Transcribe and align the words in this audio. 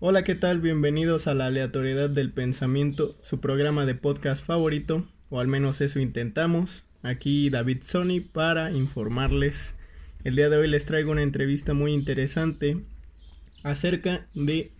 Hola, 0.00 0.24
¿qué 0.24 0.34
tal? 0.34 0.60
Bienvenidos 0.60 1.28
a 1.28 1.34
la 1.34 1.46
aleatoriedad 1.46 2.10
del 2.10 2.32
pensamiento, 2.32 3.16
su 3.20 3.38
programa 3.40 3.86
de 3.86 3.94
podcast 3.94 4.44
favorito, 4.44 5.06
o 5.30 5.38
al 5.38 5.46
menos 5.46 5.80
eso 5.80 6.00
intentamos. 6.00 6.82
Aquí 7.04 7.48
David 7.48 7.78
Sony 7.82 8.20
para 8.20 8.72
informarles. 8.72 9.76
El 10.24 10.34
día 10.34 10.50
de 10.50 10.56
hoy 10.56 10.66
les 10.66 10.84
traigo 10.84 11.12
una 11.12 11.22
entrevista 11.22 11.74
muy 11.74 11.92
interesante 11.92 12.78
acerca 13.62 14.26
de 14.34 14.72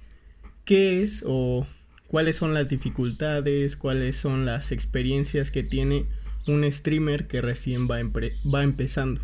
qué 0.64 1.04
es 1.04 1.22
o 1.24 1.69
cuáles 2.08 2.35
son 2.35 2.53
las 2.53 2.69
dificultades, 2.69 3.76
cuáles 3.76 4.17
son 4.17 4.44
las 4.44 4.72
experiencias 4.72 5.53
que 5.53 5.62
tiene 5.62 6.06
un 6.49 6.71
streamer 6.71 7.28
que 7.28 7.40
recién 7.40 7.88
va, 7.88 8.01
empezando. 8.62 9.21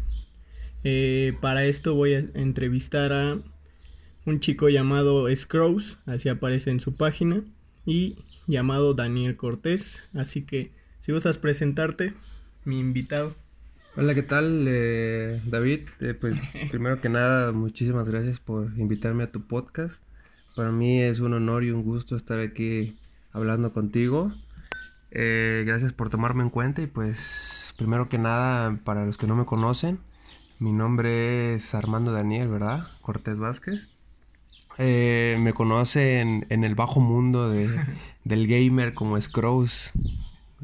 Eh, 0.84 1.34
para 1.41 1.64
esto 1.64 1.96
voy 1.96 2.14
a 2.14 2.25
entrevistar 2.34 3.12
a 3.12 3.38
un 4.27 4.41
chico 4.41 4.68
llamado 4.68 5.34
Scrooge, 5.34 5.96
así 6.07 6.29
aparece 6.29 6.71
en 6.71 6.80
su 6.80 6.95
página, 6.95 7.43
y 7.86 8.17
llamado 8.46 8.94
Daniel 8.94 9.36
Cortés. 9.36 10.00
Así 10.14 10.43
que 10.43 10.72
si 11.00 11.13
gustas 11.13 11.39
presentarte, 11.39 12.14
mi 12.64 12.79
invitado. 12.79 13.35
Hola, 13.96 14.14
¿qué 14.14 14.22
tal, 14.22 14.67
eh, 14.68 15.41
David? 15.46 15.80
Eh, 16.00 16.14
pues 16.14 16.39
primero 16.71 17.00
que 17.00 17.08
nada, 17.08 17.53
muchísimas 17.53 18.08
gracias 18.08 18.39
por 18.39 18.79
invitarme 18.79 19.25
a 19.25 19.32
tu 19.32 19.43
podcast. 19.43 20.03
Para 20.55 20.71
mí 20.71 21.00
es 21.00 21.21
un 21.21 21.32
honor 21.32 21.64
y 21.64 21.71
un 21.71 21.82
gusto 21.82 22.16
estar 22.16 22.39
aquí 22.39 22.96
hablando 23.32 23.72
contigo. 23.72 24.32
Eh, 25.11 25.64
gracias 25.66 25.93
por 25.93 26.08
tomarme 26.08 26.43
en 26.43 26.50
cuenta 26.50 26.82
y 26.82 26.86
pues 26.86 27.75
primero 27.77 28.08
que 28.08 28.18
nada, 28.18 28.79
para 28.85 29.05
los 29.05 29.16
que 29.16 29.27
no 29.27 29.35
me 29.35 29.44
conocen, 29.44 29.99
mi 30.61 30.72
nombre 30.72 31.55
es 31.55 31.75
Armando 31.75 32.12
Daniel, 32.12 32.48
¿verdad? 32.48 32.86
Cortés 33.00 33.39
Vázquez. 33.39 33.89
Me 34.80 35.52
conocen 35.55 36.47
en 36.48 36.64
el 36.64 36.75
bajo 36.75 37.00
mundo 37.00 37.48
de, 37.50 37.69
del 38.25 38.47
gamer 38.47 38.94
como 38.94 39.20
Scrooge. 39.20 39.91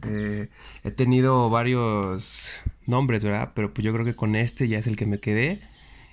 he 0.02 0.90
tenido 0.94 1.50
varios 1.50 2.62
nombres, 2.86 3.24
¿verdad? 3.24 3.52
Pero 3.54 3.72
pues 3.72 3.84
yo 3.84 3.92
creo 3.92 4.04
que 4.04 4.14
con 4.14 4.36
este 4.36 4.68
ya 4.68 4.78
es 4.78 4.86
el 4.86 4.96
que 4.96 5.06
me 5.06 5.20
quedé 5.20 5.60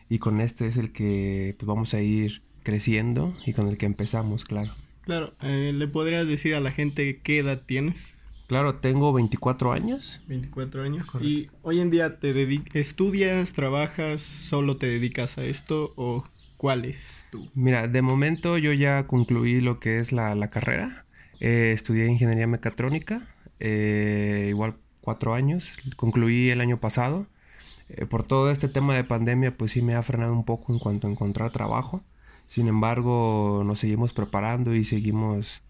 y 0.10 0.20
con 0.20 0.42
este 0.42 0.68
es 0.68 0.78
el 0.78 0.92
que 0.92 1.56
pues 1.58 1.68
vamos 1.68 1.94
a 1.94 2.02
ir 2.02 2.42
creciendo 2.64 3.34
y 3.46 3.54
con 3.54 3.68
el 3.68 3.78
que 3.78 3.86
empezamos, 3.86 4.46
claro. 4.46 4.74
Claro, 5.02 5.34
eh, 5.42 5.72
¿le 5.74 5.88
podrías 5.88 6.28
decir 6.28 6.56
a 6.56 6.60
la 6.62 6.72
gente 6.72 7.20
qué 7.22 7.40
edad 7.40 7.62
tienes? 7.66 8.18
Claro, 8.48 8.76
tengo 8.76 9.12
24 9.12 9.74
años. 9.74 10.22
24 10.28 10.84
años. 10.84 11.08
¿Y 11.22 11.50
hoy 11.62 11.80
en 11.80 11.90
día 11.90 12.20
te 12.20 12.62
estudias, 12.74 13.54
trabajas, 13.54 14.22
solo 14.22 14.78
te 14.78 14.88
dedicas 14.88 15.38
a 15.38 15.46
esto 15.46 15.94
o 15.96 16.24
cuál 16.64 16.86
es 16.86 17.26
tú? 17.30 17.50
Mira, 17.56 17.90
de 17.90 18.02
momento 18.02 18.58
yo 18.58 18.72
ya 18.72 19.06
concluí 19.06 19.60
lo 19.60 19.82
que 19.82 20.00
es 20.00 20.14
la, 20.14 20.50
carrera. 20.50 21.04
Eh, 21.42 21.74
estudié 21.76 22.08
ingeniería 22.08 22.48
mecatrónica. 22.48 23.28
Eh, 23.60 24.46
igual 24.48 24.78
cuatro 25.02 25.34
años, 25.34 25.78
concluí 25.98 26.52
el 26.52 26.62
año 26.62 26.80
pasado. 26.80 27.28
Eh, 27.90 28.06
por 28.06 28.24
todo 28.24 28.50
este 28.50 28.70
tema 28.70 28.96
de 28.96 29.04
pandemia, 29.04 29.58
pues 29.58 29.74
sí 29.74 29.82
me 29.82 29.96
ha 29.96 30.04
frenado 30.04 30.32
un 30.32 30.46
poco 30.46 30.72
en 30.72 30.80
cuanto 30.80 31.06
a 31.06 31.12
encontrar 31.12 31.52
trabajo. 31.52 32.02
Sin 32.48 32.70
embargo, 32.70 33.64
nos 33.66 33.80
seguimos 33.80 34.14
preparando 34.14 34.74
y 34.74 34.86
seguimos, 34.86 35.62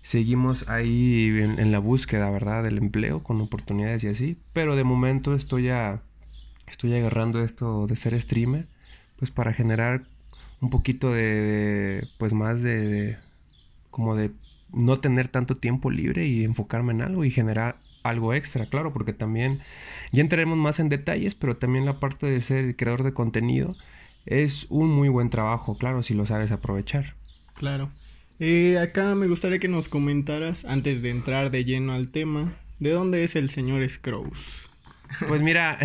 seguimos 0.00 0.66
ahí 0.66 1.28
en, 1.42 1.72
la 1.72 1.78
búsqueda, 1.78 2.30
¿verdad? 2.30 2.62
Del 2.62 2.78
empleo, 2.78 3.22
con 3.22 3.38
oportunidades 3.42 4.02
y 4.02 4.08
así. 4.08 4.38
Pero 4.54 4.76
de 4.76 4.84
momento 4.84 5.34
estoy 5.34 5.64
ya, 5.64 6.00
estoy 6.68 6.94
agarrando 6.94 7.42
esto 7.42 7.86
de 7.86 7.96
ser 7.96 8.18
streamer, 8.18 8.66
pues 9.18 9.30
para 9.30 9.52
generar 9.52 10.06
un 10.60 10.70
poquito 10.70 11.12
de, 11.12 12.06
pues 12.18 12.32
más 12.32 12.62
de, 12.62 13.16
como 13.90 14.16
de 14.16 14.30
no 14.72 14.98
tener 14.98 15.28
tanto 15.28 15.56
tiempo 15.56 15.90
libre 15.90 16.26
y 16.26 16.44
enfocarme 16.44 16.92
en 16.92 17.02
algo 17.02 17.24
y 17.24 17.30
generar 17.30 17.78
algo 18.02 18.34
extra, 18.34 18.66
claro, 18.66 18.92
porque 18.92 19.12
también 19.12 19.60
ya 20.12 20.20
entraremos 20.20 20.58
más 20.58 20.80
en 20.80 20.88
detalles, 20.88 21.34
pero 21.34 21.56
también 21.56 21.86
la 21.86 22.00
parte 22.00 22.26
de 22.26 22.40
ser 22.40 22.76
creador 22.76 23.02
de 23.02 23.12
contenido 23.12 23.74
es 24.26 24.66
un 24.68 24.90
muy 24.90 25.08
buen 25.08 25.30
trabajo, 25.30 25.76
claro, 25.76 26.02
si 26.02 26.14
lo 26.14 26.26
sabes 26.26 26.50
aprovechar. 26.52 27.14
Claro. 27.54 27.90
Eh, 28.40 28.78
acá 28.78 29.14
me 29.14 29.26
gustaría 29.26 29.58
que 29.58 29.68
nos 29.68 29.88
comentaras, 29.88 30.64
antes 30.64 31.02
de 31.02 31.10
entrar 31.10 31.50
de 31.50 31.64
lleno 31.64 31.92
al 31.92 32.10
tema, 32.10 32.52
¿de 32.78 32.90
dónde 32.90 33.24
es 33.24 33.34
el 33.36 33.50
señor 33.50 33.88
Scrooge? 33.88 34.67
Pues 35.26 35.42
mira, 35.42 35.78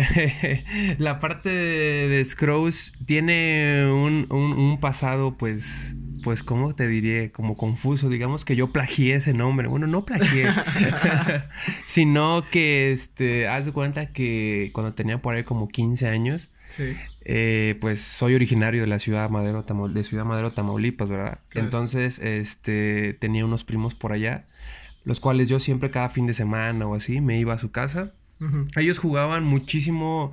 la 0.98 1.20
parte 1.20 1.48
de, 1.48 2.08
de 2.08 2.74
tiene 3.06 3.86
un, 3.90 4.26
un 4.30 4.80
pasado 4.80 5.36
pues 5.36 5.94
pues, 6.24 6.42
¿cómo 6.42 6.74
te 6.74 6.88
diré? 6.88 7.30
Como 7.30 7.54
confuso. 7.54 8.08
Digamos 8.08 8.46
que 8.46 8.56
yo 8.56 8.72
plagié 8.72 9.16
ese 9.16 9.34
nombre. 9.34 9.68
Bueno, 9.68 9.86
no 9.86 10.06
plagié. 10.06 10.48
sino 11.86 12.46
que, 12.50 12.92
este, 12.92 13.46
haz 13.46 13.66
de 13.66 13.72
cuenta 13.72 14.12
que 14.12 14.70
cuando 14.72 14.94
tenía 14.94 15.20
por 15.20 15.36
ahí 15.36 15.44
como 15.44 15.68
15 15.68 16.08
años, 16.08 16.50
eh, 17.20 17.76
pues 17.80 18.00
soy 18.00 18.34
originario 18.34 18.80
de 18.80 18.86
la 18.86 18.98
ciudad 18.98 19.28
Madero, 19.28 19.62
de 19.62 20.02
Ciudad 20.02 20.24
Madero, 20.24 20.50
Tamaulipas, 20.50 21.10
¿verdad? 21.10 21.40
Entonces, 21.52 22.18
este, 22.18 23.12
tenía 23.12 23.44
unos 23.44 23.62
primos 23.62 23.94
por 23.94 24.12
allá, 24.12 24.46
los 25.04 25.20
cuales 25.20 25.50
yo 25.50 25.60
siempre 25.60 25.90
cada 25.90 26.08
fin 26.08 26.26
de 26.26 26.32
semana 26.32 26.86
o 26.86 26.94
así 26.94 27.20
me 27.20 27.38
iba 27.38 27.52
a 27.52 27.58
su 27.58 27.70
casa. 27.70 28.14
Ellos 28.76 28.98
jugaban 28.98 29.44
muchísimo 29.44 30.32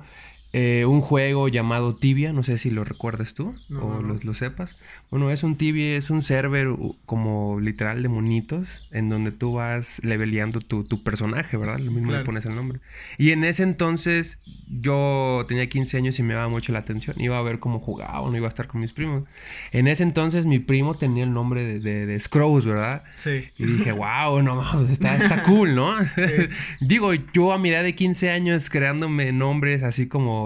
eh, 0.54 0.84
un 0.84 1.00
juego 1.00 1.48
llamado 1.48 1.94
Tibia, 1.94 2.34
no 2.34 2.42
sé 2.42 2.58
si 2.58 2.70
lo 2.70 2.84
recuerdas 2.84 3.32
tú 3.32 3.54
o 3.80 4.02
Lo, 4.02 4.34
sepas. 4.34 4.76
Bueno, 5.10 5.30
es 5.30 5.42
un 5.42 5.56
Tibia, 5.56 5.96
es 5.96 6.10
un 6.10 6.20
server 6.20 6.68
como 7.06 7.58
literal 7.58 8.02
de 8.02 8.08
monitos 8.08 8.68
en 8.90 9.08
donde 9.08 9.32
tú 9.32 9.54
vas 9.54 10.02
leveleando 10.04 10.60
tu, 10.60 10.84
tu 10.84 11.02
personaje, 11.02 11.56
¿verdad? 11.56 11.78
Lo 11.78 11.90
mismo 11.90 12.12
le 12.12 12.24
pones 12.24 12.44
el 12.44 12.54
nombre. 12.54 12.80
Y 13.16 13.30
en 13.30 13.44
ese 13.44 13.62
entonces 13.62 14.42
yo 14.68 15.46
tenía 15.48 15.66
15 15.68 15.96
años 15.96 16.18
y 16.18 16.22
me 16.22 16.34
daba 16.34 16.48
mucho 16.48 16.72
la 16.72 16.80
atención. 16.80 17.18
Iba 17.18 17.38
a 17.38 17.42
ver 17.42 17.58
cómo 17.58 17.80
jugaba, 17.80 18.28
no 18.28 18.36
iba 18.36 18.46
a 18.46 18.48
estar 18.48 18.66
con 18.66 18.82
mis 18.82 18.92
primos. 18.92 19.24
En 19.70 19.88
ese 19.88 20.02
entonces 20.02 20.44
mi 20.44 20.58
primo 20.58 20.94
tenía 20.94 21.24
el 21.24 21.32
nombre 21.32 21.64
de, 21.64 21.80
de, 21.80 22.06
de 22.06 22.22
¿verdad? 22.64 23.04
Sí. 23.16 23.48
Y 23.56 23.64
dije, 23.64 23.92
wow, 23.92 24.42
no, 24.42 24.86
está, 24.88 25.16
está 25.16 25.42
cool, 25.44 25.74
¿no? 25.74 25.94
Digo, 26.80 27.14
yo 27.32 27.52
a 27.52 27.58
mi 27.58 27.70
edad 27.70 27.82
de 27.82 27.94
15 27.94 28.30
años 28.30 28.68
creándome 28.68 29.32
nombres 29.32 29.82
así 29.82 30.08
como 30.08 30.41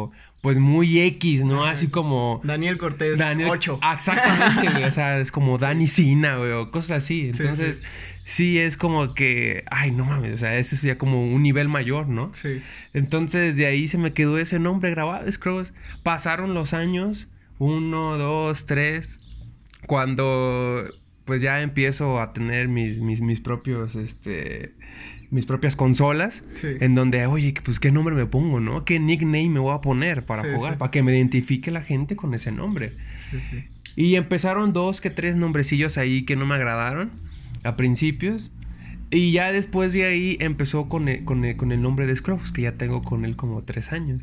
pues 0.46 0.58
muy 0.58 1.00
X, 1.00 1.44
¿no? 1.44 1.64
Así 1.64 1.88
como... 1.88 2.40
Daniel 2.44 2.78
Cortés 2.78 3.18
Daniel, 3.18 3.48
8. 3.50 3.80
Exactamente, 3.94 4.70
güey. 4.70 4.84
O 4.84 4.90
sea, 4.92 5.18
es 5.18 5.32
como 5.32 5.58
Dani 5.58 5.88
Sina, 5.88 6.36
güey, 6.36 6.52
o 6.52 6.70
cosas 6.70 6.98
así. 6.98 7.30
Entonces, 7.30 7.82
sí, 8.22 8.58
es 8.58 8.76
como 8.76 9.12
que, 9.14 9.64
ay, 9.70 9.90
no 9.90 10.04
mames, 10.04 10.34
o 10.34 10.38
sea, 10.38 10.56
eso 10.56 10.76
sería 10.76 10.98
como 10.98 11.26
un 11.26 11.42
nivel 11.42 11.68
mayor, 11.68 12.06
¿no? 12.08 12.32
Sí. 12.34 12.62
Entonces, 12.94 13.56
de 13.56 13.66
ahí 13.66 13.88
se 13.88 13.98
me 13.98 14.12
quedó 14.12 14.38
ese 14.38 14.60
nombre 14.60 14.90
grabado, 14.90 15.30
Scrooge. 15.32 15.72
Pasaron 16.04 16.54
los 16.54 16.74
años, 16.74 17.28
uno, 17.58 18.16
dos, 18.16 18.66
tres, 18.66 19.20
cuando 19.86 20.84
pues 21.24 21.42
ya 21.42 21.60
empiezo 21.60 22.20
a 22.20 22.32
tener 22.32 22.68
mis, 22.68 23.00
mis, 23.00 23.20
mis 23.20 23.40
propios, 23.40 23.96
este 23.96 24.74
mis 25.30 25.46
propias 25.46 25.76
consolas, 25.76 26.44
en 26.62 26.94
donde, 26.94 27.26
oye, 27.26 27.54
pues 27.64 27.80
qué 27.80 27.90
nombre 27.92 28.14
me 28.14 28.26
pongo, 28.26 28.60
¿no? 28.60 28.84
¿Qué 28.84 28.98
nickname 28.98 29.48
me 29.48 29.60
voy 29.60 29.74
a 29.74 29.80
poner 29.80 30.24
para 30.24 30.54
jugar? 30.54 30.78
Para 30.78 30.90
que 30.90 31.02
me 31.02 31.16
identifique 31.16 31.70
la 31.70 31.82
gente 31.82 32.16
con 32.16 32.34
ese 32.34 32.52
nombre. 32.52 32.92
Y 33.96 34.16
empezaron 34.16 34.72
dos 34.72 35.00
que 35.00 35.10
tres 35.10 35.36
nombrecillos 35.36 35.98
ahí 35.98 36.24
que 36.24 36.36
no 36.36 36.46
me 36.46 36.54
agradaron 36.54 37.10
a 37.64 37.76
principios. 37.76 38.50
Y 39.10 39.32
ya 39.32 39.52
después 39.52 39.92
de 39.92 40.04
ahí 40.04 40.36
empezó 40.40 40.88
con 40.88 41.08
el, 41.08 41.24
con 41.24 41.44
el, 41.44 41.56
con 41.56 41.70
el 41.72 41.80
nombre 41.80 42.06
de 42.06 42.16
Scrubs, 42.16 42.50
que 42.50 42.62
ya 42.62 42.72
tengo 42.72 43.02
con 43.02 43.24
él 43.24 43.36
como 43.36 43.62
tres 43.62 43.92
años. 43.92 44.22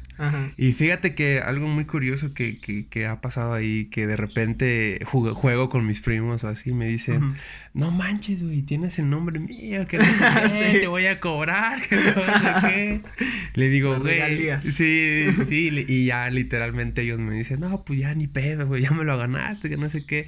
Y 0.57 0.73
fíjate 0.73 1.13
que 1.13 1.39
algo 1.39 1.67
muy 1.67 1.85
curioso 1.85 2.33
que, 2.33 2.59
que, 2.59 2.87
que 2.87 3.05
ha 3.07 3.21
pasado 3.21 3.53
ahí, 3.53 3.85
que 3.85 4.07
de 4.07 4.17
repente 4.17 4.99
juego, 5.05 5.35
juego 5.35 5.69
con 5.69 5.85
mis 5.85 6.01
primos 6.01 6.43
o 6.43 6.49
así, 6.49 6.73
me 6.73 6.87
dicen, 6.87 7.35
no 7.73 7.89
manches, 7.89 8.43
güey, 8.43 8.61
tienes 8.61 8.99
el 8.99 9.09
nombre 9.09 9.39
mío, 9.39 9.87
que 9.87 9.97
no 9.97 10.05
sé 10.05 10.77
te 10.81 10.87
voy 10.87 11.07
a 11.07 11.19
cobrar, 11.19 11.81
que 11.81 11.95
no 11.95 12.01
sé 12.03 12.67
qué. 12.67 13.01
Le 13.55 13.69
digo, 13.69 13.99
güey, 13.99 14.51
sí, 14.71 15.25
sí, 15.45 15.85
y 15.87 16.05
ya 16.05 16.29
literalmente 16.29 17.01
ellos 17.01 17.19
me 17.19 17.33
dicen, 17.33 17.61
no, 17.61 17.83
pues 17.83 17.99
ya 17.99 18.13
ni 18.13 18.27
pedo, 18.27 18.67
güey, 18.67 18.83
ya 18.83 18.91
me 18.91 19.03
lo 19.03 19.17
ganaste, 19.17 19.69
que 19.69 19.77
no 19.77 19.89
sé 19.89 20.05
qué. 20.05 20.27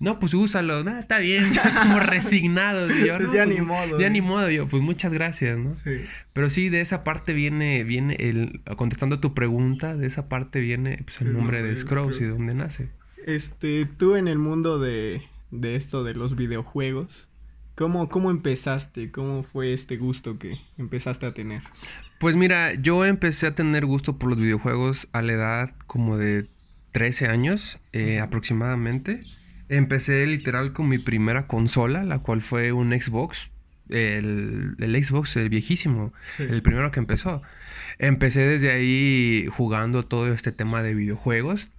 No, 0.00 0.18
pues 0.18 0.34
úsalo, 0.34 0.82
no, 0.82 0.98
está 0.98 1.18
bien, 1.18 1.52
ya 1.52 1.74
como 1.82 2.00
resignado. 2.00 2.88
Yo, 2.88 3.18
no, 3.18 3.34
ya 3.34 3.46
ni 3.46 3.60
modo. 3.60 3.98
Ya 3.98 4.08
ni 4.08 4.20
modo, 4.20 4.50
yo, 4.50 4.68
pues 4.68 4.82
muchas 4.82 5.12
gracias, 5.12 5.56
¿no? 5.56 5.76
Sí. 5.84 6.02
Pero 6.32 6.50
sí, 6.50 6.68
de 6.68 6.80
esa 6.80 7.04
parte 7.04 7.32
viene, 7.32 7.84
viene 7.84 8.16
el, 8.18 8.60
contestando 8.76 9.20
tu 9.20 9.34
pregunta, 9.34 9.96
de 9.96 10.06
esa 10.06 10.28
parte 10.28 10.60
viene 10.60 11.02
pues, 11.04 11.20
el, 11.20 11.32
nombre 11.32 11.62
de 11.62 11.76
Scrooge 11.76 12.18
y 12.18 12.24
de 12.24 12.30
dónde 12.30 12.54
nace. 12.54 12.88
Este, 13.24 13.86
tú 13.86 14.16
en 14.16 14.28
el 14.28 14.38
mundo 14.38 14.78
de, 14.78 15.22
de 15.50 15.76
esto 15.76 16.04
de 16.04 16.14
los 16.14 16.36
videojuegos, 16.36 17.28
¿cómo, 17.74 18.08
¿cómo 18.08 18.30
empezaste? 18.30 19.10
¿Cómo 19.10 19.44
fue 19.44 19.72
este 19.72 19.96
gusto 19.96 20.38
que 20.38 20.58
empezaste 20.76 21.24
a 21.26 21.32
tener? 21.32 21.62
Pues 22.18 22.36
mira, 22.36 22.74
yo 22.74 23.04
empecé 23.04 23.46
a 23.46 23.54
tener 23.54 23.86
gusto 23.86 24.18
por 24.18 24.30
los 24.30 24.38
videojuegos 24.38 25.08
a 25.12 25.22
la 25.22 25.32
edad 25.32 25.74
como 25.86 26.18
de 26.18 26.46
13 26.92 27.26
años 27.26 27.78
eh, 27.92 28.20
aproximadamente 28.20 29.20
Empecé 29.68 30.26
literal 30.26 30.72
con 30.72 30.88
mi 30.88 30.98
primera 30.98 31.46
consola, 31.46 32.04
la 32.04 32.18
cual 32.18 32.42
fue 32.42 32.72
un 32.72 32.90
Xbox. 32.92 33.50
El, 33.88 34.76
Xbox 34.78 35.36
el 35.36 35.50
viejísimo, 35.50 36.12
el 36.38 36.62
primero 36.62 36.90
que 36.90 37.00
empezó. 37.00 37.42
Empecé 37.98 38.40
desde 38.40 38.70
ahí 38.70 39.46
jugando 39.50 40.04
todo 40.04 40.32
este 40.32 40.52
tema 40.52 40.82
de 40.82 40.94
videojuegos 40.94 41.70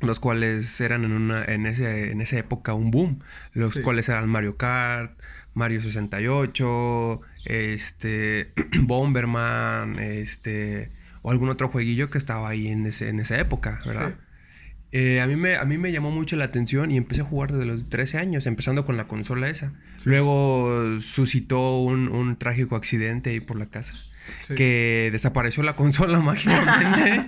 los 0.00 0.20
cuales 0.20 0.80
eran 0.80 1.04
en 1.04 1.12
una 1.12 1.44
en 1.44 1.66
ese 1.66 2.10
en 2.10 2.20
esa 2.20 2.36
época 2.36 2.74
un 2.74 2.90
boom, 2.90 3.20
los 3.52 3.78
cuales 3.78 4.08
eran 4.08 4.28
Mario 4.28 4.56
Kart, 4.56 5.18
Mario 5.54 5.80
68, 5.80 7.20
este 7.44 8.52
Bomberman, 8.80 9.98
este 9.98 10.90
o 11.22 11.30
algún 11.30 11.48
otro 11.48 11.68
jueguillo 11.68 12.10
que 12.10 12.18
estaba 12.18 12.50
ahí 12.50 12.68
en, 12.68 12.84
ese, 12.84 13.08
en 13.08 13.18
esa 13.18 13.38
época, 13.38 13.80
¿verdad? 13.86 14.14
Eh, 14.96 15.20
a, 15.20 15.26
mí 15.26 15.34
me, 15.34 15.56
a 15.56 15.64
mí 15.64 15.76
me 15.76 15.90
llamó 15.90 16.12
mucho 16.12 16.36
la 16.36 16.44
atención 16.44 16.92
y 16.92 16.96
empecé 16.96 17.22
a 17.22 17.24
jugar 17.24 17.50
desde 17.50 17.66
los 17.66 17.88
13 17.88 18.18
años, 18.18 18.46
empezando 18.46 18.84
con 18.84 18.96
la 18.96 19.08
consola 19.08 19.48
esa. 19.48 19.72
Luego 20.04 21.00
suscitó 21.00 21.80
un, 21.80 22.08
un 22.08 22.36
trágico 22.36 22.76
accidente 22.76 23.30
ahí 23.30 23.40
por 23.40 23.58
la 23.58 23.66
casa 23.66 23.94
que 24.54 25.08
desapareció 25.12 25.62
la 25.62 25.76
consola 25.76 26.20
mágicamente. 26.20 27.26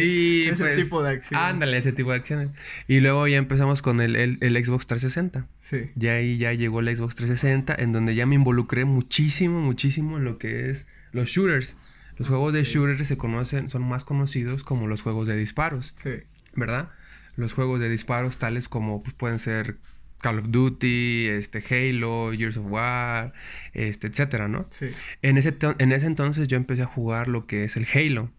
y 0.00 0.44
ese 0.44 0.56
pues, 0.56 0.76
tipo 0.76 1.02
de 1.02 1.10
acciones. 1.10 1.46
Ándale, 1.46 1.76
ese 1.78 1.92
tipo 1.92 2.10
de 2.10 2.16
acciones. 2.16 2.50
Y 2.88 3.00
luego 3.00 3.26
ya 3.26 3.38
empezamos 3.38 3.82
con 3.82 4.00
el, 4.00 4.16
el, 4.16 4.64
Xbox 4.64 4.86
360. 4.86 5.46
Sí. 5.60 5.90
Ya 5.94 6.12
ahí 6.12 6.38
ya 6.38 6.52
llegó 6.52 6.80
el 6.80 6.94
Xbox 6.94 7.16
360, 7.16 7.74
en 7.74 7.92
donde 7.92 8.14
ya 8.14 8.26
me 8.26 8.34
involucré 8.34 8.84
muchísimo, 8.84 9.60
muchísimo 9.60 10.18
en 10.18 10.24
lo 10.24 10.38
que 10.38 10.70
es 10.70 10.86
los 11.12 11.28
shooters. 11.28 11.76
Los 12.18 12.28
juegos 12.28 12.52
de 12.52 12.62
shooters 12.62 13.08
se 13.08 13.16
conocen, 13.16 13.68
son 13.68 13.82
más 13.82 14.04
conocidos 14.04 14.62
como 14.62 14.86
los 14.86 15.02
juegos 15.02 15.26
de 15.26 15.36
disparos. 15.36 15.94
Sí. 16.02 16.10
¿Verdad? 16.54 16.90
Los 17.36 17.52
juegos 17.52 17.80
de 17.80 17.88
disparos 17.88 18.38
tales 18.38 18.68
como 18.68 19.02
pues, 19.02 19.14
pueden 19.14 19.38
ser 19.38 19.78
Call 20.22 20.38
of 20.38 20.46
Duty, 20.50 21.28
este, 21.28 21.62
Halo, 21.68 22.32
Years 22.32 22.56
of 22.56 22.66
War, 22.68 23.32
este, 23.74 24.06
etcétera, 24.06 24.48
¿no? 24.48 24.66
Sí. 24.70 24.86
En 25.20 25.36
ese, 25.36 25.56
en 25.78 25.92
ese 25.92 26.06
entonces 26.06 26.48
yo 26.48 26.56
empecé 26.56 26.82
a 26.82 26.86
jugar 26.86 27.28
lo 27.28 27.46
que 27.46 27.64
es 27.64 27.76
el 27.76 27.86
Halo. 27.92 28.30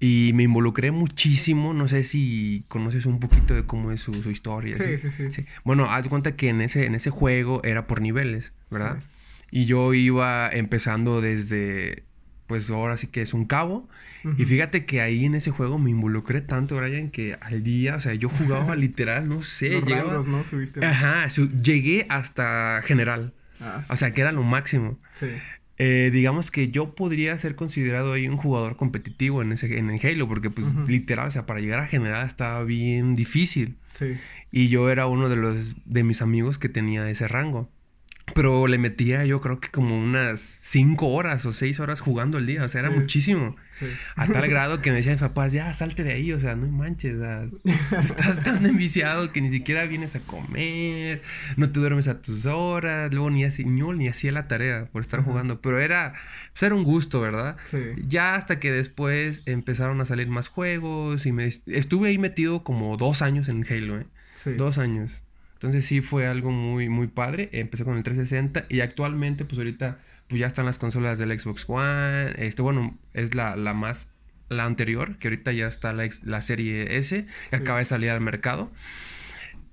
Y 0.00 0.30
me 0.34 0.44
involucré 0.44 0.92
muchísimo, 0.92 1.74
no 1.74 1.88
sé 1.88 2.04
si 2.04 2.64
conoces 2.68 3.04
un 3.04 3.18
poquito 3.18 3.54
de 3.54 3.64
cómo 3.64 3.90
es 3.90 4.00
su, 4.00 4.12
historia. 4.30 4.76
Sí, 4.76 4.96
sí, 4.96 5.30
sí, 5.30 5.44
Bueno, 5.64 5.90
haz 5.90 6.06
cuenta 6.06 6.36
que 6.36 6.50
en 6.50 6.60
ese, 6.60 6.86
en 6.86 6.94
ese 6.94 7.10
juego 7.10 7.62
era 7.64 7.88
por 7.88 8.00
niveles, 8.00 8.52
¿verdad? 8.70 9.00
Y 9.50 9.64
yo 9.64 9.94
iba 9.94 10.48
empezando 10.50 11.20
desde 11.20 12.04
pues 12.48 12.70
ahora 12.70 12.96
sí 12.96 13.06
que 13.06 13.22
es 13.22 13.34
un 13.34 13.44
cabo. 13.44 13.88
Y 14.36 14.44
fíjate 14.46 14.84
que 14.84 15.00
ahí 15.00 15.26
en 15.26 15.36
ese 15.36 15.52
juego 15.52 15.78
me 15.78 15.90
involucré 15.90 16.40
tanto, 16.40 16.76
Brian, 16.76 17.10
que 17.10 17.36
al 17.40 17.62
día, 17.62 17.94
o 17.94 18.00
sea, 18.00 18.14
yo 18.14 18.28
jugaba 18.28 18.74
literal, 18.76 19.28
no 19.28 19.42
sé. 19.42 19.70
Los 19.70 19.84
llegaba... 19.84 20.24
¿no? 20.26 20.42
Subiste. 20.44 20.84
Ajá, 20.84 21.28
llegué 21.62 22.06
hasta 22.08 22.80
general. 22.84 23.32
Ah, 23.60 23.82
o 23.88 23.96
sea, 23.96 24.12
que 24.12 24.22
era 24.22 24.32
lo 24.32 24.42
máximo. 24.42 24.98
Sí. 25.12 25.26
Eh, 25.76 26.10
digamos 26.12 26.50
que 26.50 26.70
yo 26.70 26.94
podría 26.94 27.38
ser 27.38 27.54
considerado 27.54 28.14
ahí 28.14 28.26
un 28.26 28.36
jugador 28.36 28.76
competitivo 28.76 29.42
en 29.42 29.52
ese 29.52 29.78
en 29.78 29.90
el 29.90 30.04
Halo, 30.04 30.26
porque 30.26 30.50
pues 30.50 30.66
literal, 30.88 31.28
o 31.28 31.30
sea, 31.30 31.46
para 31.46 31.60
llegar 31.60 31.80
a 31.80 31.86
general 31.86 32.26
estaba 32.26 32.64
bien 32.64 33.14
difícil. 33.14 33.76
Sí. 33.90 34.16
Y 34.50 34.68
yo 34.68 34.90
era 34.90 35.06
uno 35.06 35.28
de 35.28 35.36
los 35.36 35.74
de 35.84 36.02
mis 36.02 36.22
amigos 36.22 36.58
que 36.58 36.68
tenía 36.68 37.08
ese 37.10 37.28
rango. 37.28 37.70
Pero 38.34 38.66
le 38.66 38.78
metía 38.78 39.24
yo 39.24 39.40
creo 39.40 39.60
que 39.60 39.68
como 39.68 39.98
unas 39.98 40.56
cinco 40.60 41.08
horas 41.08 41.46
o 41.46 41.52
seis 41.52 41.80
horas 41.80 42.00
jugando 42.00 42.38
el 42.38 42.46
día. 42.46 42.64
O 42.64 42.68
sea, 42.68 42.80
era 42.80 42.90
muchísimo. 42.90 43.56
A 44.16 44.26
tal 44.26 44.48
grado 44.48 44.82
que 44.82 44.90
me 44.90 44.96
decían 44.96 45.14
mis 45.14 45.22
papás, 45.22 45.52
ya, 45.52 45.72
salte 45.74 46.04
de 46.04 46.12
ahí. 46.12 46.32
O 46.32 46.40
sea, 46.40 46.56
no 46.56 46.66
manches. 46.68 47.16
estás 48.02 48.42
tan 48.42 48.64
enviciado 48.66 49.32
que 49.32 49.40
ni 49.40 49.50
siquiera 49.50 49.84
vienes 49.86 50.16
a 50.16 50.20
comer. 50.20 51.22
No 51.56 51.70
te 51.70 51.80
duermes 51.80 52.08
a 52.08 52.20
tus 52.20 52.46
horas. 52.46 53.12
Luego 53.12 53.30
ni, 53.30 53.44
así, 53.44 53.64
ni 53.64 54.08
hacía 54.08 54.32
la 54.32 54.48
tarea 54.48 54.86
por 54.92 55.02
estar 55.02 55.22
jugando. 55.22 55.60
Pero 55.60 55.78
era, 55.78 56.14
pues 56.52 56.62
era 56.62 56.74
un 56.74 56.84
gusto, 56.84 57.20
¿verdad? 57.20 57.56
Ya 58.06 58.34
hasta 58.34 58.58
que 58.58 58.72
después 58.72 59.42
empezaron 59.46 60.00
a 60.00 60.04
salir 60.04 60.28
más 60.28 60.48
juegos. 60.48 61.26
Y 61.26 61.32
me 61.32 61.46
estuve 61.46 62.08
ahí 62.08 62.18
metido 62.18 62.62
como 62.62 62.96
dos 62.96 63.22
años 63.22 63.48
en 63.48 63.66
Halo, 63.68 64.00
¿eh? 64.00 64.06
Dos 64.56 64.78
años. 64.78 65.22
Entonces 65.58 65.86
sí 65.86 66.00
fue 66.00 66.28
algo 66.28 66.52
muy, 66.52 66.88
muy 66.88 67.08
padre. 67.08 67.48
Empecé 67.50 67.84
con 67.84 67.96
el 67.96 68.04
360 68.04 68.66
y 68.68 68.78
actualmente, 68.78 69.44
pues 69.44 69.58
ahorita, 69.58 69.98
pues 70.28 70.38
ya 70.38 70.46
están 70.46 70.66
las 70.66 70.78
consolas 70.78 71.18
del 71.18 71.36
Xbox 71.36 71.64
One. 71.68 72.32
Este, 72.38 72.62
bueno, 72.62 72.96
es 73.12 73.34
la, 73.34 73.56
la 73.56 73.74
más, 73.74 74.08
la 74.48 74.66
anterior, 74.66 75.18
que 75.18 75.26
ahorita 75.26 75.50
ya 75.50 75.66
está 75.66 75.92
la, 75.92 76.08
la 76.22 76.42
serie 76.42 76.96
S, 76.96 77.26
que 77.50 77.56
acaba 77.56 77.80
de 77.80 77.86
salir 77.86 78.10
al 78.10 78.20
mercado. 78.20 78.70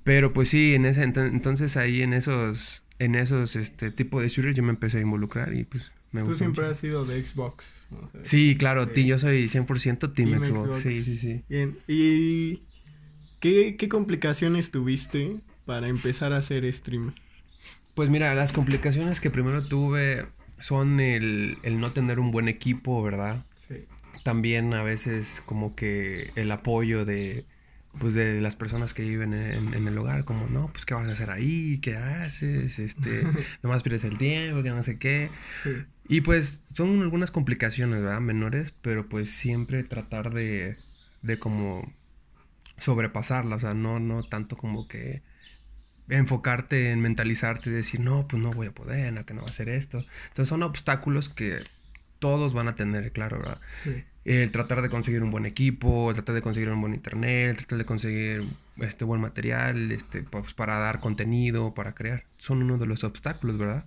Pero 0.03 0.33
pues 0.33 0.49
sí, 0.49 0.73
en 0.73 0.87
ese, 0.87 1.03
entonces 1.03 1.77
ahí 1.77 2.01
en 2.01 2.13
esos, 2.13 2.81
en 2.97 3.13
esos, 3.13 3.55
este, 3.55 3.91
tipo 3.91 4.19
de 4.19 4.29
shooters 4.29 4.55
yo 4.55 4.63
me 4.63 4.71
empecé 4.71 4.97
a 4.97 5.01
involucrar 5.01 5.53
y 5.53 5.65
pues 5.65 5.91
me 6.11 6.23
Tú 6.23 6.33
siempre 6.33 6.65
has 6.65 6.79
sido 6.79 7.05
de 7.05 7.21
Xbox. 7.21 7.85
sí, 8.23 8.55
claro, 8.57 8.91
yo 8.91 9.19
soy 9.19 9.45
100% 9.49 10.13
Team, 10.15 10.43
Xbox. 10.43 10.79
Sí, 10.79 11.03
sí, 11.03 11.17
sí. 11.17 11.43
Bien, 11.47 11.77
¿y 11.87 12.63
qué, 13.39 13.75
qué 13.77 13.87
complicaciones 13.87 14.71
tuviste 14.71 15.41
para 15.65 15.87
empezar 15.87 16.33
a 16.33 16.37
hacer 16.37 16.71
stream? 16.71 17.13
Pues 17.93 18.09
mira, 18.09 18.33
las 18.35 18.51
complicaciones 18.51 19.19
que 19.19 19.29
primero 19.29 19.63
tuve 19.63 20.27
son 20.59 20.99
el, 20.99 21.57
no 21.63 21.91
tener 21.91 22.19
un 22.19 22.31
buen 22.31 22.47
equipo, 22.47 23.01
¿verdad? 23.01 23.45
Sí. 23.67 23.85
También 24.23 24.73
a 24.73 24.83
veces 24.83 25.41
como 25.45 25.75
que 25.75 26.31
el 26.35 26.51
apoyo 26.51 27.05
de, 27.05 27.45
pues 27.99 28.13
de 28.13 28.41
las 28.41 28.55
personas 28.55 28.93
que 28.93 29.03
viven 29.03 29.33
en, 29.33 29.87
el 29.87 29.97
hogar, 29.97 30.25
como, 30.25 30.47
no, 30.47 30.67
pues, 30.71 30.85
¿qué 30.85 30.93
vas 30.93 31.07
a 31.07 31.13
hacer 31.13 31.29
ahí? 31.29 31.79
¿Qué 31.79 31.95
haces? 31.95 32.79
Este, 32.79 33.23
nomás 33.63 33.83
pierdes 33.83 34.03
el 34.03 34.17
tiempo, 34.17 34.63
que 34.63 34.69
no 34.69 34.83
sé 34.83 34.99
qué. 34.99 35.29
Sí. 35.63 35.71
Y 36.07 36.21
pues 36.21 36.61
son 36.73 37.01
algunas 37.01 37.31
complicaciones, 37.31 38.01
¿verdad? 38.01 38.21
Menores, 38.21 38.73
pero 38.81 39.07
pues 39.07 39.31
siempre 39.31 39.83
tratar 39.83 40.33
de, 40.33 40.77
de 41.21 41.39
como 41.39 41.91
sobrepasarla, 42.77 43.55
o 43.55 43.59
sea, 43.59 43.73
no, 43.73 43.99
no 43.99 44.23
tanto 44.23 44.57
como 44.57 44.87
que 44.87 45.23
enfocarte 46.09 46.91
en 46.91 47.01
mentalizarte 47.01 47.69
y 47.69 47.73
decir, 47.73 47.99
no, 47.99 48.27
pues 48.27 48.41
no 48.41 48.51
voy 48.51 48.67
a 48.67 48.71
poder, 48.71 49.13
no, 49.13 49.25
que 49.25 49.33
no 49.33 49.41
va 49.41 49.47
a 49.47 49.51
hacer 49.51 49.69
esto. 49.69 50.05
Entonces 50.29 50.49
son 50.49 50.63
obstáculos 50.63 51.29
que 51.29 51.63
todos 52.19 52.53
van 52.53 52.67
a 52.67 52.75
tener, 52.75 53.11
claro, 53.11 53.39
¿verdad? 53.39 53.59
El 54.23 54.51
tratar 54.51 54.81
de 54.81 54.89
conseguir 54.89 55.21
un 55.21 55.31
buen 55.31 55.45
equipo, 55.45 56.09
el 56.09 56.15
tratar 56.15 56.35
de 56.35 56.41
conseguir 56.41 56.69
un 56.69 56.81
buen 56.81 56.93
internet, 56.93 57.51
el 57.51 57.57
tratar 57.57 57.77
de 57.77 57.85
conseguir 57.85 58.43
este 58.77 59.05
buen 59.05 59.21
material, 59.21 59.91
este, 59.91 60.23
pues 60.23 60.53
para 60.53 60.79
dar 60.79 60.99
contenido, 60.99 61.73
para 61.73 61.93
crear, 61.93 62.25
son 62.37 62.63
uno 62.63 62.77
de 62.77 62.87
los 62.87 63.03
obstáculos, 63.03 63.57
¿verdad? 63.57 63.85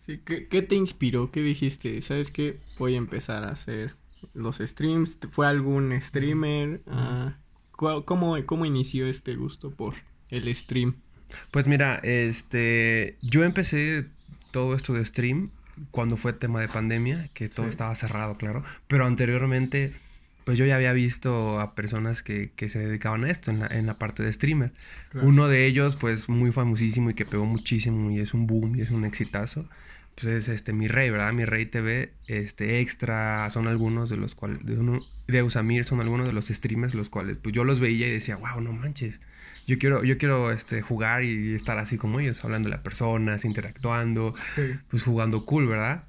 Sí, 0.00 0.20
¿qué, 0.24 0.48
qué 0.48 0.62
te 0.62 0.74
inspiró? 0.74 1.30
¿Qué 1.30 1.42
dijiste? 1.42 2.00
¿Sabes 2.02 2.30
qué? 2.30 2.60
Voy 2.78 2.94
a 2.94 2.98
empezar 2.98 3.44
a 3.44 3.50
hacer 3.50 3.94
los 4.34 4.58
streams. 4.58 5.18
¿Fue 5.30 5.46
algún 5.46 5.98
streamer? 6.00 6.82
Ah, 6.86 7.36
¿cómo, 7.70 8.36
¿Cómo 8.46 8.66
inició 8.66 9.06
este 9.06 9.36
gusto 9.36 9.70
por 9.70 9.94
el 10.30 10.54
stream? 10.54 10.96
Pues 11.50 11.66
mira, 11.66 11.96
este, 12.02 13.16
yo 13.22 13.44
empecé 13.44 14.06
todo 14.50 14.74
esto 14.74 14.94
de 14.94 15.04
stream 15.04 15.50
cuando 15.90 16.16
fue 16.16 16.32
tema 16.32 16.60
de 16.60 16.68
pandemia, 16.68 17.28
que 17.34 17.48
todo 17.48 17.66
estaba 17.66 17.94
cerrado, 17.94 18.36
claro, 18.36 18.64
pero 18.88 19.06
anteriormente, 19.06 19.94
pues 20.44 20.58
yo 20.58 20.66
ya 20.66 20.76
había 20.76 20.92
visto 20.92 21.60
a 21.60 21.74
personas 21.74 22.22
que, 22.22 22.50
que 22.56 22.68
se 22.68 22.80
dedicaban 22.80 23.24
a 23.24 23.30
esto 23.30 23.50
en 23.50 23.60
la, 23.60 23.66
en 23.66 23.86
la 23.86 23.94
parte 23.94 24.22
de 24.22 24.32
streamer. 24.32 24.72
Uno 25.14 25.48
de 25.48 25.66
ellos, 25.66 25.96
pues 25.96 26.28
muy 26.28 26.52
famosísimo 26.52 27.10
y 27.10 27.14
que 27.14 27.26
pegó 27.26 27.44
muchísimo 27.44 28.10
y 28.10 28.20
es 28.20 28.34
un 28.34 28.46
boom 28.46 28.76
y 28.76 28.82
es 28.82 28.90
un 28.90 29.04
exitazo, 29.04 29.68
pues 30.14 30.26
es 30.26 30.48
este 30.48 30.72
Mi 30.72 30.88
Rey, 30.88 31.10
¿verdad? 31.10 31.32
Mi 31.32 31.44
Rey 31.44 31.66
TV, 31.66 32.12
este 32.26 32.80
Extra, 32.80 33.48
son 33.50 33.68
algunos 33.68 34.10
de 34.10 34.16
los 34.16 34.34
cuales, 34.34 34.64
de, 34.64 34.76
uno, 34.76 34.98
de 35.28 35.42
Usamir 35.42 35.84
son 35.84 36.00
algunos 36.00 36.26
de 36.26 36.32
los 36.32 36.48
streamers 36.48 36.94
los 36.94 37.08
cuales, 37.08 37.36
pues 37.36 37.54
yo 37.54 37.62
los 37.62 37.78
veía 37.78 38.08
y 38.08 38.10
decía, 38.10 38.36
wow, 38.36 38.60
no 38.60 38.72
manches 38.72 39.20
yo 39.68 39.78
quiero, 39.78 40.02
yo 40.02 40.16
quiero 40.16 40.50
este, 40.50 40.80
jugar 40.80 41.22
y 41.24 41.54
estar 41.54 41.76
así 41.78 41.98
como 41.98 42.20
ellos, 42.20 42.42
hablando 42.42 42.70
de 42.70 42.74
las 42.74 42.82
personas, 42.82 43.44
interactuando, 43.44 44.34
pues 44.88 45.02
jugando 45.02 45.44
cool, 45.44 45.66
¿verdad? 45.66 46.04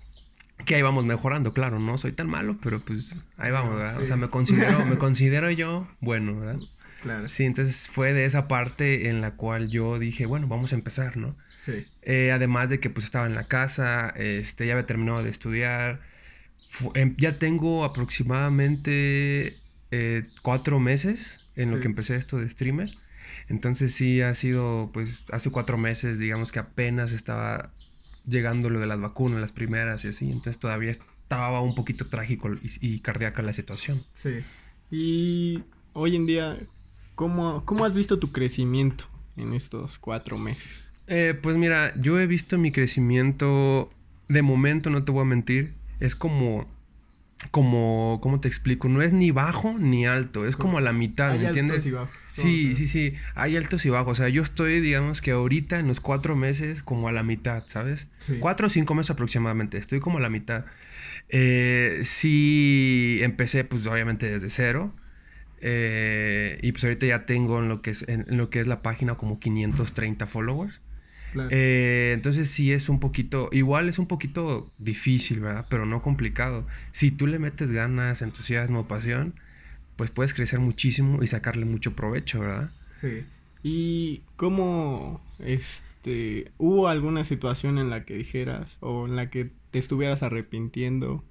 Que 0.65 0.75
ahí 0.75 0.81
vamos 0.81 1.03
mejorando, 1.03 1.51
claro, 1.51 1.77
no 1.77 1.97
soy 1.97 2.13
tan 2.13 2.27
malo, 2.27 2.57
pero 2.63 2.79
pues 2.79 3.17
ahí 3.37 3.51
vamos, 3.51 3.75
¿verdad? 3.75 4.01
O 4.01 4.05
sea, 4.05 4.15
me 4.15 4.29
considero, 4.29 4.85
me 4.85 4.97
considero 4.97 5.51
yo 5.51 5.89
bueno, 5.99 6.39
¿verdad? 6.39 6.59
Claro. 7.01 7.29
Sí, 7.29 7.43
entonces 7.43 7.89
fue 7.89 8.13
de 8.13 8.23
esa 8.23 8.47
parte 8.47 9.09
en 9.09 9.19
la 9.19 9.31
cual 9.31 9.69
yo 9.69 9.99
dije, 9.99 10.25
bueno, 10.25 10.47
vamos 10.47 10.71
a 10.71 10.75
empezar, 10.75 11.17
¿no? 11.17 11.35
Sí. 11.65 11.85
Eh, 12.03 12.31
además 12.31 12.69
de 12.69 12.79
que 12.79 12.89
pues 12.89 13.03
estaba 13.03 13.25
en 13.25 13.35
la 13.35 13.43
casa, 13.43 14.13
este, 14.15 14.67
ya 14.67 14.73
había 14.73 14.85
terminado 14.85 15.21
de 15.21 15.31
estudiar, 15.31 15.99
ya 17.17 17.39
tengo 17.39 17.83
aproximadamente 17.83 19.57
eh, 19.91 20.25
cuatro 20.41 20.79
meses 20.79 21.45
en 21.55 21.71
lo 21.71 21.79
que 21.79 21.87
empecé 21.87 22.15
esto 22.15 22.37
de 22.37 22.49
streamer. 22.49 22.91
Entonces 23.47 23.93
sí 23.93 24.21
ha 24.21 24.33
sido, 24.35 24.91
pues 24.93 25.23
hace 25.31 25.49
cuatro 25.49 25.77
meses, 25.77 26.19
digamos 26.19 26.51
que 26.51 26.59
apenas 26.59 27.11
estaba 27.11 27.71
llegando 28.27 28.69
lo 28.69 28.79
de 28.79 28.87
las 28.87 28.99
vacunas, 28.99 29.41
las 29.41 29.51
primeras 29.51 30.05
y 30.05 30.09
así, 30.09 30.25
entonces 30.25 30.59
todavía 30.59 30.91
estaba 30.91 31.61
un 31.61 31.75
poquito 31.75 32.05
trágico 32.05 32.49
y, 32.61 32.99
cardíaca 32.99 33.41
la 33.41 33.53
situación. 33.53 34.03
Sí. 34.13 34.39
Y 34.91 35.63
hoy 35.93 36.15
en 36.15 36.25
día, 36.25 36.57
¿cómo, 37.15 37.65
¿cómo 37.65 37.85
has 37.85 37.93
visto 37.93 38.19
tu 38.19 38.31
crecimiento 38.31 39.05
en 39.35 39.53
estos 39.53 39.97
cuatro 39.97 40.37
meses? 40.37 40.91
Eh, 41.07 41.37
pues 41.41 41.57
mira, 41.57 41.93
yo 41.99 42.19
he 42.19 42.27
visto 42.27 42.57
mi 42.59 42.71
crecimiento, 42.71 43.89
de 44.27 44.43
momento 44.43 44.91
no 44.91 45.03
te 45.03 45.11
voy 45.11 45.21
a 45.21 45.25
mentir, 45.25 45.73
es 45.99 46.15
como 46.15 46.67
como, 47.51 48.19
¿cómo 48.21 48.41
te 48.41 48.49
explico? 48.49 48.89
No 48.89 49.01
es 49.01 49.13
ni 49.13 49.31
bajo 49.31 49.77
ni 49.79 50.05
alto, 50.05 50.45
es 50.45 50.57
como 50.57 50.77
a 50.77 50.81
la 50.81 50.91
mitad, 50.91 51.35
¿me 51.35 51.45
entiendes? 51.45 51.85
y 51.85 51.91
bajos. 51.91 52.13
Sí, 52.33 52.75
sí, 52.75 52.85
sí, 52.85 53.13
hay 53.33 53.55
altos 53.55 53.85
y 53.85 53.89
bajos. 53.89 54.11
O 54.11 54.15
sea, 54.21 54.29
yo 54.29 54.43
estoy, 54.43 54.81
digamos 54.81 55.21
que 55.21 55.31
ahorita 55.31 55.79
en 55.79 55.87
los 55.87 56.01
cuatro 56.01 56.35
meses 56.35 56.83
como 56.83 57.07
a 57.07 57.11
la 57.13 57.23
mitad, 57.23 57.63
¿sabes? 57.67 58.07
Cuatro 58.39 58.67
o 58.67 58.69
cinco 58.69 58.93
meses 58.93 59.11
aproximadamente, 59.11 59.77
estoy 59.77 60.01
como 60.01 60.17
a 60.17 60.21
la 60.21 60.29
mitad. 60.29 60.65
Eh, 61.29 62.01
sí, 62.03 63.19
empecé 63.21 63.63
pues 63.63 63.87
obviamente 63.87 64.29
desde 64.29 64.49
cero. 64.49 64.93
Eh, 65.61 66.57
y 66.61 66.71
pues 66.71 66.83
ahorita 66.83 67.05
ya 67.05 67.25
tengo 67.25 67.59
en 67.59 67.69
lo 67.69 67.81
que 67.81 67.91
es, 67.91 68.05
en 68.07 68.25
lo 68.37 68.49
que 68.49 68.59
es 68.59 68.67
la 68.67 68.81
página 68.81 69.15
como 69.15 69.39
530 69.39 70.27
followers. 70.27 70.81
Eh, 71.49 72.11
entonces 72.13 72.49
sí 72.49 72.71
es 72.71 72.89
un 72.89 72.99
poquito, 72.99 73.49
igual 73.51 73.89
es 73.89 73.99
un 73.99 74.07
poquito 74.07 74.71
difícil, 74.77 75.39
¿verdad? 75.39 75.65
Pero 75.69 75.85
no 75.85 76.01
complicado. 76.01 76.65
Si 76.91 77.11
tú 77.11 77.27
le 77.27 77.39
metes 77.39 77.71
ganas, 77.71 78.21
entusiasmo, 78.21 78.87
pasión, 78.87 79.33
pues 79.95 80.11
puedes 80.11 80.33
crecer 80.33 80.59
muchísimo 80.59 81.21
y 81.23 81.27
sacarle 81.27 81.65
mucho 81.65 81.93
provecho, 81.95 82.39
¿verdad? 82.39 82.71
Sí. 83.01 83.25
¿Y 83.63 84.21
cómo, 84.37 85.21
este, 85.39 86.51
hubo 86.57 86.87
alguna 86.87 87.23
situación 87.23 87.77
en 87.77 87.89
la 87.89 88.05
que 88.05 88.15
dijeras 88.15 88.77
o 88.79 89.05
en 89.05 89.15
la 89.15 89.29
que 89.29 89.51
te 89.71 89.79
estuvieras 89.79 90.23
arrepintiendo, 90.23 91.23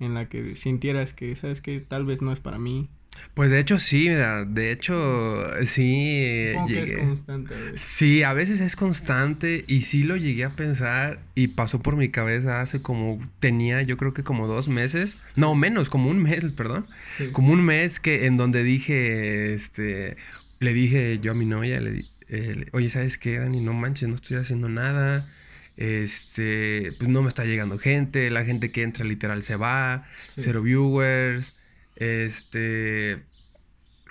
en 0.00 0.14
la 0.14 0.28
que 0.28 0.56
sintieras 0.56 1.12
que, 1.12 1.34
sabes 1.36 1.60
que 1.60 1.80
tal 1.80 2.04
vez 2.04 2.22
no 2.22 2.32
es 2.32 2.40
para 2.40 2.58
mí, 2.58 2.88
pues 3.34 3.50
de 3.50 3.58
hecho 3.58 3.78
sí, 3.78 4.08
mira, 4.08 4.44
de 4.44 4.72
hecho 4.72 5.44
sí. 5.64 6.52
es 6.68 6.92
constante. 6.92 7.54
Sí, 7.74 8.22
a 8.22 8.32
veces 8.32 8.60
es 8.60 8.76
constante 8.76 9.64
y 9.66 9.82
sí 9.82 10.02
lo 10.02 10.16
llegué 10.16 10.44
a 10.44 10.50
pensar 10.50 11.20
y 11.34 11.48
pasó 11.48 11.80
por 11.80 11.96
mi 11.96 12.08
cabeza 12.08 12.60
hace 12.60 12.82
como, 12.82 13.18
tenía 13.40 13.82
yo 13.82 13.96
creo 13.96 14.14
que 14.14 14.22
como 14.22 14.46
dos 14.46 14.68
meses, 14.68 15.18
no 15.34 15.54
menos, 15.54 15.88
como 15.88 16.10
un 16.10 16.22
mes, 16.22 16.44
perdón, 16.56 16.86
como 17.32 17.52
un 17.52 17.64
mes 17.64 18.00
que 18.00 18.26
en 18.26 18.36
donde 18.36 18.62
dije, 18.62 19.54
este, 19.54 20.16
le 20.60 20.72
dije 20.72 21.18
yo 21.20 21.32
a 21.32 21.34
mi 21.34 21.46
novia, 21.46 21.80
le 21.80 22.04
eh, 22.28 22.66
oye, 22.72 22.90
¿sabes 22.90 23.18
qué, 23.18 23.38
Dani? 23.38 23.60
No 23.60 23.72
manches, 23.72 24.08
no 24.08 24.16
estoy 24.16 24.36
haciendo 24.36 24.68
nada 24.68 25.28
este, 25.76 26.92
pues 26.98 27.10
no 27.10 27.22
me 27.22 27.28
está 27.28 27.44
llegando 27.44 27.78
gente, 27.78 28.30
la 28.30 28.44
gente 28.44 28.70
que 28.70 28.82
entra 28.82 29.04
literal 29.04 29.42
se 29.42 29.56
va, 29.56 30.06
cero 30.36 30.62
viewers, 30.62 31.54
este. 31.96 33.24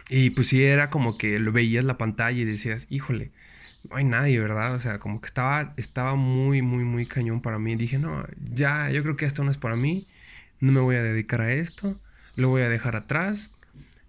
Y 0.10 0.32
pues 0.32 0.48
sí, 0.48 0.64
era 0.64 0.90
como 0.90 1.18
que 1.18 1.40
lo 1.40 1.52
veías 1.52 1.84
la 1.84 1.98
pantalla 1.98 2.40
y 2.40 2.46
decías, 2.46 2.88
híjole, 2.90 3.32
no 3.90 3.96
hay 3.98 4.04
nadie, 4.04 4.40
¿verdad? 4.40 4.76
O 4.76 4.80
sea, 4.80 5.00
como 5.00 5.22
que 5.22 5.28
estaba, 5.28 5.74
estaba 5.78 6.16
muy, 6.16 6.62
muy, 6.62 6.84
muy 6.84 7.06
cañón 7.06 7.42
para 7.42 7.60
mí. 7.60 7.76
Dije, 7.76 7.98
no, 8.00 8.26
ya, 8.54 8.90
yo 8.92 9.04
creo 9.04 9.16
que 9.18 9.26
esto 9.26 9.44
no 9.44 9.52
es 9.52 9.58
para 9.58 9.76
mí. 9.76 10.08
No 10.60 10.72
me 10.72 10.80
voy 10.80 10.96
a 10.98 11.04
dedicar 11.04 11.42
a 11.42 11.54
esto. 11.54 12.00
Lo 12.36 12.50
voy 12.50 12.64
a 12.64 12.70
dejar 12.70 12.96
atrás. 12.96 13.52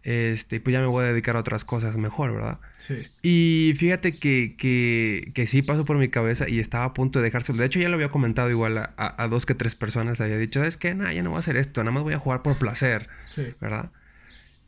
Este, 0.06 0.60
pues 0.60 0.72
ya 0.72 0.78
me 0.78 0.86
voy 0.86 1.02
a 1.02 1.08
dedicar 1.08 1.34
a 1.34 1.40
otras 1.40 1.64
cosas 1.64 1.96
mejor, 1.96 2.32
¿verdad? 2.32 2.60
Sí. 2.76 3.08
Y 3.22 3.74
fíjate 3.76 4.18
que, 4.18 4.54
que, 4.56 5.32
que 5.34 5.48
sí 5.48 5.62
pasó 5.62 5.84
por 5.84 5.98
mi 5.98 6.08
cabeza 6.08 6.48
y 6.48 6.60
estaba 6.60 6.84
a 6.84 6.94
punto 6.94 7.18
de 7.18 7.24
dejárselo. 7.24 7.58
De 7.58 7.66
hecho, 7.66 7.80
ya 7.80 7.88
lo 7.88 7.96
había 7.96 8.10
comentado 8.10 8.48
igual 8.48 8.78
a, 8.78 8.94
a, 8.96 9.26
dos 9.26 9.46
que 9.46 9.56
tres 9.56 9.74
personas. 9.74 10.20
Había 10.20 10.38
dicho, 10.38 10.60
¿sabes 10.60 10.76
qué? 10.76 10.94
Nada, 10.94 11.12
ya 11.12 11.24
no 11.24 11.30
voy 11.30 11.38
a 11.38 11.40
hacer 11.40 11.56
esto. 11.56 11.82
Nada 11.82 11.90
más 11.90 12.04
voy 12.04 12.14
a 12.14 12.20
jugar 12.20 12.42
por 12.42 12.56
placer. 12.56 13.08
Sí. 13.34 13.46
¿Verdad? 13.60 13.90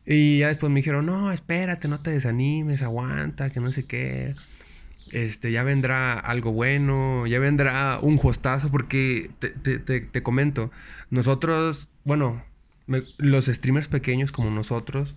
Y 0.04 0.38
ya 0.38 0.49
después 0.49 0.73
me 0.73 0.80
dijeron, 0.80 1.07
no, 1.07 1.30
espérate, 1.30 1.87
no 1.87 2.00
te 2.00 2.11
desanimes, 2.11 2.83
aguanta, 2.83 3.49
que 3.50 3.61
no 3.61 3.71
sé 3.71 3.85
qué. 3.85 4.35
Este, 5.12 5.52
ya 5.52 5.62
vendrá 5.62 6.14
algo 6.14 6.50
bueno, 6.50 7.28
ya 7.28 7.38
vendrá 7.38 8.00
un 8.02 8.18
hostazo, 8.21 8.73
porque 8.73 9.30
te, 9.38 9.50
te, 9.50 10.00
te, 10.00 10.23
comento, 10.25 10.73
nosotros, 11.11 11.87
bueno, 12.02 12.42
los 13.18 13.47
streamers 13.47 13.87
pequeños 13.87 14.33
como 14.33 14.50
nosotros, 14.50 15.14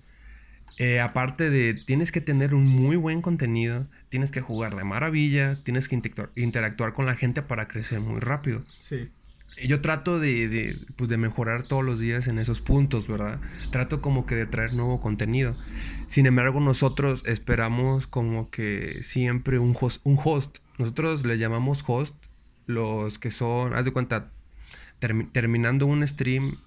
eh, 0.83 1.00
aparte 1.00 1.51
de, 1.51 1.75
tienes 1.75 2.11
que 2.11 2.21
tener 2.21 2.55
un 2.55 2.65
muy 2.65 2.95
buen 2.95 3.21
contenido, 3.21 3.85
tienes 4.09 4.31
que 4.31 4.41
jugar 4.41 4.75
de 4.75 4.83
maravilla, 4.83 5.59
tienes 5.63 5.88
que 5.88 6.01
interactuar, 6.35 6.93
con 6.93 7.05
la 7.05 7.13
gente 7.13 7.43
para 7.43 7.67
crecer 7.67 8.00
muy 8.00 8.19
rápido. 8.19 8.63
Sí. 8.79 9.09
Yo 9.63 9.81
trato 9.81 10.19
de, 10.19 10.79
pues 10.95 11.07
de, 11.07 11.17
mejorar 11.17 11.65
todos 11.65 11.85
los 11.85 12.00
días 12.00 12.27
en 12.27 12.39
esos 12.39 12.61
puntos, 12.61 13.07
¿verdad? 13.07 13.39
Trato 13.69 14.01
como 14.01 14.25
que 14.25 14.33
de 14.33 14.47
traer 14.47 14.73
nuevo 14.73 15.00
contenido. 15.00 15.55
Sin 16.07 16.25
embargo, 16.25 16.59
nosotros 16.59 17.21
esperamos 17.27 18.07
como 18.07 18.50
que 18.50 19.03
siempre 19.03 19.59
un 19.59 19.75
host. 19.79 20.01
Un 20.03 20.17
host. 20.17 20.57
Nosotros 20.79 21.23
le 21.27 21.38
llamamos 21.38 21.83
host 21.85 22.15
los 22.65 23.19
que 23.19 23.29
son, 23.29 23.75
haz 23.75 23.85
de 23.85 23.91
cuenta, 23.91 24.31
terminando 24.97 25.85
un 25.85 26.07
stream, 26.07 26.57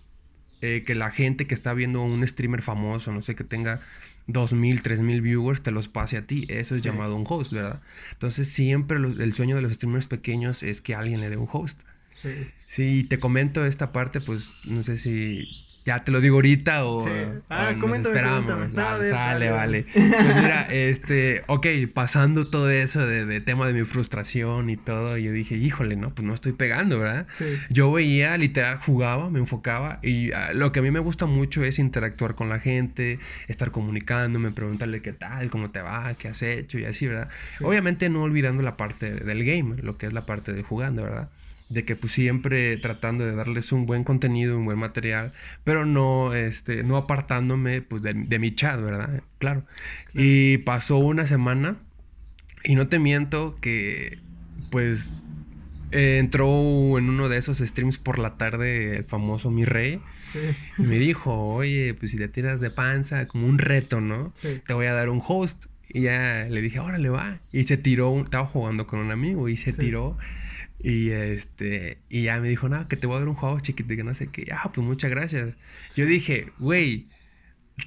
eh, 0.67 0.83
que 0.83 0.95
la 0.95 1.11
gente 1.11 1.47
que 1.47 1.53
está 1.53 1.75
viendo 1.75 2.03
un 2.03 2.27
streamer 2.27 2.63
famoso, 2.63 3.13
no 3.13 3.21
sé, 3.21 3.35
que 3.35 3.45
tenga 3.45 3.83
2.000, 4.29 4.81
3.000 4.81 5.21
viewers, 5.21 5.61
te 5.61 5.71
los 5.71 5.89
pase 5.89 6.17
a 6.17 6.27
ti. 6.27 6.47
Eso 6.49 6.75
es 6.75 6.81
llamado 6.81 7.17
un 7.17 7.27
host, 7.29 7.53
¿verdad? 7.53 7.83
Entonces 8.13 8.49
siempre 8.49 8.97
el 8.97 9.33
sueño 9.35 9.57
de 9.57 9.61
los 9.61 9.75
streamers 9.75 10.07
pequeños 10.07 10.63
es 10.63 10.81
que 10.81 10.95
alguien 10.95 11.21
le 11.21 11.29
dé 11.29 11.37
un 11.37 11.49
host. 11.53 11.83
Sí. 12.23 12.31
Si 12.67 13.05
te 13.05 13.21
comento 13.21 13.67
esta 13.67 13.93
parte, 13.93 14.23
pues 14.23 14.53
no 14.65 14.83
sé 14.83 14.97
si 14.97 15.47
ya 15.85 16.03
te 16.03 16.13
lo 16.13 16.21
digo 16.21 16.37
ahorita 16.37 16.87
o, 16.87 17.07
ah, 17.51 17.73
esperamos. 17.73 18.73
sale, 18.73 19.51
vale. 19.51 19.87
Pues 19.93 20.37
mira, 20.37 20.63
este, 20.71 21.43
ok, 21.47 21.67
pasando 21.93 22.47
todo 22.47 22.71
eso 22.71 23.07
de, 23.07 23.41
tema 23.43 23.67
de 23.67 23.75
mi 23.75 23.85
frustración 23.85 24.71
y 24.71 24.77
todo, 24.79 25.19
yo 25.19 25.33
dije, 25.33 25.57
híjole, 25.57 25.97
no, 25.97 26.11
pues 26.11 26.27
no 26.27 26.33
estoy 26.33 26.53
pegando, 26.53 26.99
¿verdad? 27.01 27.27
Sí. 27.35 27.45
Yo 27.69 27.93
veía, 27.93 28.37
literal, 28.39 28.79
jugaba, 28.79 29.29
me 29.29 29.41
enfocaba 29.41 29.99
y 30.03 30.33
ah, 30.33 30.53
lo 30.55 30.73
que 30.73 30.79
a 30.79 30.83
mí 30.83 30.91
me 30.91 31.01
gusta 31.01 31.27
mucho 31.27 31.65
es 31.65 31.79
interactuar 31.79 32.35
con 32.35 32.49
la 32.49 32.61
gente, 32.61 33.19
estar 33.49 33.71
comunicándome, 33.71 34.53
preguntarle 34.53 35.03
qué 35.03 35.13
tal, 35.13 35.51
cómo 35.51 35.71
te 35.71 35.83
va, 35.83 36.15
qué 36.15 36.29
has 36.29 36.43
hecho 36.43 36.79
y 36.79 36.87
así, 36.87 37.07
¿verdad? 37.07 37.29
Obviamente 37.61 38.09
no 38.09 38.23
olvidando 38.23 38.63
la 38.63 38.79
parte 38.79 39.13
del 39.13 39.45
game, 39.45 39.77
lo 39.83 39.99
que 39.99 40.07
es 40.07 40.15
la 40.15 40.25
parte 40.25 40.55
de 40.55 40.63
jugando, 40.63 41.03
¿verdad? 41.03 41.29
De 41.69 41.85
que 41.85 41.97
pues 41.97 42.13
siempre 42.13 42.77
tratando 42.77 43.25
de 43.25 43.35
darles 43.35 43.73
un 43.73 43.87
buen 43.87 44.05
contenido, 44.05 44.59
un 44.59 44.65
buen 44.65 44.79
material, 44.79 45.33
pero 45.65 45.87
no, 45.87 46.35
este, 46.35 46.83
no 46.83 46.97
apartándome 46.97 47.83
pues 47.83 48.03
de, 48.03 48.39
mi 48.39 48.55
chat, 48.55 48.81
¿verdad? 48.81 49.23
Claro. 49.39 49.65
Y 50.13 50.59
pasó 50.59 50.99
una 50.99 51.27
semana 51.27 51.77
y 52.63 52.75
no 52.75 52.89
te 52.89 52.99
miento 52.99 53.57
que 53.61 54.19
pues 54.71 55.15
entró 55.91 56.99
en 56.99 57.09
uno 57.09 57.29
de 57.29 57.39
esos 57.39 57.59
streams 57.59 57.99
por 57.99 58.19
la 58.19 58.37
tarde 58.37 58.97
el 58.97 59.05
famoso 59.05 59.51
Mi 59.51 59.65
Rey 59.65 60.01
y 60.79 60.83
me 60.83 60.99
dijo, 60.99 61.55
oye, 61.55 61.95
pues 61.95 62.11
si 62.11 62.17
te 62.17 62.29
tiras 62.29 62.61
de 62.61 62.71
panza, 62.71 63.29
como 63.29 63.47
un 63.47 63.59
reto, 63.59 64.01
¿no? 64.01 64.33
Te 64.67 64.75
voy 64.75 64.87
a 64.87 64.93
dar 64.93 65.09
un 65.09 65.23
host. 65.25 65.67
Y 65.89 66.03
ya 66.03 66.47
le 66.51 66.61
dije, 66.61 66.81
órale, 66.81 67.09
va. 67.09 67.39
Y 67.53 67.65
se 67.65 67.77
tiró, 67.77 68.21
estaba 68.21 68.47
jugando 68.47 68.87
con 68.89 68.99
un 68.99 69.13
amigo 69.13 69.49
y 69.49 69.57
se 69.57 69.73
tiró 69.73 70.19
y 70.85 71.13
este, 71.13 71.97
y 72.11 72.25
ya 72.25 72.39
me 72.41 72.49
dijo, 72.51 72.69
no, 72.69 72.87
que 72.87 72.99
te 72.99 73.07
voy 73.07 73.17
a 73.17 73.21
dar 73.21 73.29
un 73.29 73.35
juego 73.35 73.59
chiquito, 73.59 73.97
que 73.97 74.05
no 74.05 74.13
sé 74.13 74.27
qué. 74.27 74.49
Ah, 74.53 74.71
pues 74.71 74.87
muchas 74.87 75.11
gracias. 75.11 75.57
Yo 75.97 76.05
dije, 76.05 76.53
güey, 76.59 77.07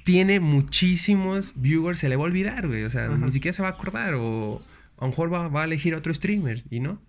tiene 0.02 0.40
muchísimos 0.40 1.52
viewers, 1.54 2.00
se 2.00 2.08
le 2.08 2.16
va 2.16 2.22
a 2.22 2.26
olvidar, 2.26 2.66
güey. 2.66 2.82
O 2.82 2.90
sea, 2.90 3.06
ni 3.06 3.30
siquiera 3.30 3.54
se 3.54 3.62
va 3.62 3.68
a 3.68 3.72
acordar. 3.72 4.14
O 4.14 4.60
a 4.98 5.04
lo 5.04 5.10
mejor 5.10 5.32
va, 5.32 5.62
a 5.62 5.64
elegir 5.64 5.94
otro 5.94 6.12
streamer, 6.12 6.64
¿y 6.70 6.80
no? 6.80 7.00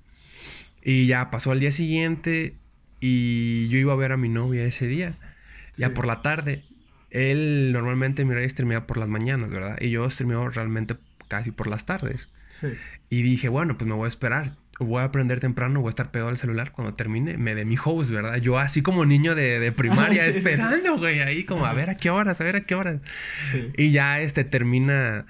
Y 0.83 1.07
ya 1.07 1.31
pasó 1.31 1.51
al 1.51 1.59
día 1.59 1.71
siguiente 1.71 2.53
y 2.99 3.67
yo 3.69 3.79
iba 3.79 3.91
a 3.91 3.95
ver 3.95 4.11
a 4.11 4.17
mi 4.17 4.29
novia 4.29 4.65
ese 4.65 4.85
día, 4.85 5.17
ya 5.75 5.95
por 5.95 6.05
la 6.05 6.21
tarde. 6.21 6.65
Él 7.09 7.71
normalmente 7.73 8.25
mi 8.25 8.47
streamea 8.47 8.85
por 8.85 8.97
las 8.97 9.09
mañanas, 9.09 9.49
¿verdad? 9.49 9.81
Y 9.81 9.89
yo 9.89 10.07
streameo 10.07 10.49
realmente 10.49 10.97
casi 11.27 11.49
por 11.49 11.65
las 11.65 11.87
tardes. 11.87 12.29
Sí. 12.61 12.67
Y 13.09 13.23
dije, 13.23 13.49
bueno, 13.49 13.75
pues 13.75 13.87
me 13.87 13.95
voy 13.95 14.05
a 14.05 14.09
esperar 14.09 14.53
voy 14.79 15.01
a 15.01 15.05
aprender 15.05 15.39
temprano, 15.39 15.81
voy 15.81 15.89
a 15.89 15.91
estar 15.91 16.11
pegado 16.11 16.29
al 16.29 16.37
celular 16.37 16.71
cuando 16.71 16.93
termine, 16.93 17.37
me 17.37 17.55
dé 17.55 17.65
mi 17.65 17.75
host, 17.83 18.09
¿verdad? 18.11 18.37
Yo 18.37 18.57
así 18.57 18.81
como 18.81 19.05
niño 19.05 19.35
de, 19.35 19.71
primaria 19.71 20.25
esperando, 20.27 20.97
güey, 20.97 21.21
ahí 21.21 21.43
como 21.43 21.65
a 21.65 21.73
ver 21.73 21.89
a 21.89 21.95
qué 21.95 22.09
horas, 22.09 22.41
a 22.41 22.43
ver 22.43 22.55
a 22.55 22.61
qué 22.61 22.75
horas. 22.75 23.01
Y 23.77 23.91
ya 23.91 24.19
este 24.21 24.43
termina, 24.43 25.25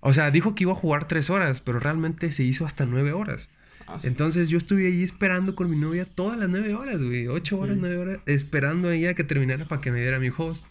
o 0.00 0.12
sea, 0.12 0.30
dijo 0.30 0.54
que 0.54 0.64
iba 0.64 0.72
a 0.72 0.76
jugar 0.76 1.06
tres 1.06 1.30
horas, 1.30 1.60
pero 1.60 1.80
realmente 1.80 2.30
se 2.32 2.42
hizo 2.44 2.66
hasta 2.66 2.86
nueve 2.86 3.12
horas. 3.12 3.50
Ah, 3.94 3.98
Entonces 4.04 4.48
yo 4.48 4.56
estuve 4.56 4.86
ahí 4.86 5.02
esperando 5.02 5.54
con 5.54 5.68
mi 5.70 5.76
novia 5.76 6.06
todas 6.06 6.38
las 6.38 6.48
nueve 6.48 6.74
horas, 6.74 7.02
güey. 7.02 7.28
Ocho 7.28 7.58
horas, 7.58 7.76
nueve 7.78 7.96
horas, 7.98 8.18
esperando 8.26 8.88
a 8.88 8.94
ella 8.94 9.14
que 9.14 9.24
terminara 9.24 9.66
para 9.68 9.80
que 9.80 9.90
me 9.90 10.00
diera 10.00 10.18
mi 10.18 10.30
host. 10.34 10.64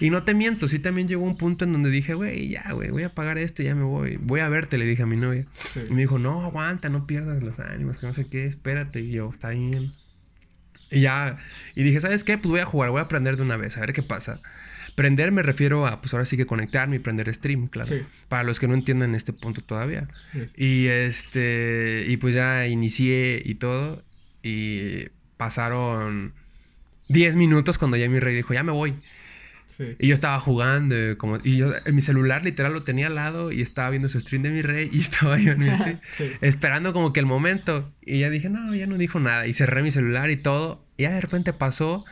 Y 0.00 0.10
no 0.10 0.24
te 0.24 0.34
miento, 0.34 0.66
sí 0.68 0.78
también 0.78 1.06
llegó 1.06 1.24
un 1.24 1.36
punto 1.36 1.64
en 1.64 1.72
donde 1.72 1.90
dije, 1.90 2.14
güey, 2.14 2.48
ya, 2.48 2.72
güey, 2.72 2.90
voy 2.90 3.04
a 3.04 3.14
pagar 3.14 3.38
esto, 3.38 3.62
ya 3.62 3.74
me 3.74 3.84
voy. 3.84 4.16
Voy 4.16 4.40
a 4.40 4.48
verte, 4.48 4.78
le 4.78 4.86
dije 4.86 5.02
a 5.02 5.06
mi 5.06 5.16
novia. 5.16 5.46
Y 5.88 5.94
me 5.94 6.00
dijo, 6.00 6.18
no, 6.18 6.42
aguanta, 6.42 6.88
no 6.88 7.06
pierdas 7.06 7.42
los 7.42 7.58
ánimos, 7.60 7.98
que 7.98 8.06
no 8.06 8.12
sé 8.12 8.26
qué, 8.26 8.46
espérate. 8.46 9.00
Y 9.00 9.12
yo, 9.12 9.30
está 9.30 9.50
bien. 9.50 9.92
Y 10.90 11.00
ya, 11.02 11.38
y 11.74 11.82
dije, 11.82 12.00
¿sabes 12.00 12.24
qué? 12.24 12.38
Pues 12.38 12.50
voy 12.50 12.60
a 12.60 12.66
jugar, 12.66 12.90
voy 12.90 13.00
a 13.00 13.02
aprender 13.02 13.36
de 13.36 13.42
una 13.42 13.56
vez, 13.56 13.76
a 13.76 13.80
ver 13.80 13.92
qué 13.92 14.02
pasa. 14.02 14.40
Prender 14.96 15.30
me 15.30 15.42
refiero 15.42 15.86
a, 15.86 16.00
pues 16.00 16.12
ahora 16.14 16.24
sí 16.24 16.36
que 16.36 16.46
conectarme 16.46 16.96
y 16.96 16.98
prender 16.98 17.32
stream, 17.32 17.68
claro. 17.68 17.94
Para 18.28 18.42
los 18.42 18.58
que 18.58 18.66
no 18.66 18.74
entiendan 18.74 19.14
este 19.14 19.32
punto 19.32 19.60
todavía. 19.60 20.08
Y 20.56 20.86
este, 20.86 22.06
y 22.08 22.16
pues 22.16 22.34
ya 22.34 22.66
inicié 22.66 23.40
y 23.44 23.54
todo. 23.56 24.02
Y 24.42 25.08
pasaron 25.36 26.32
10 27.08 27.36
minutos 27.36 27.78
cuando 27.78 27.96
ya 27.96 28.08
mi 28.08 28.20
rey 28.20 28.34
dijo, 28.34 28.54
ya 28.54 28.62
me 28.62 28.72
voy. 28.72 28.94
Y 29.98 30.08
yo 30.08 30.14
estaba 30.14 30.40
jugando, 30.40 30.96
como, 31.18 31.38
y 31.44 31.58
yo 31.58 31.72
en 31.84 31.94
mi 31.94 32.00
celular 32.00 32.42
literal 32.42 32.72
lo 32.72 32.82
tenía 32.82 33.08
al 33.08 33.14
lado 33.14 33.52
y 33.52 33.60
estaba 33.60 33.90
viendo 33.90 34.08
su 34.08 34.18
stream 34.18 34.42
de 34.42 34.50
mi 34.50 34.62
rey 34.62 34.88
y 34.90 34.98
estaba 35.00 35.38
yo 35.38 35.52
en 35.52 35.58
mi 35.58 35.74
stream, 35.74 36.00
esperando 36.40 36.92
como 36.94 37.12
que 37.12 37.20
el 37.20 37.26
momento. 37.26 37.92
Y 38.04 38.20
ya 38.20 38.30
dije, 38.30 38.48
no, 38.48 38.74
ya 38.74 38.86
no 38.86 38.96
dijo 38.96 39.20
nada. 39.20 39.46
Y 39.46 39.52
cerré 39.52 39.82
mi 39.82 39.90
celular 39.90 40.30
y 40.30 40.36
todo. 40.36 40.82
Y 40.96 41.02
ya 41.02 41.10
de 41.10 41.20
repente 41.20 41.52
pasó 41.52 42.06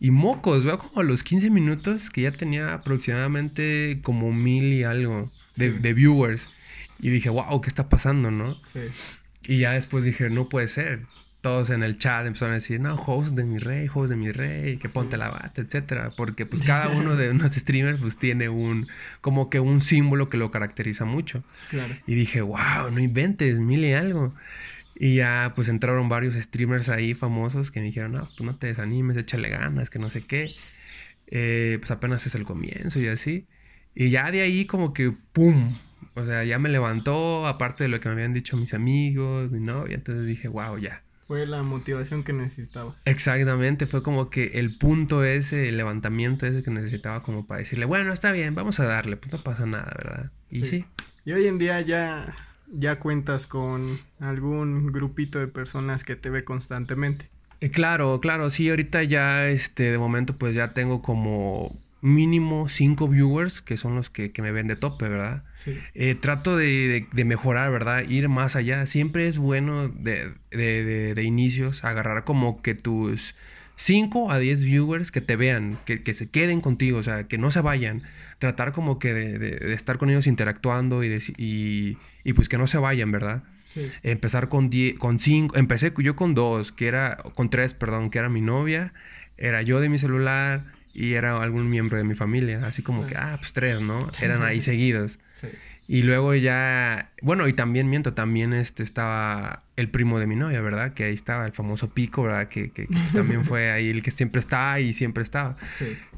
y 0.00 0.10
mocos, 0.10 0.64
veo 0.64 0.78
como 0.78 1.00
a 1.00 1.04
los 1.04 1.22
15 1.22 1.50
minutos 1.50 2.10
que 2.10 2.22
ya 2.22 2.32
tenía 2.32 2.74
aproximadamente 2.74 4.00
como 4.02 4.32
mil 4.32 4.72
y 4.72 4.84
algo 4.84 5.30
de, 5.56 5.70
viewers. 5.92 6.48
Y 7.00 7.10
dije, 7.10 7.30
wow, 7.30 7.60
¿qué 7.60 7.68
está 7.68 7.88
pasando, 7.88 8.30
no? 8.30 8.60
Sí. 8.72 8.80
Y 9.46 9.58
ya 9.58 9.72
después 9.72 10.04
dije, 10.04 10.30
no 10.30 10.48
puede 10.48 10.68
ser. 10.68 11.00
Todos 11.40 11.68
en 11.68 11.82
el 11.82 11.98
chat 11.98 12.26
empezaron 12.26 12.52
a 12.52 12.54
decir, 12.54 12.80
no, 12.80 12.94
host 12.94 13.34
de 13.34 13.44
mi 13.44 13.58
rey, 13.58 13.88
host 13.92 14.08
de 14.08 14.16
mi 14.16 14.32
rey, 14.32 14.78
que 14.78 14.88
ponte 14.88 15.18
la 15.18 15.28
bata, 15.28 15.60
etcétera. 15.60 16.10
Porque 16.16 16.46
pues 16.46 16.62
cada 16.62 16.88
uno 16.88 17.16
de 17.16 17.30
unos 17.30 17.52
streamers 17.52 18.00
pues 18.00 18.16
tiene 18.16 18.48
un, 18.48 18.88
como 19.20 19.50
que 19.50 19.60
un 19.60 19.82
símbolo 19.82 20.30
que 20.30 20.38
lo 20.38 20.50
caracteriza 20.50 21.04
mucho. 21.04 21.44
Claro. 21.68 21.94
Y 22.06 22.14
dije, 22.14 22.40
wow, 22.40 22.90
no 22.90 23.00
inventes, 23.00 23.58
mil 23.58 23.84
y 23.84 23.92
algo. 23.92 24.34
Y 24.96 25.16
ya 25.16 25.52
pues 25.54 25.68
entraron 25.68 26.08
varios 26.08 26.34
streamers 26.34 26.88
ahí 26.88 27.14
famosos 27.14 27.70
que 27.70 27.80
me 27.80 27.86
dijeron, 27.86 28.12
no, 28.12 28.20
pues 28.20 28.40
no 28.40 28.56
te 28.56 28.68
desanimes, 28.68 29.16
échale 29.16 29.48
ganas, 29.48 29.90
que 29.90 29.98
no 29.98 30.10
sé 30.10 30.22
qué. 30.22 30.54
Eh, 31.26 31.78
pues 31.80 31.90
apenas 31.90 32.26
es 32.26 32.34
el 32.34 32.44
comienzo 32.44 33.00
y 33.00 33.08
así. 33.08 33.46
Y 33.94 34.10
ya 34.10 34.30
de 34.30 34.42
ahí 34.42 34.66
como 34.66 34.92
que, 34.92 35.12
¡pum! 35.32 35.76
O 36.14 36.24
sea, 36.24 36.44
ya 36.44 36.58
me 36.58 36.68
levantó, 36.68 37.46
aparte 37.46 37.84
de 37.84 37.88
lo 37.88 37.98
que 38.00 38.08
me 38.08 38.14
habían 38.14 38.32
dicho 38.32 38.56
mis 38.56 38.74
amigos, 38.74 39.50
mi 39.50 39.60
novia. 39.60 39.96
Entonces 39.96 40.26
dije, 40.26 40.48
wow, 40.48 40.78
ya. 40.78 41.02
Fue 41.26 41.46
la 41.46 41.62
motivación 41.62 42.22
que 42.22 42.32
necesitabas. 42.32 42.96
Exactamente, 43.06 43.86
fue 43.86 44.02
como 44.02 44.28
que 44.28 44.58
el 44.58 44.76
punto 44.76 45.24
ese, 45.24 45.70
el 45.70 45.78
levantamiento 45.78 46.46
ese 46.46 46.62
que 46.62 46.70
necesitaba 46.70 47.22
como 47.22 47.46
para 47.46 47.60
decirle, 47.60 47.86
bueno, 47.86 48.12
está 48.12 48.30
bien, 48.30 48.54
vamos 48.54 48.78
a 48.78 48.84
darle, 48.84 49.16
pues 49.16 49.32
no 49.32 49.42
pasa 49.42 49.64
nada, 49.64 49.90
¿verdad? 49.96 50.30
Y 50.50 50.66
sí. 50.66 50.84
Y 51.24 51.32
hoy 51.32 51.46
en 51.46 51.56
día 51.58 51.80
ya 51.80 52.34
ya 52.72 52.98
cuentas 52.98 53.46
con 53.46 53.98
algún 54.20 54.92
grupito 54.92 55.38
de 55.38 55.48
personas 55.48 56.04
que 56.04 56.16
te 56.16 56.30
ve 56.30 56.44
constantemente. 56.44 57.28
Eh, 57.60 57.70
claro, 57.70 58.20
claro, 58.20 58.50
sí, 58.50 58.68
ahorita 58.68 59.02
ya, 59.04 59.48
este, 59.48 59.90
de 59.90 59.98
momento, 59.98 60.36
pues 60.36 60.54
ya 60.54 60.72
tengo 60.72 61.02
como 61.02 61.78
mínimo 62.00 62.68
cinco 62.68 63.08
viewers 63.08 63.62
que 63.62 63.78
son 63.78 63.94
los 63.94 64.10
que, 64.10 64.30
me 64.42 64.52
ven 64.52 64.66
de 64.66 64.76
tope, 64.76 65.08
¿verdad? 65.08 65.44
Sí. 65.54 65.78
Eh, 65.94 66.14
trato 66.14 66.56
de, 66.56 67.06
mejorar, 67.24 67.70
¿verdad? 67.70 68.06
Ir 68.06 68.28
más 68.28 68.56
allá. 68.56 68.84
Siempre 68.84 69.26
es 69.26 69.38
bueno 69.38 69.88
de, 69.88 70.34
de, 70.50 71.14
de 71.14 71.22
inicios 71.22 71.82
agarrar 71.82 72.24
como 72.24 72.60
que 72.60 72.74
tus 72.74 73.34
5 73.76 74.30
a 74.30 74.38
10 74.38 74.64
viewers 74.64 75.10
que 75.10 75.20
te 75.20 75.36
vean, 75.36 75.78
que, 75.84 76.14
se 76.14 76.28
queden 76.28 76.60
contigo, 76.60 76.98
o 76.98 77.02
sea, 77.02 77.24
que 77.24 77.38
no 77.38 77.50
se 77.50 77.60
vayan. 77.60 78.02
Tratar 78.38 78.72
como 78.72 78.98
que 78.98 79.12
de, 79.14 79.74
estar 79.74 79.98
con 79.98 80.10
ellos 80.10 80.26
interactuando 80.26 81.02
y, 81.02 81.18
y, 81.36 81.98
y, 82.24 82.32
pues 82.32 82.48
que 82.48 82.58
no 82.58 82.66
se 82.66 82.78
vayan, 82.78 83.10
¿verdad? 83.10 83.42
Empezar 84.02 84.48
con 84.48 84.70
5, 84.70 84.98
con 85.00 85.18
cinco, 85.18 85.56
empecé 85.56 85.92
yo 85.98 86.14
con 86.14 86.34
dos, 86.34 86.70
que 86.70 86.86
era, 86.86 87.16
con 87.34 87.50
tres, 87.50 87.74
perdón, 87.74 88.10
que 88.10 88.18
era 88.20 88.28
mi 88.28 88.40
novia, 88.40 88.92
era 89.36 89.62
yo 89.62 89.80
de 89.80 89.88
mi 89.88 89.98
celular 89.98 90.64
y 90.92 91.14
era 91.14 91.36
algún 91.36 91.68
miembro 91.68 91.98
de 91.98 92.04
mi 92.04 92.14
familia, 92.14 92.64
así 92.64 92.82
como 92.82 93.04
que, 93.06 93.16
ah, 93.16 93.34
pues 93.38 93.52
tres, 93.52 93.80
¿no? 93.80 94.08
Eran 94.20 94.44
ahí 94.44 94.60
seguidos. 94.60 95.18
Sí. 95.40 95.48
Y 95.86 96.02
luego 96.02 96.34
ya, 96.34 97.10
bueno, 97.20 97.46
y 97.46 97.52
también 97.52 97.90
miento, 97.90 98.14
también 98.14 98.54
este 98.54 98.82
estaba 98.82 99.64
el 99.76 99.90
primo 99.90 100.18
de 100.18 100.26
mi 100.26 100.34
novia, 100.34 100.62
¿verdad? 100.62 100.94
Que 100.94 101.04
ahí 101.04 101.14
estaba 101.14 101.44
el 101.44 101.52
famoso 101.52 101.90
Pico, 101.90 102.22
¿verdad? 102.22 102.48
Que, 102.48 102.70
que, 102.70 102.88
también 103.12 103.44
fue 103.44 103.70
ahí 103.72 103.90
el 103.90 104.02
que 104.02 104.10
siempre 104.10 104.40
está 104.40 104.80
y 104.80 104.94
siempre 104.94 105.22
estaba. 105.22 105.56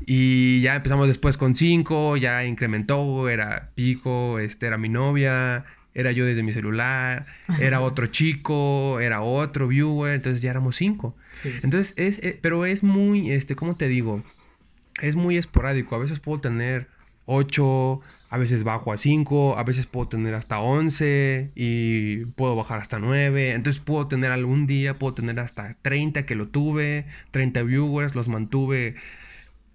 Y 0.06 0.60
ya 0.60 0.76
empezamos 0.76 1.08
después 1.08 1.36
con 1.36 1.56
cinco, 1.56 2.16
ya 2.16 2.44
incrementó, 2.44 3.28
era 3.28 3.70
Pico, 3.74 4.38
este 4.38 4.66
era 4.68 4.78
mi 4.78 4.88
novia, 4.88 5.64
era 5.94 6.12
yo 6.12 6.26
desde 6.26 6.44
mi 6.44 6.52
celular, 6.52 7.26
era 7.58 7.80
otro 7.80 8.06
chico, 8.06 9.00
era 9.00 9.22
otro 9.22 9.66
viewer, 9.66 10.14
entonces 10.14 10.42
ya 10.42 10.50
éramos 10.50 10.76
cinco. 10.76 11.16
Entonces 11.62 11.94
es, 11.96 12.18
eh, 12.20 12.38
pero 12.40 12.66
es 12.66 12.84
muy, 12.84 13.32
este, 13.32 13.56
¿cómo 13.56 13.76
te 13.76 13.88
digo? 13.88 14.22
Es 15.00 15.16
muy 15.16 15.38
esporádico, 15.38 15.96
a 15.96 15.98
veces 15.98 16.20
puedo 16.20 16.40
tener 16.40 16.88
ocho 17.26 18.00
a 18.28 18.38
veces 18.38 18.64
bajo 18.64 18.92
a 18.92 18.98
5, 18.98 19.56
a 19.56 19.62
veces 19.62 19.86
puedo 19.86 20.08
tener 20.08 20.34
hasta 20.34 20.58
11 20.58 21.52
y 21.54 22.24
puedo 22.24 22.56
bajar 22.56 22.80
hasta 22.80 22.98
9. 22.98 23.52
Entonces 23.52 23.80
puedo 23.80 24.08
tener 24.08 24.32
algún 24.32 24.66
día, 24.66 24.98
puedo 24.98 25.14
tener 25.14 25.38
hasta 25.38 25.74
30 25.82 26.26
que 26.26 26.34
lo 26.34 26.48
tuve, 26.48 27.06
30 27.30 27.62
viewers, 27.62 28.14
los 28.14 28.28
mantuve 28.28 28.96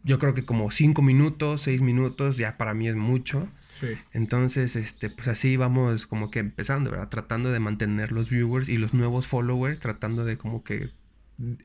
yo 0.04 0.20
creo 0.20 0.34
que 0.34 0.46
como 0.46 0.72
5 0.72 1.02
minutos, 1.02 1.62
6 1.62 1.82
minutos, 1.82 2.38
ya 2.38 2.58
para 2.58 2.74
mí 2.74 2.88
es 2.88 2.96
mucho. 2.96 3.48
Sí. 3.70 3.88
Entonces, 4.14 4.76
este, 4.76 5.10
pues 5.10 5.28
así 5.28 5.58
vamos 5.58 6.08
como 6.08 6.32
que 6.32 6.40
empezando, 6.40 6.90
¿verdad? 6.90 7.10
Tratando 7.10 7.52
de 7.52 7.60
mantener 7.60 8.12
los 8.12 8.30
viewers 8.30 8.70
y 8.70 8.78
los 8.78 8.94
nuevos 8.94 9.28
followers, 9.28 9.80
tratando 9.80 10.26
de 10.26 10.38
como 10.38 10.64
que 10.64 10.90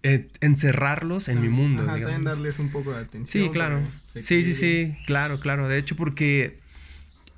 eh, 0.02 0.28
encerrarlos 0.40 1.28
en 1.28 1.40
mi 1.40 1.48
mundo. 1.48 1.82
Ajá, 1.82 1.98
también 1.98 2.24
darles 2.24 2.58
un 2.58 2.70
poco 2.70 2.92
de 2.92 3.00
atención. 3.00 3.44
Sí, 3.44 3.50
claro. 3.50 3.86
Sí, 4.14 4.42
sí, 4.42 4.54
sí, 4.54 4.94
claro, 5.06 5.40
claro. 5.40 5.68
De 5.68 5.78
hecho, 5.78 5.96
porque 5.96 6.58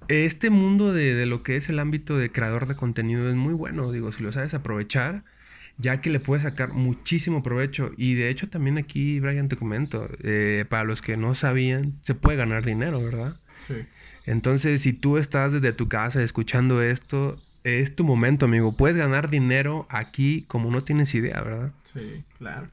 este 0.09 0.51
mundo 0.51 0.93
de, 0.93 1.27
lo 1.27 1.43
que 1.43 1.57
es 1.57 1.69
el 1.69 1.79
ámbito 1.79 2.17
de 2.17 2.31
creador 2.31 2.67
de 2.67 2.77
contenido 2.77 3.29
es 3.29 3.37
muy 3.37 3.55
bueno, 3.55 3.93
digo, 3.93 4.13
si 4.13 4.23
lo 4.23 4.33
sabes 4.33 4.55
aprovechar, 4.55 5.25
ya 5.77 6.01
que 6.01 6.11
le 6.11 6.21
puedes 6.21 6.45
sacar 6.45 6.73
muchísimo 6.73 7.43
provecho. 7.43 7.93
Y 7.97 8.15
de 8.15 8.31
hecho 8.31 8.49
también 8.49 8.79
aquí, 8.79 9.21
Brian, 9.21 9.49
te 9.49 9.57
comento, 9.57 10.09
eh, 10.23 10.65
para 10.69 10.85
los 10.85 11.03
que 11.03 11.17
no 11.17 11.35
sabían, 11.35 11.99
se 12.03 12.15
puede 12.15 12.37
ganar 12.37 12.65
dinero, 12.65 13.03
¿verdad? 13.03 13.37
Sí. 13.67 13.75
Entonces, 14.27 14.83
si 14.83 14.93
tú 14.93 15.19
estás 15.19 15.53
desde 15.53 15.73
tu 15.73 15.89
casa 15.89 16.23
escuchando 16.23 16.83
esto, 16.83 17.41
es 17.65 17.95
tu 17.95 18.05
momento, 18.05 18.47
amigo. 18.47 18.77
Puedes 18.77 18.97
ganar 18.97 19.31
dinero 19.31 19.87
aquí 19.91 20.45
como 20.49 20.71
no 20.71 20.85
tienes 20.85 21.15
idea, 21.15 21.41
¿verdad? 21.41 21.73
Sí, 21.93 22.25
claro. 22.39 22.71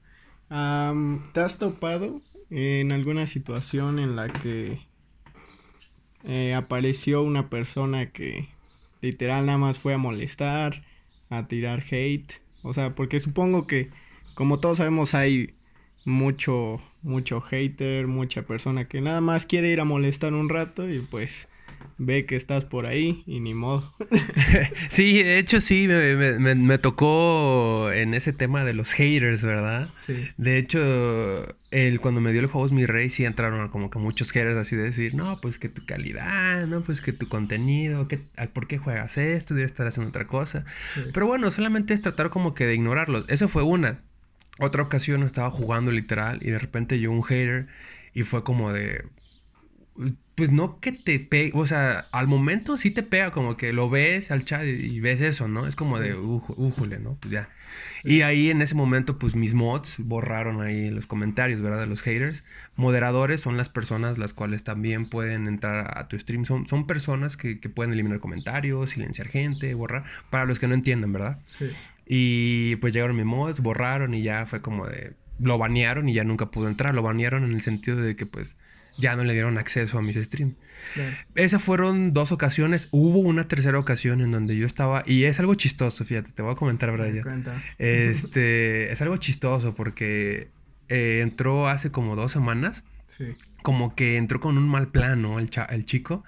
¿Te 1.33 1.39
has 1.39 1.57
topado 1.57 2.21
en 2.49 2.91
alguna 2.91 3.27
situación 3.27 3.99
en 3.99 4.15
la 4.15 4.31
que 4.31 4.79
eh, 6.23 6.53
apareció 6.53 7.21
una 7.21 7.49
persona 7.49 8.11
que 8.11 8.49
literal 9.01 9.45
nada 9.45 9.57
más 9.57 9.77
fue 9.77 9.93
a 9.93 9.97
molestar, 9.97 10.83
a 11.29 11.47
tirar 11.47 11.83
hate. 11.89 12.41
O 12.63 12.73
sea, 12.73 12.95
porque 12.95 13.19
supongo 13.19 13.67
que, 13.67 13.91
como 14.33 14.59
todos 14.59 14.79
sabemos, 14.79 15.13
hay 15.13 15.53
mucho, 16.03 16.81
mucho 17.03 17.41
hater, 17.41 18.07
mucha 18.07 18.43
persona 18.43 18.87
que 18.87 19.01
nada 19.01 19.21
más 19.21 19.45
quiere 19.45 19.69
ir 19.69 19.79
a 19.79 19.85
molestar 19.85 20.33
un 20.33 20.49
rato 20.49 20.89
y 20.89 20.99
pues 20.99 21.47
ve 21.97 22.25
que 22.25 22.35
estás 22.35 22.65
por 22.65 22.85
ahí 22.85 23.23
y 23.25 23.39
ni 23.39 23.53
modo. 23.53 23.93
sí, 24.89 25.23
de 25.23 25.39
hecho 25.39 25.61
sí, 25.61 25.87
me, 25.87 26.77
tocó 26.77 27.91
en 27.91 28.13
ese 28.13 28.33
tema 28.33 28.63
de 28.63 28.73
los 28.73 28.93
haters, 28.93 29.43
¿verdad? 29.43 29.89
Sí. 29.97 30.27
De 30.37 30.57
hecho, 30.57 31.55
él, 31.71 32.01
cuando 32.01 32.21
me 32.21 32.31
dio 32.31 32.41
el 32.41 32.47
juego 32.47 32.67
Mi 32.73 32.85
Rey, 32.85 33.09
sí 33.09 33.25
entraron 33.25 33.69
como 33.69 33.89
que 33.89 33.99
muchos 33.99 34.31
haters 34.31 34.55
así 34.55 34.75
de 34.75 34.83
decir, 34.83 35.15
no, 35.15 35.39
pues 35.41 35.57
que 35.57 35.69
tu 35.69 35.85
calidad, 35.85 36.67
no, 36.67 36.81
pues 36.81 37.01
que 37.01 37.13
tu 37.13 37.27
contenido, 37.29 38.07
que, 38.07 38.19
¿por 38.53 38.67
qué 38.67 38.77
juegas 38.77 39.17
esto? 39.17 39.53
Deberías 39.53 39.71
estar 39.71 39.87
haciendo 39.87 40.09
otra 40.09 40.27
cosa. 40.27 40.65
Pero 41.13 41.27
bueno, 41.27 41.49
solamente 41.51 41.93
es 41.93 42.01
tratar 42.01 42.29
como 42.29 42.53
que 42.53 42.65
de 42.65 42.75
ignorarlos. 42.75 43.25
Esa 43.29 43.47
fue 43.47 43.63
una. 43.63 44.01
Otra 44.59 44.83
ocasión 44.83 45.23
estaba 45.23 45.51
jugando 45.51 45.91
literal 45.91 46.39
y 46.41 46.49
de 46.49 46.59
repente 46.59 46.99
yo 46.99 47.11
un 47.11 47.23
hater 47.23 47.67
y 48.13 48.23
fue 48.23 48.43
como 48.43 48.71
de 48.71 49.03
pues 50.35 50.51
no 50.51 50.81
que 50.81 50.91
te 50.91 51.19
pegue, 51.19 51.51
o 51.55 51.65
sea, 51.65 52.07
al 52.11 52.27
momento 52.27 52.75
sí 52.75 52.91
te 52.91 53.03
pega, 53.03 53.31
como 53.31 53.55
que 53.55 53.71
lo 53.71 53.89
ves 53.89 54.31
al 54.31 54.43
chat 54.43 54.65
y, 54.65 54.99
ves 54.99 55.21
eso, 55.21 55.47
¿no? 55.47 55.65
Es 55.65 55.77
como 55.77 55.97
de, 55.97 56.15
újule, 56.15 56.99
¿no? 56.99 57.17
Pues 57.21 57.31
ya. 57.31 57.49
Y 58.03 58.21
ahí 58.21 58.49
en 58.49 58.61
ese 58.61 58.75
momento, 58.75 59.17
pues 59.17 59.35
mis 59.35 59.53
mods 59.53 59.95
borraron 59.99 60.61
ahí 60.61 60.89
los 60.89 61.07
comentarios, 61.07 61.61
¿verdad? 61.61 61.79
De 61.79 61.87
los 61.87 62.01
haters. 62.01 62.43
Moderadores 62.75 63.39
son 63.39 63.55
las 63.55 63.69
personas 63.69 64.17
las 64.17 64.33
cuales 64.33 64.63
también 64.63 65.09
pueden 65.09 65.47
entrar 65.47 65.97
a 65.97 66.09
tu 66.09 66.19
stream. 66.19 66.43
Son, 66.43 66.67
son 66.67 66.85
personas 66.85 67.37
que, 67.37 67.61
que 67.61 67.69
pueden 67.69 67.93
eliminar 67.93 68.19
comentarios, 68.19 68.91
silenciar 68.91 69.29
gente, 69.29 69.73
borrar, 69.73 70.03
para 70.29 70.43
los 70.43 70.59
que 70.59 70.67
no 70.67 70.73
entiendan, 70.73 71.13
¿verdad? 71.13 71.39
Sí. 71.45 71.71
Y 72.05 72.75
pues 72.77 72.93
llegaron 72.93 73.15
mis 73.15 73.25
mods, 73.25 73.61
borraron 73.61 74.13
y 74.13 74.21
ya 74.21 74.45
fue 74.45 74.61
como 74.61 74.85
de, 74.85 75.13
lo 75.39 75.57
banearon 75.57 76.09
y 76.09 76.13
ya 76.13 76.25
nunca 76.25 76.51
pudo 76.51 76.67
entrar. 76.67 76.93
Lo 76.93 77.03
banearon 77.03 77.45
en 77.45 77.53
el 77.53 77.61
sentido 77.61 78.01
de 78.01 78.17
que 78.17 78.25
pues 78.25 78.57
ya 78.97 79.15
no 79.15 79.23
le 79.23 79.33
dieron 79.33 79.57
acceso 79.57 79.97
a 79.97 80.01
mis 80.01 80.15
streams. 80.15 80.55
Esas 81.35 81.61
fueron 81.61 82.13
dos 82.13 82.31
ocasiones. 82.31 82.87
Hubo 82.91 83.19
una 83.19 83.47
tercera 83.47 83.79
ocasión 83.79 84.21
en 84.21 84.31
donde 84.31 84.55
yo 84.55 84.65
estaba, 84.65 85.03
y 85.05 85.23
es 85.23 85.39
algo 85.39 85.55
chistoso, 85.55 86.05
fíjate, 86.05 86.31
te 86.31 86.41
voy 86.41 86.53
a 86.53 86.55
comentar, 86.55 86.91
Brian. 86.91 87.43
Este, 87.77 88.91
es 88.91 89.01
algo 89.01 89.17
chistoso 89.17 89.75
porque 89.75 90.49
eh, 90.89 91.19
entró 91.21 91.67
hace 91.67 91.91
como 91.91 92.15
dos 92.15 92.31
semanas. 92.31 92.83
Sí. 93.17 93.35
Como 93.63 93.95
que 93.95 94.17
entró 94.17 94.39
con 94.39 94.57
un 94.57 94.67
mal 94.67 94.89
plano 94.89 95.39
el, 95.39 95.49
el 95.69 95.85
chico. 95.85 96.23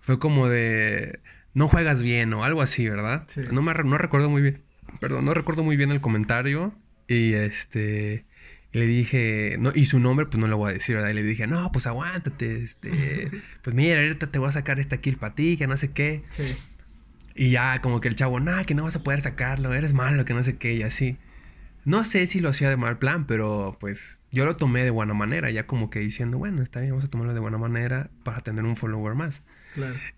Fue 0.00 0.18
como 0.18 0.48
de, 0.48 1.20
no 1.54 1.68
juegas 1.68 2.02
bien 2.02 2.32
o 2.34 2.44
algo 2.44 2.62
así, 2.62 2.88
¿verdad? 2.88 3.26
No, 3.50 3.62
me, 3.62 3.72
no 3.72 3.98
recuerdo 3.98 4.28
muy 4.28 4.42
bien. 4.42 4.62
Perdón, 5.00 5.24
no 5.24 5.34
recuerdo 5.34 5.64
muy 5.64 5.76
bien 5.76 5.90
el 5.90 6.00
comentario. 6.00 6.74
Y 7.08 7.32
este 7.32 8.24
le 8.76 8.86
dije, 8.86 9.56
no, 9.58 9.72
y 9.74 9.86
su 9.86 9.98
nombre, 9.98 10.26
pues 10.26 10.38
no 10.38 10.48
lo 10.48 10.58
voy 10.58 10.70
a 10.70 10.74
decir, 10.74 10.96
¿verdad? 10.96 11.08
Y 11.10 11.14
le 11.14 11.22
dije, 11.22 11.46
no, 11.46 11.72
pues 11.72 11.86
aguántate, 11.86 12.62
este, 12.62 13.30
pues 13.62 13.74
mira, 13.74 14.00
ahorita 14.00 14.26
te 14.26 14.38
voy 14.38 14.48
a 14.48 14.52
sacar 14.52 14.78
esta 14.78 14.98
kill 14.98 15.16
para 15.16 15.34
ti, 15.34 15.56
que 15.56 15.66
no 15.66 15.78
sé 15.78 15.92
qué. 15.92 16.24
Sí. 16.30 16.54
Y 17.34 17.50
ya, 17.50 17.80
como 17.80 18.02
que 18.02 18.08
el 18.08 18.16
chavo, 18.16 18.38
nada, 18.38 18.64
que 18.64 18.74
no 18.74 18.84
vas 18.84 18.94
a 18.94 19.02
poder 19.02 19.22
sacarlo, 19.22 19.72
eres 19.72 19.94
malo, 19.94 20.26
que 20.26 20.34
no 20.34 20.42
sé 20.42 20.58
qué, 20.58 20.74
y 20.74 20.82
así. 20.82 21.16
No 21.86 22.04
sé 22.04 22.26
si 22.26 22.40
lo 22.40 22.50
hacía 22.50 22.68
de 22.68 22.76
mal 22.76 22.98
plan, 22.98 23.26
pero 23.26 23.78
pues 23.80 24.20
yo 24.30 24.44
lo 24.44 24.56
tomé 24.56 24.84
de 24.84 24.90
buena 24.90 25.14
manera, 25.14 25.50
ya 25.50 25.66
como 25.66 25.88
que 25.88 26.00
diciendo, 26.00 26.36
bueno, 26.36 26.62
está 26.62 26.80
bien, 26.80 26.92
vamos 26.92 27.04
a 27.06 27.08
tomarlo 27.08 27.32
de 27.32 27.40
buena 27.40 27.58
manera 27.58 28.10
para 28.24 28.42
tener 28.42 28.64
un 28.64 28.76
follower 28.76 29.14
más. 29.14 29.42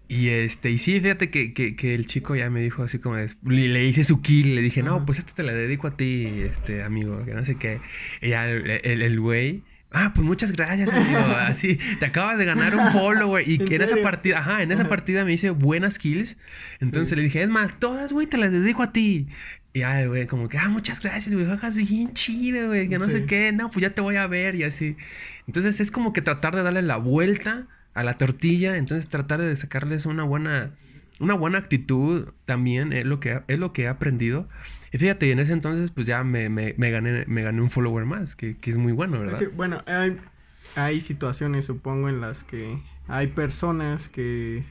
Y 0.08 0.28
este, 0.28 0.70
y 0.70 0.78
sí, 0.78 1.00
fíjate 1.00 1.30
que, 1.30 1.52
que, 1.52 1.94
el 1.94 2.06
chico 2.06 2.34
ya 2.34 2.50
me 2.50 2.60
dijo 2.60 2.82
así 2.82 2.98
como, 2.98 3.16
le, 3.16 3.84
hice 3.84 4.04
su 4.04 4.22
kill, 4.22 4.54
le 4.54 4.62
dije, 4.62 4.82
no, 4.82 5.04
pues 5.04 5.18
esto 5.18 5.32
te 5.34 5.42
la 5.42 5.52
dedico 5.52 5.86
a 5.88 5.96
ti, 5.96 6.26
este, 6.42 6.82
amigo, 6.82 7.24
que 7.24 7.34
no 7.34 7.44
sé 7.44 7.56
qué. 7.56 7.80
Y 8.22 8.30
ya 8.30 8.48
el 8.48 9.20
güey, 9.20 9.62
Ah, 9.90 10.12
pues 10.14 10.26
muchas 10.26 10.52
gracias, 10.52 10.92
amigo. 10.92 11.18
Así, 11.38 11.78
te 11.98 12.06
acabas 12.06 12.38
de 12.38 12.44
ganar 12.44 12.76
un 12.76 12.92
follow, 12.92 13.28
güey. 13.28 13.50
Y 13.50 13.58
que 13.58 13.76
en 13.76 13.82
esa 13.82 13.96
partida, 14.02 14.38
ajá, 14.38 14.62
en 14.62 14.70
esa 14.70 14.86
partida 14.88 15.24
me 15.24 15.32
hice 15.32 15.50
buenas 15.50 15.98
kills. 15.98 16.36
Entonces 16.80 17.16
le 17.16 17.24
dije, 17.24 17.42
es 17.42 17.48
más, 17.48 17.78
todas, 17.80 18.12
güey, 18.12 18.26
te 18.26 18.36
las 18.36 18.52
dedico 18.52 18.82
a 18.82 18.92
ti. 18.92 19.28
Y 19.72 19.82
ay, 19.82 20.06
güey, 20.06 20.26
como 20.26 20.48
que, 20.48 20.58
ah, 20.58 20.68
muchas 20.68 21.00
gracias, 21.00 21.34
güey, 21.34 21.46
juegas 21.46 21.78
bien 21.78 22.12
chido, 22.12 22.68
güey, 22.68 22.88
que 22.88 22.98
no 22.98 23.08
sé 23.08 23.24
qué. 23.24 23.52
No, 23.52 23.70
pues 23.70 23.82
ya 23.82 23.90
te 23.90 24.02
voy 24.02 24.16
a 24.16 24.26
ver 24.26 24.56
y 24.56 24.64
así. 24.64 24.96
Entonces 25.46 25.80
es 25.80 25.90
como 25.90 26.12
que 26.12 26.20
tratar 26.20 26.54
de 26.54 26.62
darle 26.62 26.82
la 26.82 26.96
vuelta 26.96 27.66
a 27.94 28.02
la 28.02 28.18
tortilla, 28.18 28.76
entonces 28.76 29.08
tratar 29.08 29.40
de 29.40 29.54
sacarles 29.56 30.06
una 30.06 30.24
buena, 30.24 30.70
una 31.20 31.34
buena 31.34 31.58
actitud 31.58 32.28
también 32.44 32.92
es 32.92 33.04
lo 33.04 33.20
que, 33.20 33.42
es 33.48 33.58
lo 33.58 33.72
que 33.72 33.82
he 33.82 33.88
aprendido. 33.88 34.48
Y 34.92 34.98
fíjate, 34.98 35.30
en 35.30 35.38
ese 35.38 35.52
entonces 35.52 35.90
pues 35.90 36.06
ya 36.06 36.24
me, 36.24 36.48
me, 36.48 36.74
me 36.78 36.90
gané, 36.90 37.24
me 37.26 37.42
gané 37.42 37.60
un 37.60 37.70
follower 37.70 38.04
más, 38.04 38.36
que, 38.36 38.56
que 38.56 38.70
es 38.70 38.76
muy 38.78 38.92
bueno, 38.92 39.20
¿verdad? 39.20 39.40
bueno, 39.54 39.82
hay, 39.86 40.18
hay 40.76 41.00
situaciones, 41.00 41.64
supongo, 41.64 42.08
en 42.08 42.20
las 42.20 42.44
que 42.44 42.80
hay 43.08 43.28
personas 43.28 44.08
que 44.08 44.64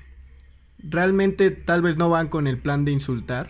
realmente 0.80 1.52
tal 1.52 1.82
vez 1.82 1.98
no 1.98 2.10
van 2.10 2.28
con 2.28 2.48
el 2.48 2.58
plan 2.58 2.86
de 2.86 2.92
insultar, 2.92 3.50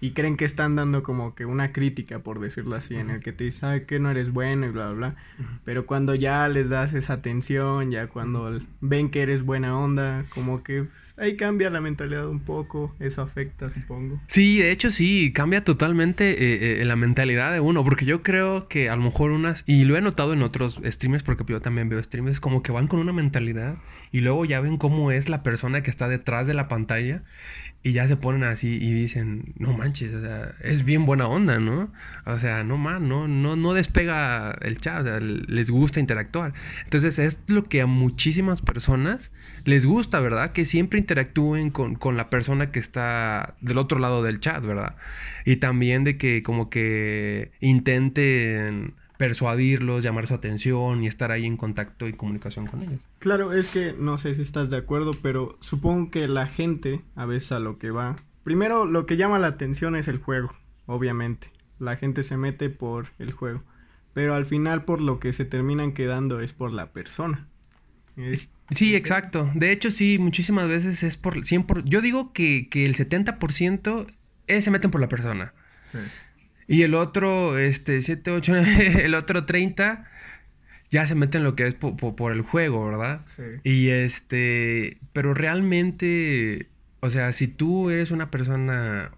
y 0.00 0.10
creen 0.10 0.36
que 0.36 0.44
están 0.44 0.76
dando 0.76 1.02
como 1.02 1.34
que 1.34 1.46
una 1.46 1.72
crítica, 1.72 2.18
por 2.18 2.40
decirlo 2.40 2.76
así, 2.76 2.94
en 2.94 3.10
el 3.10 3.20
que 3.20 3.32
te 3.32 3.44
dice, 3.44 3.84
que 3.86 3.98
no 3.98 4.10
eres 4.10 4.32
bueno 4.32 4.66
y 4.66 4.70
bla, 4.70 4.90
bla, 4.90 4.94
bla. 4.94 5.16
Pero 5.64 5.86
cuando 5.86 6.14
ya 6.14 6.46
les 6.48 6.68
das 6.68 6.92
esa 6.92 7.14
atención, 7.14 7.90
ya 7.90 8.08
cuando 8.08 8.60
ven 8.80 9.08
que 9.08 9.22
eres 9.22 9.42
buena 9.42 9.78
onda, 9.78 10.24
como 10.34 10.62
que 10.62 10.84
pues, 10.84 11.14
ahí 11.16 11.36
cambia 11.36 11.70
la 11.70 11.80
mentalidad 11.80 12.28
un 12.28 12.40
poco, 12.40 12.94
eso 13.00 13.22
afecta, 13.22 13.70
supongo. 13.70 14.20
Sí, 14.26 14.58
de 14.58 14.72
hecho 14.72 14.90
sí, 14.90 15.32
cambia 15.32 15.64
totalmente 15.64 16.32
eh, 16.32 16.82
eh, 16.82 16.84
la 16.84 16.96
mentalidad 16.96 17.52
de 17.52 17.60
uno, 17.60 17.82
porque 17.82 18.04
yo 18.04 18.22
creo 18.22 18.68
que 18.68 18.90
a 18.90 18.96
lo 18.96 19.02
mejor 19.02 19.30
unas, 19.30 19.64
y 19.66 19.84
lo 19.84 19.96
he 19.96 20.02
notado 20.02 20.32
en 20.34 20.42
otros 20.42 20.80
streamers, 20.84 21.22
porque 21.22 21.44
yo 21.46 21.60
también 21.60 21.88
veo 21.88 22.02
streamers, 22.02 22.40
como 22.40 22.62
que 22.62 22.72
van 22.72 22.88
con 22.88 23.00
una 23.00 23.12
mentalidad 23.12 23.78
y 24.12 24.20
luego 24.20 24.44
ya 24.44 24.60
ven 24.60 24.76
cómo 24.76 25.12
es 25.12 25.28
la 25.28 25.42
persona 25.42 25.82
que 25.82 25.90
está 25.90 26.08
detrás 26.08 26.46
de 26.46 26.54
la 26.54 26.68
pantalla 26.68 27.22
y 27.84 27.92
ya 27.92 28.08
se 28.08 28.16
ponen 28.16 28.44
así 28.44 28.78
y 28.80 28.94
dicen, 28.94 29.52
no 29.58 29.74
manches, 29.74 30.14
o 30.14 30.20
sea, 30.22 30.54
es 30.62 30.86
bien 30.86 31.04
buena 31.04 31.28
onda, 31.28 31.60
¿no? 31.60 31.92
O 32.24 32.38
sea, 32.38 32.64
no 32.64 32.78
man, 32.78 33.10
no, 33.10 33.28
no, 33.28 33.56
no 33.56 33.74
despega 33.74 34.56
el 34.62 34.78
chat, 34.78 35.02
o 35.02 35.04
sea, 35.04 35.20
les 35.20 35.70
gusta 35.70 36.00
interactuar. 36.00 36.54
Entonces 36.84 37.18
es 37.18 37.38
lo 37.46 37.64
que 37.64 37.82
a 37.82 37.86
muchísimas 37.86 38.62
personas 38.62 39.32
les 39.64 39.84
gusta, 39.84 40.18
¿verdad? 40.20 40.52
Que 40.52 40.64
siempre 40.64 40.98
interactúen 40.98 41.70
con, 41.70 41.94
con 41.94 42.16
la 42.16 42.30
persona 42.30 42.70
que 42.72 42.78
está 42.78 43.54
del 43.60 43.76
otro 43.76 43.98
lado 43.98 44.22
del 44.22 44.40
chat, 44.40 44.64
¿verdad? 44.64 44.96
Y 45.44 45.56
también 45.56 46.04
de 46.04 46.16
que 46.16 46.42
como 46.42 46.70
que 46.70 47.52
intenten 47.60 48.94
persuadirlos, 49.16 50.02
llamar 50.02 50.26
su 50.26 50.34
atención 50.34 51.04
y 51.04 51.06
estar 51.06 51.30
ahí 51.30 51.46
en 51.46 51.56
contacto 51.56 52.08
y 52.08 52.12
comunicación 52.12 52.66
con 52.66 52.82
ellos. 52.82 53.00
Claro, 53.18 53.52
es 53.52 53.68
que 53.68 53.94
no 53.96 54.18
sé 54.18 54.34
si 54.34 54.42
estás 54.42 54.70
de 54.70 54.76
acuerdo, 54.76 55.12
pero 55.22 55.56
supongo 55.60 56.10
que 56.10 56.28
la 56.28 56.46
gente 56.46 57.02
a 57.14 57.26
veces 57.26 57.52
a 57.52 57.60
lo 57.60 57.78
que 57.78 57.90
va... 57.90 58.16
Primero, 58.42 58.84
lo 58.84 59.06
que 59.06 59.16
llama 59.16 59.38
la 59.38 59.46
atención 59.46 59.96
es 59.96 60.08
el 60.08 60.18
juego, 60.18 60.52
obviamente. 60.86 61.50
La 61.78 61.96
gente 61.96 62.22
se 62.22 62.36
mete 62.36 62.70
por 62.70 63.08
el 63.18 63.32
juego. 63.32 63.62
Pero 64.12 64.34
al 64.34 64.46
final 64.46 64.84
por 64.84 65.00
lo 65.00 65.18
que 65.18 65.32
se 65.32 65.44
terminan 65.44 65.92
quedando 65.92 66.40
es 66.40 66.52
por 66.52 66.72
la 66.72 66.92
persona. 66.92 67.48
sí, 68.70 68.94
exacto. 68.94 69.50
De 69.54 69.72
hecho, 69.72 69.90
sí, 69.90 70.18
muchísimas 70.18 70.68
veces 70.68 71.02
es 71.02 71.16
por 71.16 71.36
100%. 71.36 71.84
Yo 71.84 72.00
digo 72.00 72.32
que, 72.32 72.68
que 72.68 72.84
el 72.84 72.94
70% 72.94 74.06
es, 74.46 74.64
se 74.64 74.70
meten 74.70 74.90
por 74.90 75.00
la 75.00 75.08
persona. 75.08 75.54
Sí. 75.92 75.98
Y 76.66 76.82
el 76.82 76.94
otro, 76.94 77.58
este, 77.58 78.00
7, 78.02 78.30
8, 78.30 78.56
el 79.02 79.14
otro 79.14 79.44
30 79.44 80.08
ya 80.90 81.06
se 81.06 81.14
mete 81.14 81.38
en 81.38 81.44
lo 81.44 81.56
que 81.56 81.66
es 81.66 81.74
por, 81.74 82.32
el 82.32 82.42
juego, 82.42 82.86
¿verdad? 82.86 83.22
Sí. 83.26 83.42
Y 83.64 83.88
este, 83.88 84.98
pero 85.12 85.34
realmente, 85.34 86.68
o 87.00 87.10
sea, 87.10 87.32
si 87.32 87.48
tú 87.48 87.90
eres 87.90 88.10
una 88.10 88.30
persona 88.30 89.10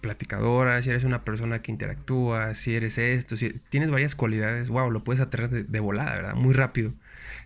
platicadora, 0.00 0.80
si 0.82 0.90
eres 0.90 1.04
una 1.04 1.24
persona 1.24 1.60
que 1.60 1.72
interactúa, 1.72 2.54
si 2.54 2.74
eres 2.74 2.98
esto, 2.98 3.36
si 3.36 3.50
tienes 3.68 3.90
varias 3.90 4.14
cualidades, 4.14 4.70
wow, 4.70 4.90
lo 4.90 5.04
puedes 5.04 5.20
atraer 5.20 5.50
de, 5.50 5.64
de, 5.64 5.80
volada, 5.80 6.14
¿verdad? 6.14 6.34
Muy 6.34 6.54
rápido. 6.54 6.94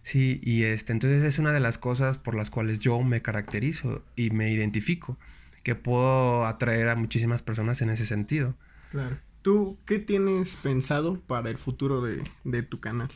Sí, 0.02 0.40
y 0.44 0.62
este, 0.64 0.92
entonces 0.92 1.24
es 1.24 1.38
una 1.38 1.52
de 1.52 1.60
las 1.60 1.78
cosas 1.78 2.18
por 2.18 2.34
las 2.34 2.50
cuales 2.50 2.78
yo 2.78 3.00
me 3.02 3.22
caracterizo 3.22 4.04
y 4.16 4.30
me 4.30 4.52
identifico, 4.52 5.18
que 5.62 5.74
puedo 5.74 6.46
atraer 6.46 6.88
a 6.88 6.94
muchísimas 6.94 7.42
personas 7.42 7.80
en 7.82 7.90
ese 7.90 8.06
sentido. 8.06 8.54
Claro. 8.90 9.16
¿Tú 9.42 9.76
qué 9.86 9.98
tienes 9.98 10.54
pensado 10.54 11.20
para 11.20 11.50
el 11.50 11.58
futuro 11.58 12.00
de, 12.00 12.62
tu 12.62 12.78
canal? 12.78 13.08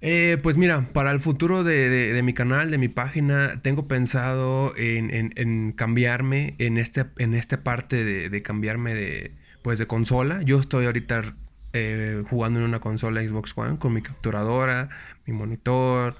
Eh, 0.00 0.38
pues 0.42 0.56
mira, 0.56 0.88
para 0.94 1.10
el 1.10 1.20
futuro 1.20 1.62
de, 1.62 2.18
mi 2.24 2.32
canal, 2.32 2.70
de 2.70 2.78
mi 2.78 2.88
página, 2.88 3.60
tengo 3.60 3.86
pensado 3.86 4.72
en, 4.76 5.72
cambiarme 5.72 6.54
en, 6.58 6.78
este, 6.78 7.04
en 7.18 7.34
esta 7.34 7.62
parte 7.62 8.02
de, 8.02 8.42
cambiarme 8.42 8.94
de, 8.94 9.32
pues 9.60 9.78
de 9.78 9.86
consola. 9.86 10.40
Yo 10.42 10.58
estoy 10.58 10.86
ahorita 10.86 11.36
eh, 11.74 12.22
jugando 12.30 12.60
en 12.60 12.66
una 12.66 12.80
consola 12.80 13.22
Xbox 13.22 13.52
One 13.54 13.78
con 13.78 13.92
mi 13.92 14.00
capturadora, 14.00 14.88
mi 15.26 15.34
monitor. 15.34 16.16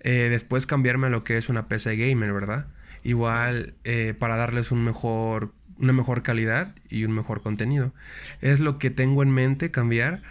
Eh, 0.00 0.26
después 0.30 0.66
cambiarme 0.66 1.06
a 1.06 1.10
lo 1.10 1.22
que 1.22 1.36
es 1.36 1.48
una 1.48 1.68
PC 1.68 1.96
gamer, 1.96 2.32
¿verdad? 2.32 2.66
Igual 3.04 3.74
para 4.18 4.34
darles 4.34 4.72
un 4.72 4.82
mejor 4.82 5.52
una 5.78 5.92
mejor 5.92 6.22
calidad 6.22 6.74
y 6.88 7.04
un 7.04 7.12
mejor 7.12 7.42
contenido. 7.42 7.92
Es 8.40 8.60
lo 8.60 8.78
que 8.78 8.90
tengo 8.90 9.22
en 9.22 9.30
mente 9.30 9.70
cambiar. 9.70 10.22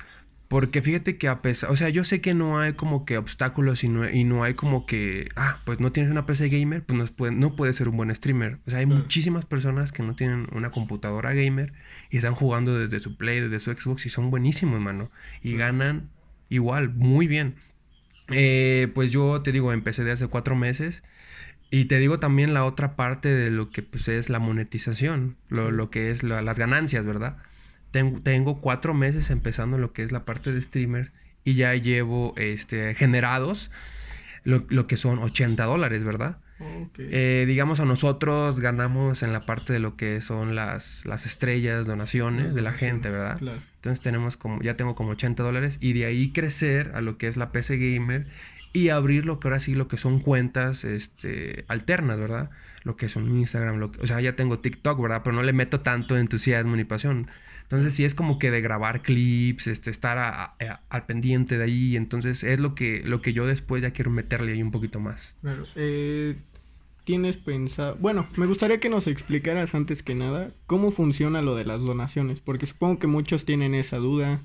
Porque 0.48 0.84
fíjate 0.84 1.18
que 1.18 1.28
a 1.28 1.42
pesar, 1.42 1.72
o 1.72 1.76
sea, 1.76 1.90
yo 1.90 2.04
sé 2.04 2.22
que 2.22 2.36
no 2.36 2.60
hay 2.60 2.74
como 2.74 3.04
que 3.04 3.18
obstáculos 3.18 3.84
y 3.84 3.90
no, 3.90 4.08
y 4.08 4.24
no 4.24 4.44
hay 4.44 4.54
como 4.54 4.86
que, 4.86 5.30
ah, 5.36 5.62
pues 5.66 5.80
no 5.80 5.92
tienes 5.92 6.12
una 6.12 6.28
PC 6.28 6.50
gamer, 6.50 6.84
pues 6.84 7.00
no, 7.00 7.06
puede, 7.08 7.32
no 7.34 7.56
puedes 7.56 7.76
ser 7.76 7.90
un 7.90 7.98
buen 7.98 8.14
streamer. 8.16 8.60
O 8.68 8.70
sea, 8.70 8.80
hay 8.80 8.86
muchísimas 8.86 9.46
personas 9.46 9.92
que 9.92 10.04
no 10.04 10.16
tienen 10.16 10.48
una 10.52 10.70
computadora 10.70 11.34
gamer 11.34 11.74
y 12.12 12.18
están 12.18 12.36
jugando 12.36 12.78
desde 12.78 13.00
su 13.00 13.18
Play, 13.18 13.42
desde 13.42 13.58
su 13.58 13.74
Xbox 13.74 14.06
y 14.06 14.10
son 14.10 14.30
buenísimos, 14.30 14.80
mano. 14.80 15.10
Y 15.42 15.56
ganan 15.56 16.10
igual, 16.50 16.90
muy 16.94 17.26
bien. 17.26 17.56
Eh, 18.30 18.92
pues 18.94 19.12
yo 19.12 19.42
te 19.42 19.52
digo, 19.52 19.74
empecé 19.74 20.04
de 20.04 20.12
hace 20.12 20.28
cuatro 20.28 20.56
meses 20.56 21.04
y 21.72 21.86
te 21.86 22.00
digo 22.00 22.20
también 22.20 22.54
la 22.54 22.66
otra 22.66 22.96
parte 22.96 23.30
de 23.30 23.52
lo 23.52 23.70
que 23.70 23.82
pues, 23.84 24.08
es 24.08 24.30
la 24.30 24.40
monetización, 24.40 25.36
lo, 25.50 25.90
que 25.90 26.12
es 26.12 26.24
las 26.24 26.60
ganancias, 26.60 27.06
¿verdad? 27.06 27.38
Tengo, 27.92 28.22
tengo, 28.22 28.62
cuatro 28.62 28.94
meses 28.94 29.30
empezando 29.30 29.78
lo 29.78 29.94
que 29.94 30.04
es 30.04 30.12
la 30.12 30.26
parte 30.26 30.52
de 30.52 30.62
streamer 30.62 31.12
y 31.44 31.56
ya 31.56 31.74
llevo 31.76 32.34
este, 32.38 32.94
generados 32.96 33.72
lo, 34.44 34.66
lo 34.70 34.88
que 34.88 34.98
son 34.98 35.20
80 35.20 35.64
dólares, 35.66 36.04
¿verdad? 36.04 36.38
Eh, 36.98 37.44
digamos, 37.48 37.82
a 37.82 37.86
nosotros 37.86 38.62
ganamos 38.62 39.24
en 39.24 39.34
la 39.34 39.46
parte 39.46 39.74
de 39.74 39.80
lo 39.80 39.98
que 39.98 40.22
son 40.22 40.56
las, 40.56 41.06
las 41.06 41.26
estrellas, 41.26 41.86
donaciones 41.86 42.56
de 42.56 42.62
la 42.62 42.72
gente, 42.72 43.10
¿verdad? 43.10 43.38
Entonces 43.76 44.00
tenemos 44.00 44.38
como, 44.38 44.62
ya 44.62 44.78
tengo 44.78 44.96
como 44.96 45.12
80 45.12 45.44
dólares 45.44 45.78
y 45.82 45.94
de 45.94 46.06
ahí 46.06 46.32
crecer 46.32 46.94
a 46.96 47.02
lo 47.02 47.18
que 47.18 47.28
es 47.28 47.36
la 47.36 47.52
PC 47.52 47.78
Gamer 47.78 48.28
y 48.76 48.90
abrir 48.90 49.26
lo 49.26 49.40
que 49.40 49.48
ahora 49.48 49.62
sí 49.62 49.74
lo 49.74 49.88
que 49.88 49.96
son 49.96 50.20
cuentas 50.20 50.84
este, 50.84 51.64
alternas, 51.70 52.20
¿verdad? 52.20 52.50
Lo 52.84 52.98
que 52.98 53.08
son 53.08 53.40
Instagram, 53.40 53.78
lo 53.78 53.94
que, 53.94 54.02
o 54.02 54.06
sea, 54.06 54.20
ya 54.20 54.36
tengo 54.36 54.60
TikTok, 54.60 55.02
¿verdad? 55.02 55.22
Pero 55.24 55.34
no 55.34 55.44
le 55.44 55.54
meto 55.54 55.80
tanto 55.80 56.18
entusiasmo 56.18 56.76
ni 56.76 56.84
pasión. 56.84 57.30
Entonces 57.64 57.94
sí 57.94 58.04
es 58.04 58.14
como 58.14 58.38
que 58.38 58.52
de 58.52 58.60
grabar 58.60 59.02
clips, 59.02 59.68
este, 59.68 59.90
estar 59.90 60.56
al 60.90 61.06
pendiente 61.06 61.58
de 61.58 61.64
ahí. 61.64 61.96
Entonces 61.96 62.44
es 62.44 62.60
lo 62.60 62.76
que, 62.76 63.02
lo 63.06 63.22
que 63.22 63.32
yo 63.32 63.48
después 63.48 63.82
ya 63.82 63.92
quiero 63.92 64.12
meterle 64.12 64.52
ahí 64.52 64.62
un 64.62 64.72
poquito 64.72 65.00
más. 65.00 65.38
Claro. 65.42 65.64
Eh, 65.76 66.36
tienes 67.06 67.38
pensado... 67.38 67.96
Bueno, 67.96 68.28
me 68.36 68.46
gustaría 68.46 68.82
que 68.82 68.90
nos 68.90 69.08
explicaras 69.08 69.74
antes 69.74 70.04
que 70.04 70.16
nada 70.16 70.52
cómo 70.68 70.92
funciona 70.92 71.42
lo 71.42 71.56
de 71.56 71.64
las 71.64 71.82
donaciones, 71.82 72.42
porque 72.42 72.66
supongo 72.66 73.00
que 73.00 73.08
muchos 73.08 73.46
tienen 73.46 73.74
esa 73.74 73.98
duda. 73.98 74.42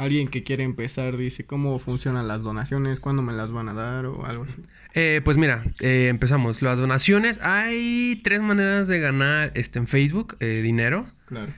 Alguien 0.00 0.28
que 0.28 0.42
quiere 0.42 0.64
empezar 0.64 1.16
dice 1.18 1.44
cómo 1.44 1.78
funcionan 1.78 2.26
las 2.26 2.42
donaciones, 2.42 3.00
cuándo 3.00 3.22
me 3.22 3.34
las 3.34 3.50
van 3.50 3.68
a 3.68 3.74
dar 3.74 4.06
o 4.06 4.24
algo 4.24 4.44
así. 4.44 4.56
Eh, 4.94 5.20
pues 5.22 5.36
mira, 5.36 5.64
eh, 5.80 6.08
empezamos. 6.08 6.62
Las 6.62 6.78
donaciones, 6.78 7.38
hay 7.42 8.18
tres 8.24 8.40
maneras 8.40 8.88
de 8.88 8.98
ganar 8.98 9.52
este, 9.54 9.78
en 9.78 9.86
Facebook 9.86 10.36
eh, 10.40 10.62
dinero. 10.62 11.06
Claro. 11.26 11.52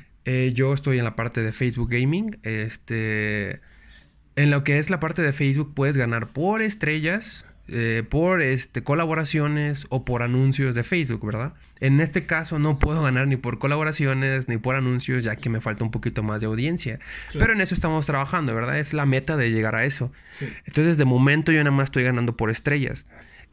yo 0.52 0.74
estoy 0.74 0.98
en 0.98 1.04
la 1.04 1.14
parte 1.14 1.40
de 1.42 1.52
Facebook 1.52 1.90
Gaming. 1.90 2.38
Este, 2.42 3.60
en 4.34 4.50
lo 4.50 4.64
que 4.64 4.78
es 4.78 4.90
la 4.90 4.98
parte 4.98 5.22
de 5.22 5.32
Facebook 5.32 5.72
puedes 5.74 5.96
ganar 5.96 6.26
por 6.26 6.62
estrellas, 6.62 7.44
eh, 7.68 8.02
por 8.08 8.42
este, 8.42 8.82
colaboraciones 8.82 9.86
o 9.88 10.04
por 10.04 10.22
anuncios 10.22 10.74
de 10.74 10.82
Facebook, 10.82 11.24
¿verdad? 11.24 11.52
En 11.82 12.00
este 12.00 12.26
caso 12.26 12.58
no 12.58 12.78
puedo 12.78 13.02
ganar 13.02 13.26
ni 13.26 13.36
por 13.36 13.58
colaboraciones 13.58 14.48
ni 14.48 14.56
por 14.56 14.76
anuncios, 14.76 15.24
ya 15.24 15.36
que 15.36 15.50
me 15.50 15.60
falta 15.60 15.84
un 15.84 15.90
poquito 15.90 16.22
más 16.22 16.40
de 16.40 16.46
audiencia. 16.46 17.00
Pero 17.38 17.52
en 17.52 17.60
eso 17.60 17.74
estamos 17.74 18.06
trabajando, 18.06 18.54
¿verdad? 18.54 18.78
Es 18.78 18.94
la 18.94 19.04
meta 19.04 19.36
de 19.36 19.50
llegar 19.50 19.74
a 19.74 19.84
eso. 19.84 20.12
Entonces, 20.64 20.96
de 20.96 21.04
momento 21.04 21.52
yo 21.52 21.58
nada 21.58 21.76
más 21.76 21.86
estoy 21.86 22.04
ganando 22.04 22.36
por 22.36 22.50
estrellas. 22.50 23.06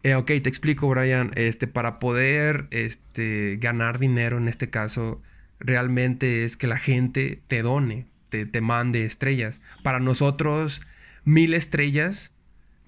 Eh, 0.04 0.16
ok, 0.16 0.28
te 0.28 0.48
explico, 0.48 0.88
Brian. 0.88 1.32
Este, 1.36 1.68
para 1.68 2.00
poder 2.00 2.68
este, 2.72 3.58
ganar 3.60 4.00
dinero 4.00 4.38
en 4.38 4.48
este 4.48 4.70
caso, 4.70 5.22
realmente 5.60 6.46
es 6.46 6.56
que 6.56 6.68
la 6.68 6.78
gente 6.78 7.42
te 7.48 7.64
done, 7.64 8.06
te, 8.30 8.46
te 8.46 8.62
mande 8.62 9.06
estrellas. 9.06 9.60
Para 9.84 10.00
nosotros, 10.00 10.82
mil 11.26 11.54
estrellas 11.54 12.32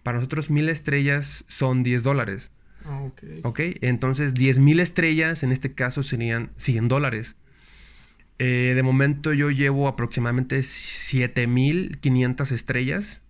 para 0.04 0.18
nosotros 0.18 0.50
mil 0.50 0.70
estrellas 0.70 1.46
son 1.48 1.84
10 1.84 2.04
dólares. 2.04 2.52
Ah, 2.86 3.02
ok. 3.04 3.24
Ok, 3.44 3.60
entonces 3.82 4.34
10 4.34 4.60
mil 4.60 4.80
estrellas 4.80 5.44
en 5.44 5.52
este 5.52 5.74
caso 5.74 6.04
serían 6.04 6.52
100 6.58 6.88
dólares. 6.88 7.36
Eh, 8.40 8.74
de 8.76 8.84
momento 8.84 9.34
yo 9.34 9.52
llevo 9.52 9.88
aproximadamente 9.88 10.64
7500 10.64 12.52
estrellas, 12.52 13.22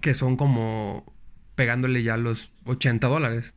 que 0.00 0.12
son 0.12 0.36
como 0.36 1.10
pegándole 1.54 2.02
ya 2.02 2.16
los 2.16 2.52
80 2.64 3.06
dólares 3.08 3.54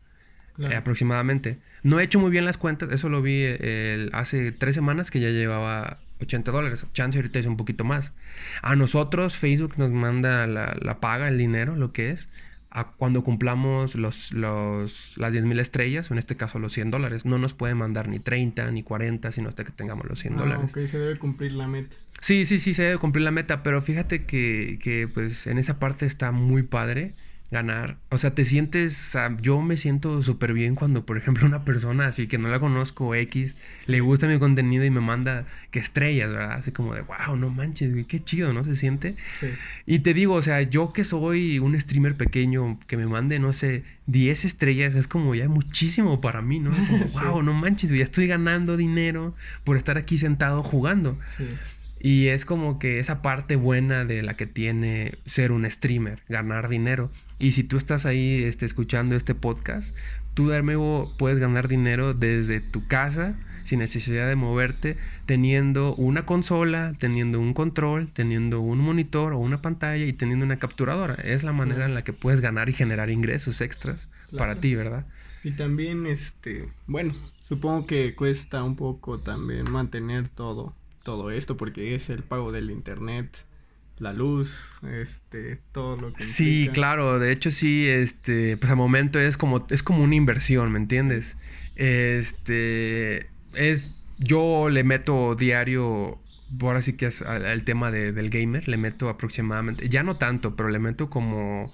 eh, 0.59 0.75
aproximadamente. 0.75 1.59
No 1.83 1.99
he 1.99 2.03
hecho 2.03 2.19
muy 2.19 2.31
bien 2.31 2.45
las 2.45 2.57
cuentas, 2.57 2.91
eso 2.91 3.09
lo 3.09 3.21
vi 3.21 3.41
eh, 3.43 4.09
hace 4.13 4.51
tres 4.51 4.75
semanas 4.75 5.11
que 5.11 5.19
ya 5.19 5.29
llevaba 5.29 5.99
80 6.21 6.51
dólares. 6.51 6.85
Chance 6.93 7.17
ahorita 7.17 7.39
es 7.39 7.45
un 7.45 7.57
poquito 7.57 7.83
más. 7.83 8.13
A 8.61 8.75
nosotros 8.75 9.35
Facebook 9.35 9.73
nos 9.77 9.91
manda 9.91 10.47
la, 10.47 10.99
paga, 10.99 11.27
el 11.27 11.37
dinero, 11.37 11.75
lo 11.75 11.91
que 11.91 12.11
es, 12.11 12.29
a 12.77 12.91
cuando 12.91 13.23
cumplamos 13.23 13.95
los, 13.95 14.31
los, 14.33 15.17
las 15.17 15.31
10 15.31 15.45
mil 15.45 15.59
estrellas, 15.59 16.11
o 16.11 16.13
en 16.13 16.19
este 16.19 16.35
caso 16.37 16.59
los 16.59 16.73
100 16.73 16.91
dólares. 16.91 17.25
No 17.25 17.39
nos 17.39 17.53
pueden 17.53 17.77
mandar 17.77 18.07
ni 18.07 18.19
30 18.19 18.69
ni 18.71 18.83
40, 18.83 19.31
sino 19.31 19.49
hasta 19.49 19.63
que 19.63 19.71
tengamos 19.71 20.05
los 20.07 20.19
100 20.19 20.33
ah, 20.33 20.37
dólares. 20.37 20.71
Se 20.71 20.99
debe 20.99 21.17
cumplir 21.17 21.53
la 21.53 21.67
meta. 21.67 21.95
Sí, 22.21 22.45
sí, 22.45 22.59
sí, 22.59 22.75
se 22.75 22.83
debe 22.83 22.97
cumplir 22.99 23.23
la 23.23 23.31
meta, 23.31 23.63
pero 23.63 23.81
fíjate 23.81 24.25
que, 24.25 24.77
que 24.81 25.07
pues 25.07 25.47
en 25.47 25.57
esa 25.57 25.79
parte 25.79 26.05
está 26.05 26.31
muy 26.31 26.63
padre 26.63 27.15
ganar. 27.49 27.97
O 28.09 28.17
sea, 28.17 28.35
te 28.35 28.43
sientes, 28.43 29.07
o 29.07 29.11
sea, 29.11 29.37
yo 29.41 29.61
me 29.61 29.77
siento 29.77 30.21
súper 30.21 30.53
bien 30.53 30.75
cuando, 30.75 31.05
por 31.05 31.17
ejemplo, 31.17 31.45
una 31.45 31.63
persona 31.63 32.07
así 32.07 32.27
que 32.27 32.37
no 32.37 32.49
la 32.49 32.59
conozco, 32.59 33.15
X, 33.15 33.55
le 33.85 34.01
gusta 34.01 34.27
mi 34.27 34.37
contenido 34.37 34.83
y 34.83 34.89
me 34.89 34.99
manda 34.99 35.45
que 35.71 35.79
estrellas, 35.79 36.29
¿verdad? 36.29 36.53
Así 36.53 36.71
como 36.71 36.93
de, 36.93 37.01
wow, 37.01 37.37
no 37.37 37.49
manches, 37.49 37.91
güey, 37.91 38.03
qué 38.03 38.23
chido, 38.23 38.51
¿no? 38.51 38.63
Se 38.63 38.75
siente. 38.75 39.15
Sí. 39.39 39.47
Y 39.85 39.99
te 39.99 40.13
digo, 40.13 40.33
o 40.33 40.41
sea, 40.41 40.61
yo 40.61 40.91
que 40.91 41.03
soy 41.03 41.59
un 41.59 41.79
streamer 41.79 42.15
pequeño, 42.15 42.79
que 42.87 42.97
me 42.97 43.07
mande, 43.07 43.39
no 43.39 43.53
sé, 43.53 43.83
10 44.07 44.45
estrellas, 44.45 44.95
es 44.95 45.07
como 45.07 45.33
ya 45.33 45.47
muchísimo 45.47 46.19
para 46.19 46.41
mí, 46.41 46.59
¿no? 46.59 46.71
Como, 46.87 47.05
wow, 47.05 47.43
no 47.43 47.53
manches, 47.53 47.89
güey, 47.89 47.99
ya 47.99 48.05
estoy 48.05 48.27
ganando 48.27 48.77
dinero 48.77 49.35
por 49.63 49.77
estar 49.77 49.97
aquí 49.97 50.17
sentado 50.17 50.63
jugando. 50.63 51.17
Sí. 51.37 51.45
Y 51.99 52.27
es 52.27 52.45
como 52.45 52.79
que 52.79 52.99
esa 52.99 53.21
parte 53.21 53.55
buena 53.55 54.05
de 54.05 54.21
la 54.21 54.35
que 54.35 54.45
tiene 54.45 55.15
ser 55.25 55.51
un 55.51 55.69
streamer, 55.69 56.21
ganar 56.29 56.69
dinero. 56.69 57.11
Y 57.39 57.53
si 57.53 57.63
tú 57.63 57.77
estás 57.77 58.05
ahí 58.05 58.43
este, 58.43 58.65
escuchando 58.65 59.15
este 59.15 59.35
podcast, 59.35 59.95
tú 60.33 60.49
de 60.49 60.61
nuevo 60.61 61.13
puedes 61.17 61.39
ganar 61.39 61.67
dinero 61.67 62.13
desde 62.13 62.61
tu 62.61 62.87
casa, 62.87 63.35
sin 63.63 63.79
necesidad 63.79 64.27
de 64.27 64.35
moverte, 64.35 64.95
teniendo 65.25 65.95
una 65.95 66.25
consola, 66.25 66.93
teniendo 66.99 67.39
un 67.39 67.53
control, 67.53 68.07
teniendo 68.13 68.61
un 68.61 68.77
monitor 68.77 69.33
o 69.33 69.39
una 69.39 69.61
pantalla 69.61 70.05
y 70.05 70.13
teniendo 70.13 70.45
una 70.45 70.57
capturadora. 70.57 71.15
Es 71.15 71.43
la 71.43 71.53
manera 71.53 71.85
en 71.85 71.93
la 71.93 72.03
que 72.03 72.13
puedes 72.13 72.39
ganar 72.39 72.69
y 72.69 72.73
generar 72.73 73.09
ingresos 73.09 73.59
extras 73.61 74.09
para 74.37 74.59
ti, 74.59 74.75
¿verdad? 74.75 75.05
Y 75.43 75.51
también, 75.51 76.05
este, 76.05 76.69
bueno, 76.85 77.15
supongo 77.47 77.87
que 77.87 78.15
cuesta 78.15 78.63
un 78.63 78.75
poco 78.75 79.19
también 79.19 79.69
mantener 79.69 80.27
todo 80.27 80.75
todo 81.07 81.31
esto 81.31 81.55
porque 81.55 81.95
es 81.95 82.09
el 82.09 82.21
pago 82.21 82.51
del 82.51 82.69
internet, 82.69 83.45
la 83.97 84.11
luz, 84.11 84.71
este, 84.83 85.57
todo 85.71 85.95
lo 85.95 86.11
que 86.11 86.21
Sí, 86.21 86.69
claro, 86.73 87.17
de 87.17 87.31
hecho 87.31 87.49
sí, 87.49 87.87
este, 87.87 88.57
pues 88.57 88.69
al 88.69 88.75
momento 88.75 89.17
es 89.17 89.37
como 89.37 89.65
es 89.69 89.83
como 89.83 90.03
una 90.03 90.15
inversión, 90.15 90.69
¿me 90.69 90.79
entiendes? 90.79 91.37
Este, 91.77 93.29
es 93.53 93.95
yo 94.19 94.67
le 94.67 94.83
meto 94.83 95.35
diario 95.35 96.19
ahora 96.61 96.81
sí 96.81 96.97
que 96.97 97.05
es 97.05 97.21
el 97.21 97.63
tema 97.63 97.89
del 97.89 98.29
gamer, 98.29 98.67
le 98.67 98.75
meto 98.75 99.07
aproximadamente, 99.07 99.87
ya 99.87 100.03
no 100.03 100.17
tanto, 100.17 100.57
pero 100.57 100.67
le 100.67 100.79
meto 100.79 101.09
como 101.09 101.71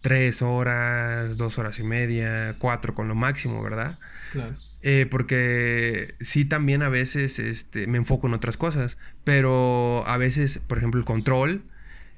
tres 0.00 0.42
horas, 0.42 1.36
dos 1.36 1.58
horas 1.58 1.78
y 1.78 1.84
media, 1.84 2.56
cuatro 2.58 2.92
con 2.92 3.06
lo 3.06 3.14
máximo, 3.14 3.62
¿verdad? 3.62 4.00
Claro. 4.32 4.56
Eh, 4.86 5.06
porque 5.10 6.14
sí 6.20 6.44
también 6.44 6.82
a 6.82 6.90
veces 6.90 7.38
este, 7.38 7.86
me 7.86 7.96
enfoco 7.96 8.26
en 8.26 8.34
otras 8.34 8.58
cosas, 8.58 8.98
pero 9.24 10.06
a 10.06 10.18
veces, 10.18 10.58
por 10.58 10.76
ejemplo, 10.76 11.00
el 11.00 11.06
control 11.06 11.62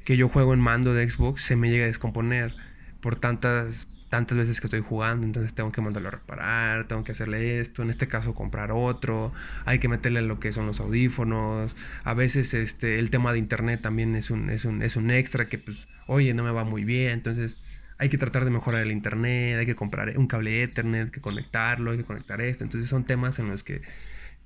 que 0.04 0.16
yo 0.16 0.28
juego 0.28 0.52
en 0.52 0.58
mando 0.58 0.92
de 0.92 1.08
Xbox 1.08 1.42
se 1.42 1.54
me 1.54 1.70
llega 1.70 1.84
a 1.84 1.86
descomponer 1.86 2.56
por 3.00 3.14
tantas 3.14 3.86
tantas 4.08 4.38
veces 4.38 4.60
que 4.60 4.66
estoy 4.66 4.80
jugando, 4.80 5.26
entonces 5.26 5.54
tengo 5.54 5.70
que 5.70 5.80
mandarlo 5.80 6.08
a 6.08 6.12
reparar, 6.12 6.88
tengo 6.88 7.04
que 7.04 7.12
hacerle 7.12 7.60
esto, 7.60 7.82
en 7.82 7.90
este 7.90 8.08
caso 8.08 8.34
comprar 8.34 8.72
otro, 8.72 9.32
hay 9.64 9.78
que 9.78 9.88
meterle 9.88 10.22
lo 10.22 10.40
que 10.40 10.52
son 10.52 10.66
los 10.66 10.80
audífonos, 10.80 11.76
a 12.02 12.14
veces 12.14 12.54
este 12.54 12.98
el 12.98 13.10
tema 13.10 13.32
de 13.32 13.38
internet 13.38 13.80
también 13.82 14.16
es 14.16 14.30
un, 14.30 14.50
es 14.50 14.64
un, 14.64 14.82
es 14.82 14.96
un 14.96 15.10
extra 15.10 15.48
que 15.48 15.58
pues, 15.58 15.86
oye, 16.06 16.34
no 16.34 16.42
me 16.44 16.50
va 16.50 16.64
muy 16.64 16.84
bien, 16.84 17.12
entonces 17.12 17.58
hay 17.98 18.08
que 18.08 18.18
tratar 18.18 18.44
de 18.44 18.50
mejorar 18.50 18.82
el 18.82 18.92
internet, 18.92 19.58
hay 19.58 19.66
que 19.66 19.74
comprar 19.74 20.16
un 20.18 20.26
cable 20.26 20.62
Ethernet, 20.62 21.10
que 21.10 21.20
conectarlo, 21.20 21.92
hay 21.92 21.98
que 21.98 22.04
conectar 22.04 22.40
esto. 22.40 22.64
Entonces 22.64 22.88
son 22.90 23.04
temas 23.04 23.38
en 23.38 23.48
los 23.48 23.64
que, 23.64 23.82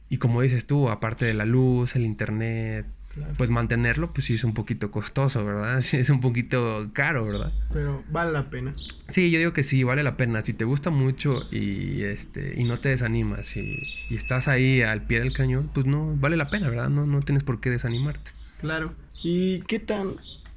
y 0.09 0.19
como 0.19 0.43
dices 0.43 0.67
tú, 0.67 0.89
aparte 0.89 1.25
de 1.25 1.35
la 1.35 1.45
luz, 1.45 1.97
el 1.97 2.03
internet, 2.03 2.87
pues 3.37 3.51
mantenerlo, 3.51 4.13
pues 4.13 4.27
sí 4.27 4.35
es 4.35 4.45
un 4.45 4.55
poquito 4.55 4.93
costoso, 4.93 5.45
¿verdad? 5.45 5.81
Sí, 5.83 5.97
es 5.97 6.11
un 6.11 6.21
poquito 6.21 6.91
caro, 6.93 7.25
¿verdad? 7.25 7.53
Pero 7.73 8.05
vale 8.11 8.33
la 8.33 8.51
pena. 8.51 8.73
Sí, 9.09 9.31
yo 9.31 9.39
digo 9.39 9.53
que 9.53 9.65
sí, 9.65 9.83
vale 9.83 10.05
la 10.05 10.17
pena. 10.17 10.41
Si 10.43 10.53
te 10.53 10.65
gusta 10.65 10.91
mucho 10.91 11.43
y, 11.51 12.03
este, 12.03 12.55
y 12.57 12.65
no 12.65 12.79
te 12.79 12.91
desanimas 12.91 13.57
y, 13.57 13.79
y 14.09 14.17
estás 14.17 14.47
ahí 14.47 14.83
al 14.83 15.03
pie 15.07 15.21
del 15.21 15.33
cañón, 15.33 15.71
pues 15.75 15.87
no, 15.87 16.15
vale 16.17 16.37
la 16.37 16.49
pena, 16.51 16.69
¿verdad? 16.69 16.89
No, 16.89 17.05
no 17.05 17.21
tienes 17.23 17.43
por 17.43 17.61
qué 17.61 17.71
desanimarte. 17.71 18.31
Claro. 18.61 18.95
¿Y 19.23 19.61
qué 19.63 19.81
tan 19.81 20.15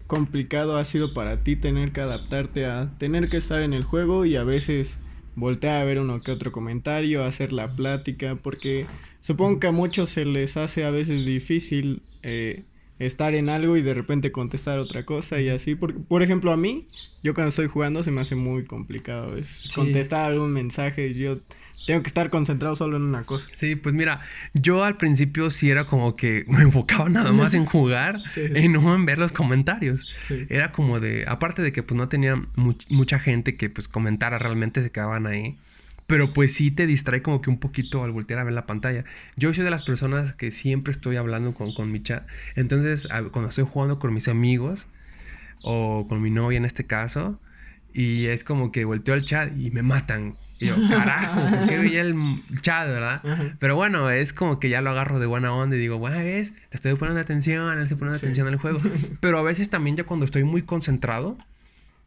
complicado 0.08 0.78
ha 0.78 0.86
sido 0.86 1.13
para 1.13 1.44
ti 1.44 1.56
tener 1.56 1.92
que 1.92 2.02
adaptarte 2.02 2.66
a 2.66 2.92
tener 2.98 3.30
que 3.30 3.38
estar 3.38 3.62
en 3.62 3.74
el 3.74 3.84
juego 3.84 4.26
y 4.26 4.36
a 4.36 4.44
veces 4.44 5.00
voltear 5.36 5.82
a 5.82 5.84
ver 5.84 6.00
uno 6.00 6.20
que 6.20 6.32
otro 6.32 6.52
comentario, 6.52 7.24
hacer 7.24 7.54
la 7.54 7.76
plática, 7.76 8.36
porque 8.36 8.86
supongo 9.22 9.60
que 9.60 9.68
a 9.68 9.72
muchos 9.72 10.10
se 10.10 10.26
les 10.26 10.58
hace 10.58 10.84
a 10.84 10.92
veces 10.92 11.26
difícil 11.26 12.04
eh, 12.22 12.63
estar 12.99 13.36
en 13.36 13.49
algo 13.49 13.77
y 13.77 13.82
de 13.82 13.93
repente 13.93 14.32
contestar 14.32 14.79
otra 14.79 15.06
cosa 15.06 15.41
y 15.41 15.49
así. 15.49 15.75
Por, 15.75 16.03
por 16.03 16.23
ejemplo, 16.23 16.51
a 16.51 16.58
mí, 16.58 16.88
yo 17.21 17.34
cuando 17.34 17.49
estoy 17.49 17.67
jugando 17.67 18.03
se 18.03 18.12
me 18.12 18.21
hace 18.21 18.36
muy 18.36 18.65
complicado 18.65 19.38
es 19.38 19.67
contestar 19.73 20.25
algún 20.32 20.51
mensaje. 20.51 21.13
Yo 21.13 21.38
tengo 21.86 22.01
que 22.01 22.08
estar 22.08 22.29
concentrado 22.29 22.75
solo 22.75 22.97
en 22.97 23.03
una 23.03 23.23
cosa. 23.23 23.47
Sí, 23.56 23.75
pues 23.75 23.93
mira, 23.93 24.21
yo 24.53 24.84
al 24.84 24.97
principio 24.97 25.51
sí 25.51 25.69
era 25.69 25.86
como 25.86 26.15
que 26.15 26.45
me 26.47 26.62
enfocaba 26.62 27.10
nada 27.10 27.32
más 27.32 27.53
en 27.53 27.65
jugar 27.65 28.19
y 28.56 28.67
no 28.67 28.93
en 28.95 29.06
ver 29.06 29.17
los 29.17 29.32
comentarios. 29.32 30.08
Era 30.49 30.71
como 30.71 30.99
de, 30.99 31.25
aparte 31.27 31.62
de 31.62 31.71
que 31.71 31.84
pues 31.84 31.97
no 31.97 32.08
tenía 32.08 32.41
mucha 32.56 33.19
gente 33.19 33.56
que 33.56 33.69
pues 33.69 33.88
comentara, 33.88 34.39
realmente 34.39 34.82
se 34.82 34.91
quedaban 34.91 35.27
ahí. 35.27 35.58
Pero 36.08 36.34
pues 36.34 36.54
sí 36.54 36.72
te 36.72 36.86
distrae 36.86 37.22
como 37.22 37.42
que 37.42 37.50
un 37.50 37.60
poquito 37.60 38.04
al 38.04 38.12
voltear 38.12 38.39
a 38.39 38.44
ver 38.44 38.54
la 38.54 38.66
pantalla. 38.66 39.06
Yo 39.36 39.54
soy 39.54 39.63
de 39.63 39.70
las 39.70 39.84
personas 39.84 40.36
que 40.36 40.52
siempre 40.52 40.92
estoy 40.92 41.16
hablando 41.16 41.54
con, 41.54 41.74
con 41.74 41.92
mi 41.92 42.02
chat. 42.02 42.28
Entonces, 42.56 43.08
cuando 43.32 43.50
estoy 43.50 43.66
jugando 43.70 44.00
con 44.00 44.13
mis 44.13 44.28
amigos 44.28 44.88
o 45.63 46.06
con 46.08 46.22
mi 46.22 46.30
novia 46.30 46.58
en 46.58 46.66
este 46.66 46.86
caso, 46.86 47.39
y 47.94 48.26
es 48.26 48.44
como 48.44 48.72
que 48.72 48.86
volteo 48.86 49.13
al 49.13 49.24
chat 49.24 49.56
y 49.58 49.70
me 49.70 49.84
matan 49.84 50.36
Y 50.60 50.66
yo, 50.66 50.76
carajo, 50.89 51.42
¿por 51.58 51.68
qué 51.68 51.78
veía 51.78 52.02
el 52.02 52.16
chat, 52.62 52.88
verdad? 52.88 53.22
Pero 53.60 53.76
bueno, 53.76 54.10
es 54.10 54.34
como 54.34 54.60
que 54.60 54.70
ya 54.70 54.82
lo 54.82 54.89
agarro 54.89 55.20
de 55.20 55.28
buena 55.28 55.54
onda 55.54 55.76
y 55.76 55.80
digo, 55.80 56.00
bueno, 56.00 56.18
ves, 56.18 56.54
te 56.70 56.78
estoy 56.78 56.96
poniendo 56.96 57.22
atención, 57.22 57.76
te 57.76 57.84
estoy 57.84 57.98
poniendo 57.98 58.18
atención 58.18 58.48
al 58.48 58.58
juego. 58.58 58.82
Pero 59.20 59.38
a 59.38 59.44
veces 59.44 59.70
también 59.70 59.96
ya 59.96 60.04
cuando 60.06 60.26
estoy 60.26 60.44
muy 60.44 60.63
concentrado, 60.63 61.38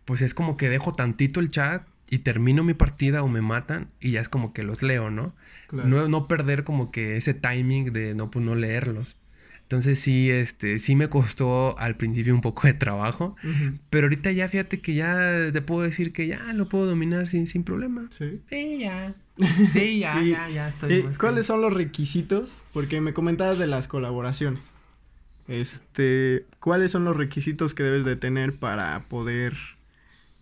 pues 0.04 0.22
es 0.22 0.34
como 0.34 0.56
que 0.56 0.68
dejo 0.68 0.92
tantito 0.92 1.40
el 1.40 1.50
chat 1.50 1.82
y 2.08 2.18
termino 2.18 2.62
mi 2.62 2.74
partida 2.74 3.22
o 3.22 3.28
me 3.28 3.42
matan 3.42 3.88
y 4.00 4.12
ya 4.12 4.20
es 4.20 4.28
como 4.28 4.52
que 4.52 4.62
los 4.62 4.82
leo, 4.82 5.10
¿no? 5.10 5.34
No, 5.72 6.08
no 6.08 6.28
perder 6.28 6.64
como 6.64 6.90
que 6.90 7.16
ese 7.16 7.34
timing 7.34 7.92
de 7.92 8.14
no, 8.14 8.30
pues 8.30 8.44
no 8.44 8.54
leerlos. 8.54 9.16
Entonces 9.62 9.98
sí, 9.98 10.30
este, 10.30 10.78
sí 10.78 10.94
me 10.94 11.08
costó 11.08 11.76
al 11.76 11.96
principio 11.96 12.32
un 12.32 12.40
poco 12.40 12.68
de 12.68 12.74
trabajo, 12.74 13.34
pero 13.90 14.06
ahorita 14.06 14.30
ya 14.30 14.48
fíjate 14.48 14.78
que 14.78 14.94
ya 14.94 15.50
te 15.52 15.60
puedo 15.60 15.82
decir 15.82 16.12
que 16.12 16.28
ya 16.28 16.52
lo 16.52 16.68
puedo 16.68 16.86
dominar 16.86 17.26
sin, 17.26 17.48
sin 17.48 17.64
problema. 17.64 18.08
Sí. 18.10 18.40
Sí, 18.48 18.78
ya. 18.78 19.14
Sí, 19.72 19.98
ya, 19.98 20.22
ya, 20.22 20.48
ya 20.48 20.68
estoy. 20.68 21.02
¿Cuáles 21.18 21.46
son 21.46 21.60
los 21.60 21.72
requisitos? 21.72 22.56
Porque 22.72 23.00
me 23.00 23.12
comentabas 23.12 23.58
de 23.58 23.66
las 23.66 23.88
colaboraciones. 23.88 24.72
Este, 25.48 26.46
¿cuáles 26.60 26.92
son 26.92 27.04
los 27.04 27.16
requisitos 27.16 27.74
que 27.74 27.82
debes 27.82 28.04
de 28.04 28.16
tener 28.16 28.54
para 28.54 29.00
poder 29.08 29.54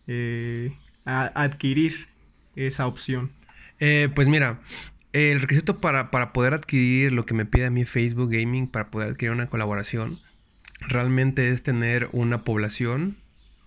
eh, 0.07 0.77
adquirir 1.05 2.09
esa 2.57 2.87
opción? 2.87 3.31
Eh, 3.81 4.09
pues 4.14 4.29
mira, 4.29 4.61
el 5.12 5.40
requisito 5.40 5.81
para, 5.81 6.11
poder 6.33 6.55
adquirir 6.55 7.12
lo 7.12 7.27
que 7.27 7.35
me 7.35 7.47
pide 7.47 7.67
a 7.67 7.71
mí 7.71 7.85
Facebook 7.85 8.33
Gaming, 8.33 8.67
para 8.67 8.90
poder 8.90 9.11
adquirir 9.11 9.33
una 9.33 9.47
colaboración, 9.47 10.19
realmente 10.81 11.51
es 11.51 11.62
tener 11.62 12.09
una 12.12 12.43
población, 12.43 13.17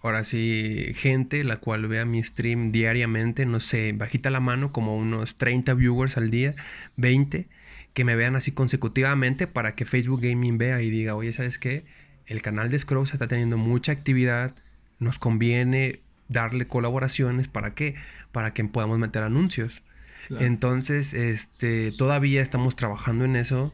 ahora 0.02 0.24
sí, 0.24 0.92
gente 0.96 1.44
la 1.44 1.58
cual 1.58 1.88
vea 1.88 2.06
mi 2.06 2.24
stream 2.24 2.72
diariamente, 2.72 3.46
no 3.46 3.60
sé, 3.60 3.94
bajita 3.94 4.30
la 4.30 4.40
mano, 4.40 4.72
como 4.72 4.98
unos 4.98 5.38
30 5.38 5.74
viewers 5.74 6.18
al 6.18 6.32
día, 6.32 6.56
20, 6.98 7.48
que 7.94 8.04
me 8.04 8.16
vean 8.16 8.36
así 8.36 8.52
consecutivamente 8.52 9.48
para 9.48 9.74
que 9.76 9.86
Facebook 9.86 10.22
Gaming 10.22 10.58
vea 10.58 10.82
y 10.82 10.90
diga, 10.90 11.16
oye, 11.16 11.32
¿sabes 11.34 11.58
qué? 11.58 11.86
El 12.26 12.42
canal 12.42 12.70
de 12.70 12.78
Scrooge 12.78 13.14
está 13.14 13.28
teniendo 13.28 13.58
mucha 13.58 13.94
actividad, 13.94 14.54
nos 15.00 15.18
conviene 15.18 16.02
darle 16.30 16.68
colaboraciones, 16.68 17.48
¿para 17.48 17.74
qué? 17.74 17.96
Para 18.32 18.54
que 18.54 18.64
podamos 18.66 19.00
meter 19.00 19.24
anuncios. 19.24 19.82
Entonces, 20.30 21.14
este, 21.14 21.94
todavía 21.94 22.42
estamos 22.42 22.76
trabajando 22.76 23.24
en 23.24 23.38
eso. 23.38 23.72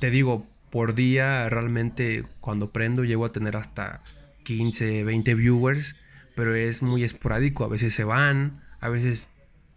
Te 0.00 0.10
digo, 0.10 0.46
por 0.70 0.94
día 0.94 1.48
realmente 1.48 2.24
cuando 2.40 2.70
prendo 2.70 3.04
llego 3.04 3.24
a 3.24 3.32
tener 3.32 3.56
hasta 3.56 4.02
15, 4.42 5.04
20 5.04 5.34
viewers, 5.34 5.96
pero 6.34 6.54
es 6.54 6.82
muy 6.82 7.04
esporádico. 7.04 7.64
A 7.64 7.68
veces 7.68 7.94
se 7.94 8.04
van, 8.04 8.62
a 8.80 8.88
veces 8.88 9.28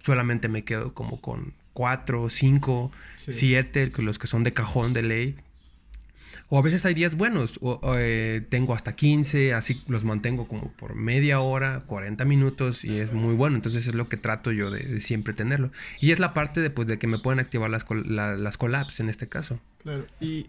solamente 0.03 0.47
me 0.47 0.63
quedo 0.63 0.93
como 0.93 1.21
con 1.21 1.53
4, 1.73 2.29
5, 2.29 2.91
7, 3.29 3.91
los 3.97 4.19
que 4.19 4.27
son 4.27 4.43
de 4.43 4.53
cajón 4.53 4.93
de 4.93 5.03
ley, 5.03 5.35
o 6.47 6.57
a 6.57 6.61
veces 6.61 6.85
hay 6.85 6.93
días 6.93 7.15
buenos, 7.15 7.59
o, 7.61 7.79
eh, 7.97 8.45
tengo 8.49 8.73
hasta 8.73 8.95
15, 8.95 9.53
así 9.53 9.83
los 9.87 10.03
mantengo 10.03 10.47
como 10.47 10.71
por 10.73 10.95
media 10.95 11.39
hora, 11.39 11.81
40 11.87 12.25
minutos 12.25 12.83
y 12.85 12.99
es 12.99 13.13
muy 13.13 13.35
bueno. 13.35 13.55
Entonces 13.55 13.87
es 13.87 13.95
lo 13.95 14.09
que 14.09 14.17
trato 14.17 14.51
yo 14.51 14.71
de, 14.71 15.01
siempre 15.01 15.33
tenerlo. 15.33 15.71
Y 15.99 16.11
es 16.11 16.19
la 16.19 16.33
parte 16.33 16.61
de, 16.61 16.69
pues, 16.69 16.87
de 16.87 16.97
que 16.97 17.07
me 17.07 17.19
pueden 17.19 17.39
activar 17.39 17.69
las, 17.69 17.85
las 17.89 18.57
collabs 18.57 18.99
en 18.99 19.09
este 19.09 19.27
caso. 19.27 19.59
Claro. 19.83 20.05
¿Y 20.19 20.47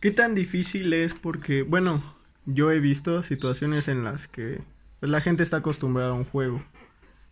qué 0.00 0.10
tan 0.10 0.34
difícil 0.34 0.92
es? 0.92 1.14
Porque, 1.14 1.62
bueno, 1.62 2.16
yo 2.46 2.70
he 2.70 2.80
visto 2.80 3.22
situaciones 3.22 3.88
en 3.88 4.04
las 4.04 4.28
que 4.28 4.60
pues, 5.00 5.10
la 5.10 5.20
gente 5.20 5.42
está 5.42 5.58
acostumbrada 5.58 6.10
a 6.10 6.14
un 6.14 6.24
juego. 6.24 6.62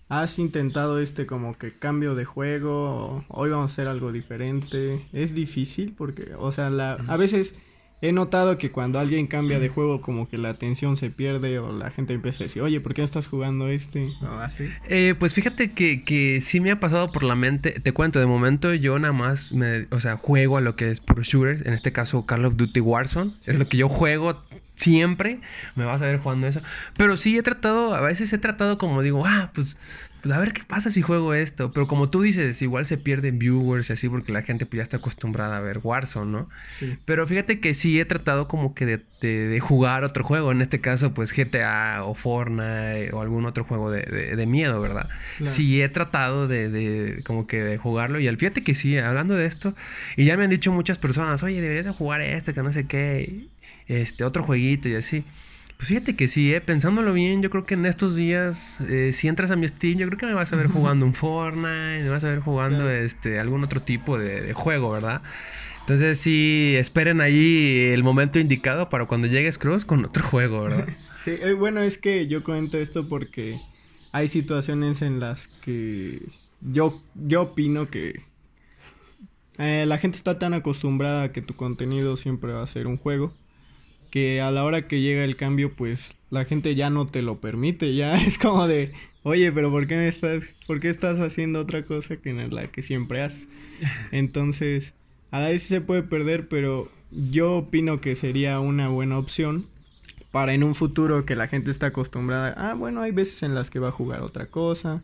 ¿Has 0.09 0.39
intentado 0.39 1.01
este 1.01 1.27
como 1.27 1.59
que 1.59 1.73
cambio 1.73 2.15
de 2.15 2.25
juego? 2.25 3.25
hoy 3.29 3.51
vamos 3.51 3.73
a 3.73 3.73
hacer 3.73 3.89
algo 3.89 4.13
diferente. 4.13 5.05
Es 5.13 5.35
difícil 5.35 5.95
porque, 5.97 6.35
o 6.39 6.53
sea, 6.53 6.71
la, 6.71 6.93
a 6.93 7.17
veces 7.17 7.57
he 8.03 8.13
notado 8.13 8.59
que 8.59 8.71
cuando 8.71 8.99
alguien 8.99 9.27
cambia 9.27 9.59
de 9.59 9.69
juego 9.69 10.01
como 10.01 10.29
que 10.29 10.37
la 10.37 10.51
atención 10.51 10.97
se 10.97 11.11
pierde 11.11 11.59
o 11.59 11.73
la 11.73 11.91
gente 11.91 12.13
empieza 12.13 12.45
a 12.45 12.47
decir, 12.47 12.63
oye, 12.63 12.81
¿por 12.81 12.95
qué 12.95 13.01
no 13.01 13.07
estás 13.07 13.27
jugando 13.27 13.69
este? 13.69 14.13
O 14.23 14.39
así. 14.39 14.69
Eh, 14.89 15.15
pues 15.19 15.35
fíjate 15.35 15.73
que, 15.73 16.03
que 16.03 16.41
sí 16.43 16.61
me 16.61 16.71
ha 16.71 16.81
pasado 16.81 17.11
por 17.11 17.23
la 17.23 17.35
mente, 17.35 17.81
te 17.81 17.93
cuento, 17.93 18.19
de 18.19 18.27
momento 18.27 18.75
yo 18.75 18.99
nada 18.99 19.15
más, 19.15 19.53
me, 19.53 19.87
o 19.91 20.01
sea, 20.01 20.17
juego 20.17 20.59
a 20.59 20.61
lo 20.61 20.77
que 20.77 20.91
es 20.91 21.01
por 21.01 21.23
shooter, 21.23 21.67
en 21.67 21.73
este 21.73 21.93
caso 21.93 22.27
Call 22.27 22.45
of 22.45 22.57
Duty 22.57 22.81
Warzone, 22.81 23.33
es 23.47 23.59
lo 23.59 23.69
que 23.69 23.79
yo 23.79 23.89
juego 23.89 24.43
siempre, 24.75 25.41
me 25.75 25.85
vas 25.85 26.03
a 26.03 26.07
ver 26.07 26.19
jugando 26.19 26.47
eso, 26.47 26.61
pero 26.99 27.17
sí 27.17 27.39
he 27.39 27.43
tratado, 27.43 27.95
a 27.95 28.01
veces 28.03 28.31
he 28.33 28.39
tratado 28.39 28.77
como 28.77 29.01
digo, 29.01 29.25
ah, 29.27 29.51
pues 29.55 29.79
pues, 30.23 30.35
a 30.35 30.39
ver 30.39 30.53
qué 30.53 30.63
pasa 30.67 30.91
si 30.91 31.03
juego 31.03 31.35
esto. 31.35 31.73
Pero 31.73 31.87
como 31.87 32.11
tú 32.11 32.23
dices, 32.23 32.61
igual 32.63 32.87
se 32.87 32.99
pierden 32.99 33.39
viewers 33.39 33.91
y 33.91 33.93
así 33.93 34.09
porque 34.09 34.33
la 34.33 34.43
gente 34.43 34.67
pues 34.67 34.79
ya 34.79 34.83
está 34.83 34.97
acostumbrada 34.97 35.57
a 35.57 35.61
ver 35.61 35.81
Warzone, 35.83 36.31
¿no? 36.31 36.49
Pero 37.05 37.27
fíjate 37.27 37.61
que 37.61 37.75
sí 37.75 38.01
he 38.01 38.05
tratado 38.05 38.49
como 38.49 38.75
que 38.75 39.01
de, 39.21 39.61
jugar 39.61 40.05
otro 40.05 40.25
juego. 40.25 40.53
En 40.53 40.63
este 40.63 40.81
caso, 40.81 41.15
pues 41.15 41.33
GTA 41.33 42.05
o 42.05 42.15
Fortnite 42.15 43.11
o 43.13 43.21
algún 43.21 43.47
otro 43.47 43.65
juego 43.65 43.91
de, 43.91 44.47
miedo, 44.47 44.81
¿verdad? 44.81 45.09
Sí 45.43 45.83
he 45.83 45.89
tratado 45.89 46.49
de, 46.49 47.23
como 47.25 47.47
que 47.47 47.63
de 47.63 47.79
jugarlo. 47.79 48.21
Y 48.21 48.29
al 48.29 48.37
fíjate 48.37 48.63
que 48.63 48.75
sí, 48.75 48.99
hablando 48.99 49.35
de 49.35 49.47
esto, 49.47 49.75
y 50.17 50.25
ya 50.25 50.37
me 50.37 50.45
han 50.45 50.51
dicho 50.51 50.73
muchas 50.73 50.99
personas, 50.99 51.43
oye, 51.43 51.61
deberías 51.61 51.87
de 51.87 51.93
jugar 51.93 52.21
este, 52.21 52.55
que 52.55 52.63
no 52.63 52.73
sé 52.73 52.87
qué, 52.87 53.47
este, 53.87 54.25
otro 54.25 54.43
jueguito 54.43 54.89
y 54.89 54.95
así. 54.95 55.25
Pues 55.77 55.89
fíjate 55.89 56.17
que 56.17 56.27
sí, 56.27 56.55
eh, 56.55 56.61
pensándolo 56.63 57.13
bien, 57.13 57.43
yo 57.43 57.51
creo 57.51 57.67
que 57.67 57.75
en 57.75 57.85
estos 57.85 58.17
días, 58.17 58.81
eh, 58.89 59.11
si 59.13 59.29
entras 59.29 59.51
a 59.51 59.57
mi 59.57 59.69
Steam, 59.69 59.99
yo 59.99 60.07
creo 60.07 60.19
que 60.19 60.27
me 60.27 60.33
vas 60.33 60.53
a 60.53 60.57
ver 60.57 60.69
jugando 60.69 61.05
un 61.05 61.13
Fortnite, 61.13 62.03
me 62.03 62.09
vas 62.09 62.25
a 62.25 62.31
ver 62.31 62.41
jugando 62.41 62.91
este 62.91 63.39
algún 63.39 63.63
otro 63.63 63.83
tipo 63.83 64.19
de, 64.19 64.55
juego, 64.55 64.91
¿verdad? 64.91 65.21
Entonces 65.81 66.19
sí, 66.19 66.75
esperen 66.77 67.21
ahí 67.21 67.91
el 67.93 68.03
momento 68.03 68.39
indicado 68.39 68.89
para 68.89 69.05
cuando 69.05 69.27
llegues 69.27 69.59
Cross 69.59 69.85
con 69.85 70.05
otro 70.05 70.25
juego, 70.25 70.63
¿verdad? 70.63 70.89
sí, 71.25 71.33
eh, 71.39 71.53
bueno, 71.53 71.81
es 71.81 71.99
que 71.99 72.27
yo 72.27 72.43
comento 72.43 72.79
esto 72.79 73.07
porque 73.07 73.59
hay 74.13 74.29
situaciones 74.29 75.03
en 75.03 75.21
las 75.21 75.47
que 75.47 76.23
yo, 76.63 77.03
yo 77.15 77.43
opino 77.43 77.91
que 77.91 78.23
eh, 79.59 79.85
la 79.87 79.99
gente 79.99 80.17
está 80.17 80.39
tan 80.39 80.55
acostumbrada 80.55 81.25
a 81.25 81.33
que 81.33 81.43
tu 81.43 81.55
contenido 81.55 82.17
siempre 82.17 82.55
va 82.55 82.63
a 82.63 82.67
ser 82.67 82.87
un 82.87 82.97
juego 82.97 83.35
que 84.11 84.41
a 84.41 84.51
la 84.51 84.65
hora 84.65 84.89
que 84.89 85.01
llega 85.01 85.25
el 85.25 85.37
cambio, 85.37 85.73
pues 85.73 86.17
la 86.31 86.45
gente 86.45 86.75
ya 86.75 86.91
no 86.91 87.07
te 87.07 87.23
lo 87.23 87.41
permite, 87.41 87.95
ya 87.95 88.17
es 88.27 88.39
como 88.39 88.67
de, 88.67 88.93
oye, 89.23 89.53
pero 89.53 89.71
¿por 89.71 89.87
qué, 89.87 89.97
me 89.97 90.09
estás, 90.09 90.45
¿por 90.67 90.81
qué 90.81 90.89
estás 90.89 91.21
haciendo 91.21 91.61
otra 91.61 91.85
cosa 91.85 92.17
que 92.17 92.31
en 92.31 92.55
la 92.55 92.67
que 92.69 92.83
siempre 92.83 93.23
haces? 93.23 93.49
Entonces, 94.13 94.95
a 95.31 95.41
la 95.41 95.49
vez 95.49 95.63
sí 95.63 95.69
se 95.69 95.81
puede 95.81 96.03
perder, 96.03 96.49
pero 96.49 96.91
yo 97.11 97.57
opino 97.57 98.01
que 98.01 98.17
sería 98.17 98.61
una 98.61 98.89
buena 98.89 99.19
opción 99.19 99.67
para 100.31 100.53
en 100.53 100.65
un 100.65 100.75
futuro 100.75 101.25
que 101.25 101.37
la 101.37 101.49
gente 101.49 101.71
está 101.71 101.87
acostumbrada, 101.87 102.55
ah, 102.59 102.75
bueno, 102.75 103.01
hay 103.01 103.11
veces 103.11 103.43
en 103.43 103.55
las 103.55 103.71
que 103.71 103.79
va 103.79 103.89
a 103.89 103.93
jugar 103.93 104.21
otra 104.21 104.47
cosa. 104.47 105.03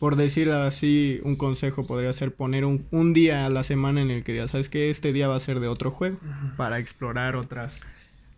Por 0.00 0.16
decir 0.16 0.50
así, 0.50 1.20
un 1.22 1.36
consejo 1.36 1.86
podría 1.86 2.12
ser 2.12 2.34
poner 2.34 2.64
un, 2.64 2.84
un 2.90 3.12
día 3.12 3.46
a 3.46 3.48
la 3.48 3.62
semana 3.62 4.02
en 4.02 4.10
el 4.10 4.24
que 4.24 4.34
ya 4.34 4.48
sabes 4.48 4.68
que 4.68 4.90
este 4.90 5.12
día 5.12 5.28
va 5.28 5.36
a 5.36 5.40
ser 5.40 5.60
de 5.60 5.68
otro 5.68 5.92
juego, 5.92 6.18
para 6.56 6.80
explorar 6.80 7.36
otras 7.36 7.82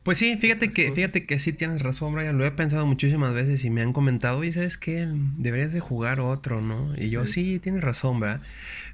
pues 0.05 0.19
sí, 0.19 0.37
fíjate 0.37 0.69
que, 0.69 0.93
fíjate 0.93 1.27
que 1.27 1.39
sí 1.39 1.53
tienes 1.53 1.83
razón, 1.83 2.15
Brian. 2.15 2.39
Lo 2.39 2.45
he 2.45 2.51
pensado 2.51 2.87
muchísimas 2.87 3.35
veces 3.35 3.65
y 3.65 3.71
me 3.71 3.81
han 3.81 3.93
comentado, 3.93 4.45
y 4.45 4.53
sabes 4.53 4.77
qué, 4.77 5.09
deberías 5.39 5.73
de 5.73 5.81
jugar 5.81 6.21
otro, 6.21 6.61
¿no? 6.61 6.95
Y 6.97 7.09
yo, 7.09 7.27
sí, 7.27 7.59
tienes 7.59 7.83
razón, 7.83 8.21
¿verdad? 8.21 8.43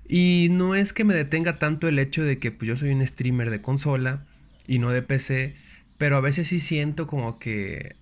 Y 0.08 0.48
no 0.52 0.74
es 0.74 0.92
que 0.92 1.04
me 1.04 1.14
detenga 1.14 1.58
tanto 1.58 1.88
el 1.88 1.98
hecho 1.98 2.22
de 2.24 2.38
que 2.38 2.52
pues, 2.52 2.68
yo 2.68 2.76
soy 2.76 2.90
un 2.90 3.06
streamer 3.06 3.50
de 3.50 3.60
consola 3.60 4.24
y 4.66 4.78
no 4.78 4.90
de 4.90 5.02
PC, 5.02 5.54
pero 5.98 6.16
a 6.16 6.20
veces 6.20 6.48
sí 6.48 6.60
siento 6.60 7.06
como 7.06 7.38
que, 7.38 7.96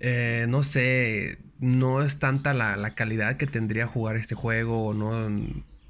eh, 0.00 0.46
no 0.48 0.62
sé, 0.62 1.38
no 1.60 2.02
es 2.02 2.18
tanta 2.18 2.54
la, 2.54 2.76
la 2.76 2.94
calidad 2.94 3.36
que 3.36 3.46
tendría 3.46 3.86
jugar 3.86 4.16
este 4.16 4.34
juego 4.34 4.86
o 4.86 4.94
no 4.94 5.30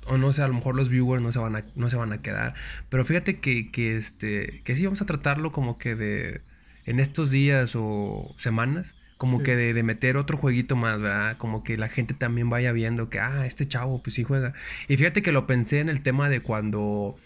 o 0.07 0.18
no 0.18 0.33
sé, 0.33 0.42
a 0.42 0.48
lo 0.48 0.55
mejor 0.55 0.76
los 0.76 0.88
viewers 0.88 1.22
no 1.22 1.33
se 1.33 1.38
van 1.38 1.57
a, 1.57 1.64
no 1.74 1.90
se 1.90 1.96
van 1.96 2.12
a 2.12 2.22
quedar. 2.22 2.55
Pero 2.88 3.05
fíjate 3.05 3.40
que, 3.40 3.70
que, 3.70 3.96
este, 3.96 4.62
que 4.64 4.76
sí 4.76 4.85
vamos 4.85 5.02
a 5.02 5.07
tratarlo 5.07 5.52
como 5.52 5.79
que 5.79 5.94
de, 5.94 6.42
en 6.87 7.01
estos 7.01 7.31
días 7.31 7.72
o 7.75 8.35
semanas, 8.38 8.94
como 9.18 9.42
que 9.42 9.57
de, 9.57 9.83
meter 9.83 10.16
otro 10.16 10.37
jueguito 10.37 10.77
más, 10.77 11.01
¿verdad? 11.01 11.37
Como 11.38 11.64
que 11.64 11.77
la 11.79 11.88
gente 11.88 12.14
también 12.14 12.51
vaya 12.51 12.72
viendo 12.72 13.09
que, 13.09 13.18
ah, 13.18 13.46
este 13.46 13.66
chavo, 13.66 14.03
pues 14.03 14.14
sí 14.14 14.25
juega. 14.25 14.53
Y 14.88 14.96
fíjate 14.96 15.22
que 15.22 15.33
lo 15.33 15.46
pensé 15.46 15.81
en 15.81 15.88
el 15.88 16.03
tema 16.03 16.29
de 16.29 16.40
cuando 16.40 17.16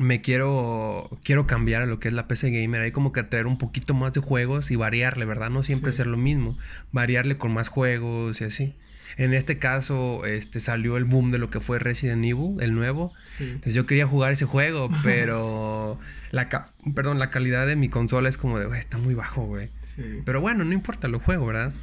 me 0.00 0.22
quiero, 0.22 1.10
quiero 1.22 1.46
cambiar 1.46 1.82
a 1.82 1.86
lo 1.86 2.00
que 2.00 2.08
es 2.08 2.14
la 2.14 2.26
PC 2.26 2.50
Gamer. 2.50 2.80
Hay 2.80 2.90
como 2.90 3.12
que 3.12 3.22
traer 3.22 3.46
un 3.46 3.58
poquito 3.58 3.92
más 3.92 4.14
de 4.14 4.20
juegos 4.22 4.70
y 4.70 4.76
variarle, 4.76 5.26
¿verdad? 5.26 5.50
No 5.50 5.62
siempre 5.62 5.92
ser 5.92 6.06
lo 6.06 6.16
mismo. 6.16 6.56
Variarle 6.90 7.36
con 7.36 7.52
más 7.52 7.68
juegos 7.68 8.40
y 8.40 8.44
así. 8.44 8.74
En 9.18 9.34
este 9.34 9.58
caso, 9.58 10.24
este 10.24 10.58
salió 10.60 10.96
el 10.96 11.04
boom 11.04 11.32
de 11.32 11.38
lo 11.38 11.50
que 11.50 11.60
fue 11.60 11.78
Resident 11.78 12.24
Evil, 12.24 12.56
el 12.60 12.74
nuevo. 12.74 13.12
Entonces 13.40 13.74
yo 13.74 13.84
quería 13.84 14.06
jugar 14.06 14.32
ese 14.32 14.46
juego, 14.46 14.88
pero 15.04 16.00
la 16.30 16.48
perdón, 16.94 17.18
la 17.18 17.28
calidad 17.28 17.66
de 17.66 17.76
mi 17.76 17.90
consola 17.90 18.30
es 18.30 18.38
como 18.38 18.58
de, 18.58 18.78
está 18.78 18.96
muy 18.96 19.14
bajo, 19.14 19.44
güey. 19.44 19.68
Pero 20.24 20.40
bueno, 20.40 20.64
no 20.64 20.72
importa, 20.72 21.08
lo 21.08 21.18
juego, 21.18 21.44
¿verdad? 21.44 21.74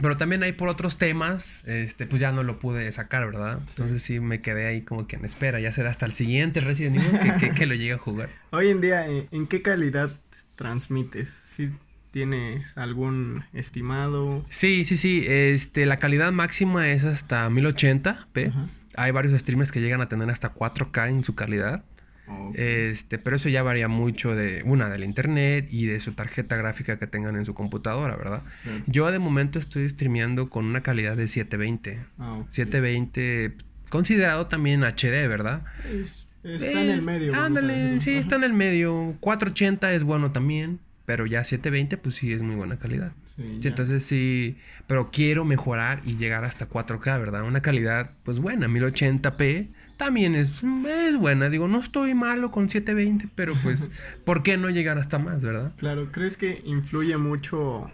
Pero 0.00 0.16
también 0.16 0.42
ahí 0.42 0.52
por 0.52 0.68
otros 0.68 0.98
temas, 0.98 1.62
este, 1.66 2.06
pues 2.06 2.20
ya 2.20 2.32
no 2.32 2.42
lo 2.42 2.58
pude 2.58 2.90
sacar, 2.92 3.26
¿verdad? 3.26 3.60
Entonces 3.68 4.02
sí 4.02 4.20
me 4.20 4.40
quedé 4.40 4.66
ahí 4.66 4.82
como 4.82 5.06
que 5.06 5.16
en 5.16 5.24
espera. 5.24 5.60
Ya 5.60 5.72
será 5.72 5.90
hasta 5.90 6.06
el 6.06 6.12
siguiente 6.12 6.60
Resident 6.60 6.96
Evil 6.96 7.54
que, 7.54 7.66
lo 7.66 7.74
llegue 7.74 7.92
a 7.92 7.98
jugar. 7.98 8.28
Hoy 8.50 8.70
en 8.70 8.80
día, 8.80 9.06
¿en 9.06 9.46
qué 9.46 9.62
calidad 9.62 10.10
transmites? 10.56 11.32
¿Sí 11.54 11.70
tienes 12.10 12.64
algún 12.76 13.44
estimado? 13.52 14.44
Sí, 14.48 14.86
sí, 14.86 14.96
sí. 14.96 15.24
Este, 15.26 15.84
la 15.84 15.98
calidad 15.98 16.32
máxima 16.32 16.88
es 16.88 17.04
hasta 17.04 17.48
1080p. 17.50 18.52
Hay 18.96 19.10
varios 19.10 19.38
streamers 19.38 19.70
que 19.70 19.82
llegan 19.82 20.00
a 20.00 20.08
tener 20.08 20.30
hasta 20.30 20.54
4K 20.54 21.10
en 21.10 21.24
su 21.24 21.34
calidad. 21.34 21.84
Este, 22.54 23.18
pero 23.18 23.36
eso 23.36 23.48
ya 23.48 23.62
varía 23.62 23.88
mucho 23.88 24.34
de 24.34 24.62
una 24.64 24.88
del 24.88 25.04
internet 25.04 25.68
y 25.70 25.86
de 25.86 26.00
su 26.00 26.12
tarjeta 26.12 26.56
gráfica 26.56 26.98
que 26.98 27.06
tengan 27.06 27.36
en 27.36 27.44
su 27.44 27.54
computadora, 27.54 28.16
¿verdad? 28.16 28.42
Yo 28.86 29.10
de 29.10 29.18
momento 29.18 29.58
estoy 29.58 29.88
streameando 29.88 30.50
con 30.50 30.64
una 30.64 30.82
calidad 30.82 31.16
de 31.16 31.28
720. 31.28 32.00
720 32.50 33.54
ah, 33.58 33.64
considerado 33.90 34.46
también 34.46 34.82
HD, 34.82 35.28
¿verdad? 35.28 35.62
está 36.42 36.82
en 36.82 36.90
el 36.90 37.02
medio. 37.02 37.34
Ándale, 37.34 38.00
sí, 38.00 38.16
está 38.16 38.36
en 38.36 38.44
el 38.44 38.52
medio. 38.52 39.16
480 39.20 39.92
es 39.92 40.04
bueno 40.04 40.32
también, 40.32 40.80
pero 41.04 41.26
ya 41.26 41.44
720 41.44 41.96
pues 41.98 42.14
sí 42.16 42.32
es 42.32 42.42
muy 42.42 42.56
buena 42.56 42.78
calidad. 42.78 43.12
Sí, 43.36 43.68
entonces 43.68 44.02
sí, 44.04 44.56
pero 44.86 45.10
quiero 45.10 45.44
mejorar 45.44 46.00
y 46.06 46.16
llegar 46.16 46.44
hasta 46.44 46.70
4K, 46.70 47.18
¿verdad? 47.18 47.42
Una 47.42 47.60
calidad 47.60 48.14
pues 48.22 48.40
buena, 48.40 48.66
1080p 48.66 49.68
también 49.96 50.34
es, 50.34 50.62
es, 50.62 51.18
buena. 51.18 51.48
Digo, 51.48 51.68
no 51.68 51.80
estoy 51.80 52.14
malo 52.14 52.50
con 52.50 52.68
720, 52.68 53.28
pero 53.34 53.54
pues, 53.62 53.88
¿por 54.24 54.42
qué 54.42 54.56
no 54.56 54.70
llegar 54.70 54.98
hasta 54.98 55.18
más, 55.18 55.44
verdad? 55.44 55.72
Claro, 55.76 56.10
¿crees 56.12 56.36
que 56.36 56.62
influye 56.64 57.16
mucho? 57.16 57.90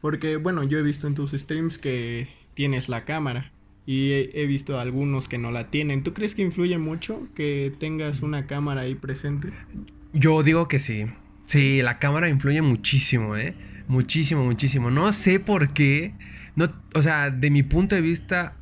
Porque, 0.00 0.36
bueno, 0.36 0.62
yo 0.64 0.78
he 0.78 0.82
visto 0.82 1.06
en 1.06 1.14
tus 1.14 1.32
streams 1.32 1.78
que 1.78 2.28
tienes 2.54 2.88
la 2.88 3.04
cámara 3.04 3.52
y 3.86 4.12
he, 4.12 4.46
visto 4.46 4.80
algunos 4.80 5.28
que 5.28 5.38
no 5.38 5.52
la 5.52 5.70
tienen. 5.70 6.02
¿Tú 6.02 6.12
crees 6.12 6.34
que 6.34 6.42
influye 6.42 6.76
mucho 6.76 7.28
que 7.34 7.72
tengas 7.78 8.22
una 8.22 8.46
cámara 8.46 8.82
ahí 8.82 8.96
presente? 8.96 9.50
Yo 10.12 10.42
digo 10.42 10.66
que 10.66 10.80
sí. 10.80 11.06
Sí, 11.46 11.80
la 11.82 12.00
cámara 12.00 12.28
influye 12.28 12.62
muchísimo, 12.62 13.36
¿eh? 13.36 13.54
Muchísimo, 13.86 14.44
muchísimo. 14.44 14.90
No 14.90 15.12
sé 15.12 15.38
por 15.38 15.72
qué. 15.72 16.14
No, 16.56 16.68
o 16.94 17.02
sea, 17.02 17.30
de 17.30 17.50
mi 17.50 17.62
punto 17.62 17.94
de 17.94 18.00
vista, 18.00 18.56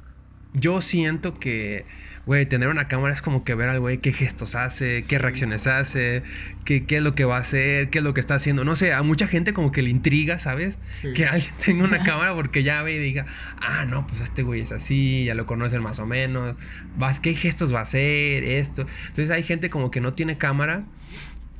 yo 0.54 0.80
siento 0.80 1.38
que 1.38 1.84
güey, 2.26 2.46
tener 2.46 2.68
una 2.68 2.88
cámara 2.88 3.14
es 3.14 3.22
como 3.22 3.44
que 3.44 3.54
ver 3.54 3.68
al 3.68 3.80
güey 3.80 3.98
qué 3.98 4.12
gestos 4.12 4.54
hace, 4.54 5.04
qué 5.06 5.18
reacciones 5.18 5.66
hace, 5.66 6.22
qué, 6.64 6.86
qué, 6.86 6.96
es 6.96 7.02
lo 7.02 7.14
que 7.14 7.24
va 7.24 7.36
a 7.36 7.40
hacer, 7.40 7.90
qué 7.90 7.98
es 7.98 8.04
lo 8.04 8.14
que 8.14 8.20
está 8.20 8.36
haciendo. 8.36 8.64
No 8.64 8.76
sé, 8.76 8.92
a 8.92 9.02
mucha 9.02 9.26
gente 9.26 9.52
como 9.52 9.72
que 9.72 9.82
le 9.82 9.90
intriga, 9.90 10.38
¿sabes? 10.38 10.78
Que 11.14 11.26
alguien 11.26 11.54
tenga 11.58 11.84
una 11.84 12.02
cámara 12.04 12.34
porque 12.34 12.62
ya 12.62 12.82
ve 12.82 12.94
y 12.94 12.98
diga, 12.98 13.26
ah, 13.60 13.84
no, 13.84 14.06
pues 14.06 14.20
este 14.20 14.42
güey 14.42 14.62
es 14.62 14.72
así, 14.72 15.24
ya 15.24 15.34
lo 15.34 15.46
conocen 15.46 15.82
más 15.82 15.98
o 15.98 16.06
menos, 16.06 16.56
vas, 16.96 17.20
qué 17.20 17.34
gestos 17.34 17.74
va 17.74 17.80
a 17.80 17.82
hacer, 17.82 18.44
esto. 18.44 18.86
Entonces 19.08 19.30
hay 19.30 19.42
gente 19.42 19.70
como 19.70 19.90
que 19.90 20.00
no 20.00 20.14
tiene 20.14 20.38
cámara. 20.38 20.84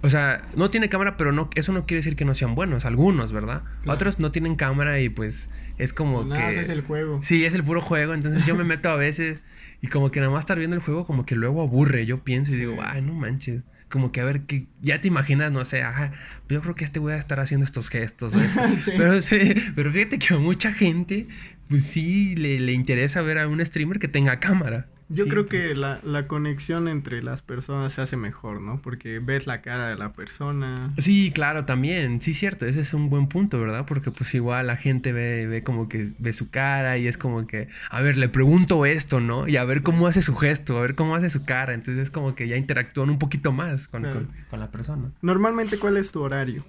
O 0.04 0.10
sea, 0.10 0.42
no 0.54 0.68
tiene 0.68 0.90
cámara, 0.90 1.16
pero 1.16 1.32
no, 1.32 1.48
eso 1.54 1.72
no 1.72 1.86
quiere 1.86 2.00
decir 2.00 2.14
que 2.14 2.26
no 2.26 2.34
sean 2.34 2.54
buenos. 2.54 2.84
Algunos, 2.84 3.32
¿verdad? 3.32 3.62
Otros 3.86 4.18
no 4.18 4.30
tienen 4.30 4.54
cámara 4.54 5.00
y 5.00 5.08
pues 5.08 5.48
es 5.78 5.94
como 5.94 6.28
pues 6.28 6.38
que... 6.38 6.60
es 6.60 6.68
el 6.68 6.82
juego. 6.82 7.20
Sí, 7.22 7.46
es 7.46 7.54
el 7.54 7.64
puro 7.64 7.80
juego. 7.80 8.12
Entonces 8.12 8.44
yo 8.44 8.54
me 8.54 8.64
meto 8.64 8.90
a 8.90 8.96
veces 8.96 9.40
y 9.80 9.86
como 9.86 10.10
que 10.10 10.20
nada 10.20 10.30
más 10.30 10.40
estar 10.40 10.58
viendo 10.58 10.76
el 10.76 10.82
juego, 10.82 11.06
como 11.06 11.24
que 11.24 11.36
luego 11.36 11.62
aburre. 11.62 12.04
Yo 12.04 12.22
pienso 12.22 12.52
y 12.52 12.56
digo, 12.56 12.76
ay, 12.82 13.00
no 13.00 13.14
manches. 13.14 13.62
Como 13.88 14.12
que 14.12 14.20
a 14.20 14.24
ver, 14.24 14.42
que 14.42 14.66
ya 14.82 15.00
te 15.00 15.08
imaginas, 15.08 15.50
no 15.52 15.64
sé, 15.64 15.82
ajá, 15.82 16.12
yo 16.50 16.60
creo 16.60 16.74
que 16.74 16.84
este 16.84 17.00
voy 17.00 17.14
a 17.14 17.16
estar 17.16 17.40
haciendo 17.40 17.64
estos 17.64 17.88
gestos. 17.88 18.34
Pero 18.84 19.22
sí, 19.22 19.54
pero 19.74 19.90
fíjate 19.90 20.18
que 20.18 20.34
a 20.34 20.36
mucha 20.36 20.74
gente, 20.74 21.28
pues 21.70 21.84
sí, 21.84 22.34
le, 22.34 22.60
le 22.60 22.72
interesa 22.72 23.22
ver 23.22 23.38
a 23.38 23.48
un 23.48 23.64
streamer 23.64 23.98
que 23.98 24.08
tenga 24.08 24.38
cámara. 24.38 24.86
Yo 25.08 25.26
creo 25.26 25.46
que 25.46 25.74
la, 25.74 26.00
la, 26.02 26.26
conexión 26.26 26.88
entre 26.88 27.22
las 27.22 27.42
personas 27.42 27.92
se 27.92 28.00
hace 28.00 28.16
mejor, 28.16 28.60
¿no? 28.60 28.80
Porque 28.80 29.18
ves 29.18 29.46
la 29.46 29.60
cara 29.60 29.88
de 29.88 29.96
la 29.96 30.12
persona. 30.12 30.92
Sí, 30.98 31.30
claro, 31.34 31.64
también. 31.64 32.22
Sí, 32.22 32.32
cierto. 32.32 32.66
Ese 32.66 32.80
es 32.80 32.94
un 32.94 33.10
buen 33.10 33.28
punto, 33.28 33.60
¿verdad? 33.60 33.84
Porque 33.86 34.10
pues 34.10 34.34
igual 34.34 34.66
la 34.66 34.76
gente 34.76 35.12
ve, 35.12 35.46
ve 35.46 35.62
como 35.62 35.88
que 35.88 36.12
ve 36.18 36.32
su 36.32 36.50
cara 36.50 36.96
y 36.96 37.06
es 37.06 37.18
como 37.18 37.46
que, 37.46 37.68
a 37.90 38.00
ver, 38.00 38.16
le 38.16 38.28
pregunto 38.28 38.86
esto, 38.86 39.20
¿no? 39.20 39.46
Y 39.46 39.56
a 39.56 39.64
ver 39.64 39.82
cómo 39.82 40.06
hace 40.06 40.22
su 40.22 40.34
gesto, 40.34 40.78
a 40.78 40.82
ver 40.82 40.94
cómo 40.94 41.14
hace 41.14 41.28
su 41.28 41.44
cara. 41.44 41.74
Entonces 41.74 42.04
es 42.04 42.10
como 42.10 42.34
que 42.34 42.48
ya 42.48 42.56
interactúan 42.56 43.10
un 43.10 43.18
poquito 43.18 43.52
más 43.52 43.88
con, 43.88 44.02
con, 44.50 44.60
la 44.60 44.70
persona. 44.70 45.10
Normalmente, 45.20 45.78
¿cuál 45.78 45.96
es 45.98 46.12
tu 46.12 46.22
horario? 46.22 46.64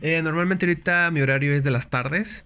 Eh, 0.00 0.20
normalmente 0.22 0.66
ahorita 0.66 1.10
mi 1.10 1.20
horario 1.20 1.52
es 1.52 1.64
de 1.64 1.70
las 1.70 1.90
tardes. 1.90 2.44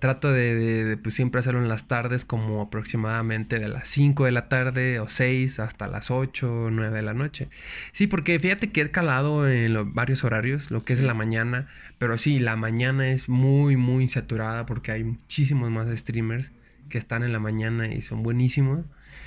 Trato 0.00 0.32
de, 0.32 0.98
pues, 1.00 1.14
siempre 1.14 1.38
hacerlo 1.38 1.62
en 1.62 1.68
las 1.68 1.86
tardes, 1.86 2.24
como 2.24 2.60
aproximadamente 2.60 3.58
de 3.60 3.68
las 3.68 3.88
5 3.88 4.24
de 4.24 4.32
la 4.32 4.48
tarde 4.48 4.98
o 4.98 5.08
6 5.08 5.60
hasta 5.60 5.86
las 5.86 6.10
8 6.10 6.64
o 6.64 6.70
9 6.70 6.96
de 6.96 7.02
la 7.02 7.14
noche. 7.14 7.48
Sí, 7.92 8.06
porque 8.06 8.38
fíjate 8.40 8.70
que 8.72 8.82
he 8.82 8.90
calado 8.90 9.48
en 9.48 9.72
los 9.72 9.94
varios 9.94 10.24
horarios, 10.24 10.70
lo 10.70 10.84
que 10.84 10.92
es 10.92 11.00
la 11.00 11.14
mañana, 11.14 11.68
pero 11.98 12.18
sí, 12.18 12.40
la 12.40 12.56
mañana 12.56 13.08
es 13.08 13.28
muy, 13.28 13.76
muy 13.76 14.08
saturada 14.08 14.66
porque 14.66 14.90
hay 14.90 15.04
muchísimos 15.04 15.70
más 15.70 15.88
streamers 15.96 16.50
que 16.88 16.98
están 16.98 17.22
en 17.22 17.32
la 17.32 17.38
mañana 17.38 17.86
y 17.86 18.02
son 18.02 18.22
buenísimos. 18.22 18.84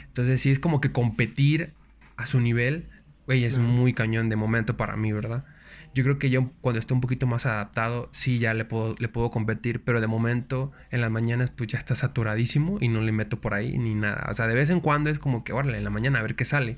Entonces, 0.08 0.42
sí, 0.42 0.52
es 0.52 0.60
como 0.60 0.82
que 0.82 0.92
competir 0.92 1.72
a 2.18 2.28
su 2.28 2.42
nivel, 2.42 2.90
güey, 3.26 3.46
es 3.46 3.58
muy 3.58 3.94
cañón 3.94 4.28
de 4.28 4.36
momento 4.36 4.76
para 4.76 4.98
mí, 4.98 5.14
¿verdad? 5.14 5.46
Yo 5.96 6.04
creo 6.04 6.20
que 6.20 6.30
yo 6.30 6.52
cuando 6.62 6.80
estoy 6.80 6.96
un 6.96 7.02
poquito 7.02 7.26
más 7.26 7.46
adaptado, 7.46 8.10
sí 8.12 8.38
ya 8.38 8.54
le 8.54 8.64
puedo, 8.64 8.96
le 9.00 9.10
puedo 9.10 9.32
competir, 9.32 9.84
pero 9.84 10.02
de 10.02 10.08
momento 10.08 10.72
en 10.92 11.02
las 11.02 11.10
mañanas 11.10 11.50
pues 11.50 11.70
ya 11.70 11.80
está 11.80 11.96
saturadísimo 11.96 12.78
y 12.80 12.88
no 12.90 13.02
le 13.02 13.12
meto 13.12 13.42
por 13.42 13.54
ahí 13.54 13.78
ni 13.78 13.96
nada. 13.96 14.28
O 14.30 14.34
sea, 14.34 14.48
de 14.48 14.56
vez 14.56 14.70
en 14.70 14.82
cuando 14.82 15.10
es 15.10 15.18
como 15.18 15.44
que, 15.44 15.52
órale, 15.52 15.78
en 15.78 15.84
la 15.84 15.90
mañana 15.90 16.20
a 16.20 16.22
ver 16.22 16.36
qué 16.36 16.46
sale. 16.46 16.78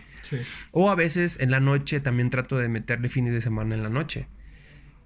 O 0.72 0.90
a 0.90 0.96
veces 0.96 1.38
en 1.42 1.52
la 1.52 1.60
noche 1.60 2.00
también 2.00 2.30
trato 2.30 2.58
de 2.58 2.70
meterle 2.70 3.10
fines 3.10 3.34
de 3.34 3.42
semana 3.42 3.76
en 3.76 3.84
la 3.84 3.90
noche. 3.90 4.28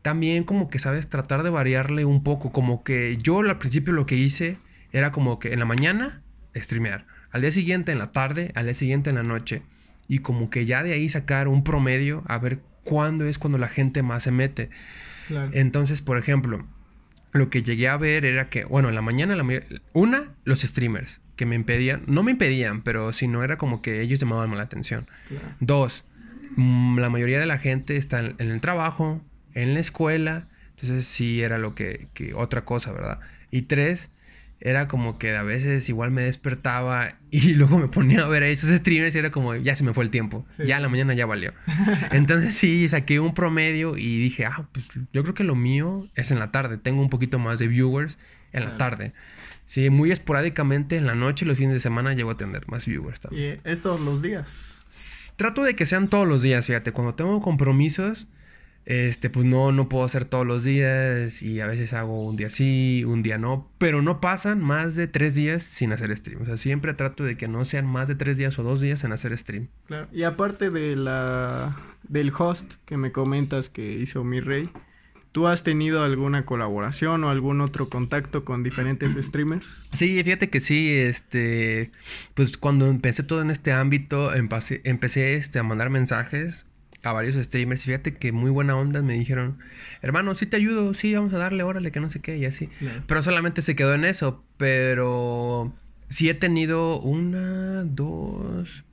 También 0.04 0.44
como 0.44 0.70
que, 0.70 0.78
¿sabes? 0.78 1.10
Tratar 1.10 1.42
de 1.42 1.50
variarle 1.50 2.06
un 2.06 2.24
poco. 2.24 2.52
Como 2.52 2.84
que 2.84 3.18
yo 3.18 3.40
al 3.40 3.58
principio 3.58 3.92
lo 3.92 4.06
que 4.06 4.16
hice 4.16 4.60
era 4.92 5.12
como 5.12 5.40
que 5.40 5.52
en 5.52 5.60
la 5.60 5.66
mañana 5.66 6.22
streamear. 6.56 7.08
Al 7.32 7.42
día 7.42 7.52
siguiente 7.52 7.92
en 7.92 7.98
la 7.98 8.12
tarde, 8.12 8.52
al 8.54 8.66
día 8.66 8.76
siguiente 8.76 9.10
en 9.10 9.16
la 9.16 9.24
noche. 9.24 9.64
Y 10.08 10.20
como 10.20 10.52
que 10.52 10.66
ya 10.66 10.84
de 10.84 10.94
ahí 10.94 11.10
sacar 11.10 11.48
un 11.48 11.64
promedio 11.64 12.24
a 12.28 12.38
ver 12.38 12.62
cuándo 12.86 13.26
es 13.26 13.38
cuando 13.38 13.58
la 13.58 13.68
gente 13.68 14.02
más 14.02 14.24
se 14.24 14.32
mete. 14.32 14.70
Entonces, 15.52 16.02
por 16.02 16.18
ejemplo, 16.18 16.66
lo 17.34 17.50
que 17.50 17.64
llegué 17.64 17.90
a 17.90 17.98
ver 17.98 18.24
era 18.24 18.48
que, 18.48 18.64
bueno, 18.64 18.88
en 18.88 18.96
la 18.96 19.02
mañana, 19.02 19.36
una, 19.92 20.30
los 20.46 20.62
streamers, 20.62 21.20
que 21.36 21.46
me 21.46 21.56
impedían, 21.56 22.04
no 22.08 22.24
me 22.24 22.32
impedían, 22.32 22.82
pero 22.82 23.12
si 23.12 23.28
no 23.28 23.44
era 23.44 23.58
como 23.58 23.82
que 23.82 24.02
ellos 24.02 24.22
llamaban 24.22 24.56
la 24.56 24.64
atención. 24.64 25.08
Dos, 25.60 26.06
mm, 26.56 27.00
la 27.00 27.10
mayoría 27.10 27.40
de 27.40 27.46
la 27.46 27.58
gente 27.58 27.98
está 27.98 28.20
en, 28.20 28.36
el 28.40 28.62
trabajo, 28.62 29.22
en 29.54 29.74
la 29.74 29.82
escuela, 29.82 30.48
entonces 30.70 31.08
sí 31.08 31.42
era 31.42 31.58
lo 31.58 31.76
que, 31.76 32.08
que 32.14 32.34
otra 32.34 32.64
cosa, 32.64 32.94
¿verdad? 32.94 33.20
Y 33.52 33.64
tres, 33.64 34.12
era 34.60 34.88
como 34.88 35.18
que 35.18 35.36
a 35.36 35.44
veces 35.44 35.90
igual 35.90 36.12
me 36.12 36.24
despertaba 36.24 37.16
y 37.30 37.54
luego 37.54 37.78
me 37.78 37.88
ponía 37.88 38.22
a 38.22 38.28
ver 38.28 38.44
a 38.44 38.48
esos 38.48 38.70
streamers 38.70 39.16
y 39.16 39.20
era 39.20 39.32
como, 39.32 39.56
ya 39.56 39.76
se 39.76 39.84
me 39.84 39.94
fue 39.94 40.04
el 40.04 40.10
tiempo, 40.10 40.46
ya 40.58 40.80
la 40.80 40.90
mañana 40.90 41.14
ya 41.14 41.26
valió. 41.26 41.54
Entonces 42.12 42.56
sí, 42.56 42.88
saqué 42.90 43.20
un 43.20 43.34
promedio 43.34 43.98
y 43.98 44.18
dije, 44.20 44.46
ah, 44.46 44.68
pues 44.72 44.86
yo 45.14 45.24
creo 45.24 45.34
que 45.34 45.44
lo 45.44 45.56
mío 45.56 46.08
es 46.16 46.32
en 46.32 46.40
la 46.40 46.52
tarde, 46.52 46.78
tengo 46.78 47.02
un 47.02 47.10
poquito 47.10 47.40
más 47.40 47.60
de 47.60 47.68
viewers 47.68 48.18
en 48.54 48.66
la 48.66 48.78
tarde. 48.78 49.14
Sí, 49.66 49.90
muy 49.90 50.12
esporádicamente 50.12 50.96
en 50.96 51.08
la 51.08 51.16
noche 51.16 51.44
y 51.44 51.48
los 51.48 51.58
fines 51.58 51.74
de 51.74 51.80
semana 51.80 52.14
llego 52.14 52.32
a 52.32 52.38
tener 52.38 52.68
más 52.68 52.86
viewers 52.86 53.20
también. 53.20 53.62
¿Y 53.66 53.70
es 53.70 53.82
todos 53.82 54.00
los 54.00 54.22
días? 54.22 54.78
Trato 55.36 55.64
de 55.64 55.76
que 55.76 55.86
sean 55.86 56.08
todos 56.08 56.28
los 56.28 56.42
días, 56.42 56.66
fíjate, 56.66 56.92
cuando 56.92 57.16
tengo 57.16 57.42
compromisos 57.42 58.28
este, 58.86 59.30
pues 59.30 59.46
no, 59.46 59.72
no 59.72 59.90
puedo 59.90 60.04
hacer 60.04 60.26
todos 60.26 60.46
los 60.46 60.64
días 60.64 61.42
y 61.42 61.60
a 61.60 61.68
veces 61.68 61.94
hago 61.94 62.24
un 62.24 62.36
día 62.36 62.50
sí, 62.50 63.04
un 63.06 63.24
día 63.24 63.38
no, 63.38 63.68
pero 63.78 64.02
no 64.02 64.22
pasan 64.22 64.62
más 64.62 64.96
de 64.96 65.08
tres 65.08 65.36
días 65.36 65.64
sin 65.64 65.92
hacer 65.92 66.16
stream. 66.16 66.44
O 66.44 66.46
sea, 66.46 66.58
siempre 66.58 66.94
trato 66.94 67.24
de 67.24 67.36
que 67.36 67.48
no 67.48 67.66
sean 67.66 67.86
más 67.86 68.08
de 68.08 68.16
tres 68.16 68.38
días 68.38 68.58
o 68.60 68.64
dos 68.64 68.82
días 68.82 69.04
en 69.04 69.12
hacer 69.12 69.38
stream. 69.38 69.68
Claro. 69.88 70.08
Y 70.12 70.24
aparte 70.24 70.70
de 70.70 70.96
la, 70.96 71.76
del 72.08 72.32
host 72.38 72.76
que 72.86 72.98
me 72.98 73.12
comentas 73.12 73.70
que 73.70 73.94
hizo 73.94 74.24
mi 74.24 74.40
rey, 74.40 74.70
¿Tú 75.32 75.48
has 75.48 75.64
tenido 75.64 76.02
alguna 76.02 76.46
colaboración 76.46 77.26
o 77.26 77.30
algún 77.30 77.60
otro 77.60 77.90
contacto 77.90 78.46
con 78.46 78.64
diferentes 78.64 79.12
streamers? 79.22 79.80
Sí, 79.92 80.24
fíjate 80.24 80.50
que 80.50 80.62
sí, 80.62 80.94
este, 80.94 81.92
pues 82.36 82.58
cuando 82.58 82.88
empecé 82.88 83.22
todo 83.22 83.42
en 83.42 83.50
este 83.50 83.74
ámbito, 83.74 84.34
empecé, 84.34 84.80
empecé 84.86 85.36
este, 85.36 85.60
a 85.60 85.64
mandar 85.64 85.90
mensajes 85.90 86.66
a 87.06 87.14
varios 87.14 87.36
streamers. 87.36 87.84
Y 87.84 87.86
fíjate 87.86 88.16
que 88.16 88.32
muy 88.32 88.52
buena 88.52 88.76
onda 88.76 89.02
me 89.02 89.14
dijeron, 89.14 89.60
hermano, 90.02 90.36
sí 90.36 90.46
te 90.46 90.58
ayudo, 90.58 90.94
sí, 90.94 91.14
vamos 91.14 91.34
a 91.34 91.38
darle, 91.38 91.64
órale, 91.64 91.92
que 91.92 92.00
no 92.00 92.10
sé 92.10 92.20
qué, 92.20 92.38
y 92.38 92.46
así. 92.46 92.70
Pero 93.08 93.22
solamente 93.22 93.62
se 93.62 93.76
quedó 93.76 93.94
en 93.94 94.06
eso. 94.06 94.44
Pero 94.58 95.74
sí 96.08 96.30
he 96.30 96.34
tenido 96.34 97.00
una, 97.00 97.84
dos, 97.84 98.84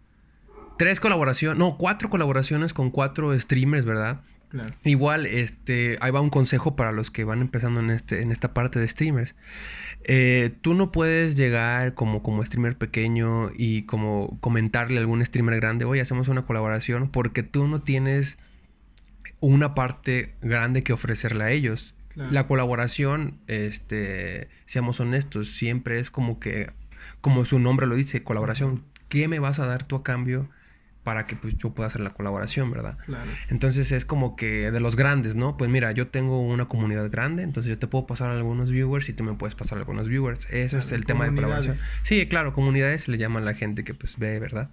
tres 0.78 1.00
colaboraciones, 1.00 1.58
no, 1.58 1.76
cuatro 1.78 2.08
colaboraciones 2.08 2.72
con 2.72 2.90
cuatro 2.90 3.38
streamers, 3.38 3.84
¿verdad? 3.84 4.20
Igual, 4.84 5.26
este, 5.26 5.98
ahí 6.00 6.10
va 6.10 6.20
un 6.20 6.30
consejo 6.30 6.76
para 6.76 6.92
los 6.92 7.10
que 7.10 7.24
van 7.24 7.40
empezando 7.40 7.80
en, 7.80 7.90
este, 7.90 8.22
en 8.22 8.30
esta 8.30 8.52
parte 8.52 8.78
de 8.78 8.88
streamers. 8.88 9.34
Eh, 10.04 10.52
tú 10.60 10.74
no 10.74 10.92
puedes 10.92 11.36
llegar 11.36 11.94
como, 11.94 12.22
como 12.22 12.44
streamer 12.44 12.76
pequeño 12.76 13.50
y 13.56 13.82
como 13.82 14.38
comentarle 14.40 14.98
a 14.98 15.00
algún 15.00 15.24
streamer 15.24 15.56
grande, 15.56 15.84
oye, 15.84 16.00
hacemos 16.00 16.28
una 16.28 16.42
colaboración, 16.42 17.10
porque 17.10 17.42
tú 17.42 17.66
no 17.66 17.80
tienes 17.80 18.38
una 19.40 19.74
parte 19.74 20.34
grande 20.40 20.82
que 20.82 20.92
ofrecerle 20.92 21.44
a 21.44 21.50
ellos. 21.50 21.94
La 22.14 22.46
colaboración, 22.46 23.38
este, 23.46 24.48
seamos 24.66 25.00
honestos, 25.00 25.48
siempre 25.48 25.98
es 25.98 26.10
como 26.10 26.38
que, 26.38 26.70
como 27.22 27.46
su 27.46 27.58
nombre 27.58 27.86
lo 27.86 27.94
dice, 27.94 28.22
colaboración. 28.22 28.84
¿Qué 29.08 29.28
me 29.28 29.38
vas 29.38 29.58
a 29.58 29.66
dar 29.66 29.84
tú 29.84 29.96
a 29.96 30.02
cambio? 30.02 30.50
Para 31.02 31.26
que 31.26 31.34
pues 31.34 31.56
yo 31.58 31.70
pueda 31.70 31.88
hacer 31.88 32.00
la 32.00 32.10
colaboración, 32.10 32.70
¿verdad? 32.70 32.96
Claro. 33.04 33.28
Entonces 33.48 33.90
es 33.90 34.04
como 34.04 34.36
que 34.36 34.70
de 34.70 34.80
los 34.80 34.94
grandes, 34.96 35.34
¿no? 35.34 35.56
Pues 35.56 35.70
mira, 35.70 35.90
yo 35.92 36.08
tengo 36.08 36.40
una 36.40 36.66
comunidad 36.66 37.10
grande, 37.10 37.42
entonces 37.42 37.70
yo 37.70 37.78
te 37.78 37.86
puedo 37.88 38.06
pasar 38.06 38.30
algunos 38.30 38.70
viewers 38.70 39.08
y 39.08 39.12
tú 39.12 39.24
me 39.24 39.34
puedes 39.34 39.54
pasar 39.54 39.78
algunos 39.78 40.08
viewers. 40.08 40.46
Eso 40.50 40.78
es 40.78 40.92
el 40.92 41.04
tema 41.04 41.24
de 41.26 41.34
colaboración. 41.34 41.76
Sí, 42.04 42.26
claro, 42.26 42.52
comunidades 42.52 43.02
se 43.02 43.10
le 43.10 43.18
llama 43.18 43.40
a 43.40 43.42
la 43.42 43.54
gente 43.54 43.84
que 43.84 43.94
pues 43.94 44.18
ve, 44.18 44.38
¿verdad? 44.38 44.70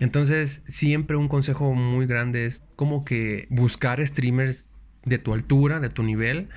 Entonces, 0.00 0.62
siempre 0.66 1.16
un 1.16 1.28
consejo 1.28 1.74
muy 1.74 2.06
grande 2.06 2.46
es 2.46 2.62
como 2.74 3.04
que 3.04 3.46
buscar 3.50 4.04
streamers 4.04 4.66
de 5.04 5.18
tu 5.18 5.32
altura, 5.32 5.78
de 5.78 5.90
tu 5.90 6.02
nivel, 6.02 6.48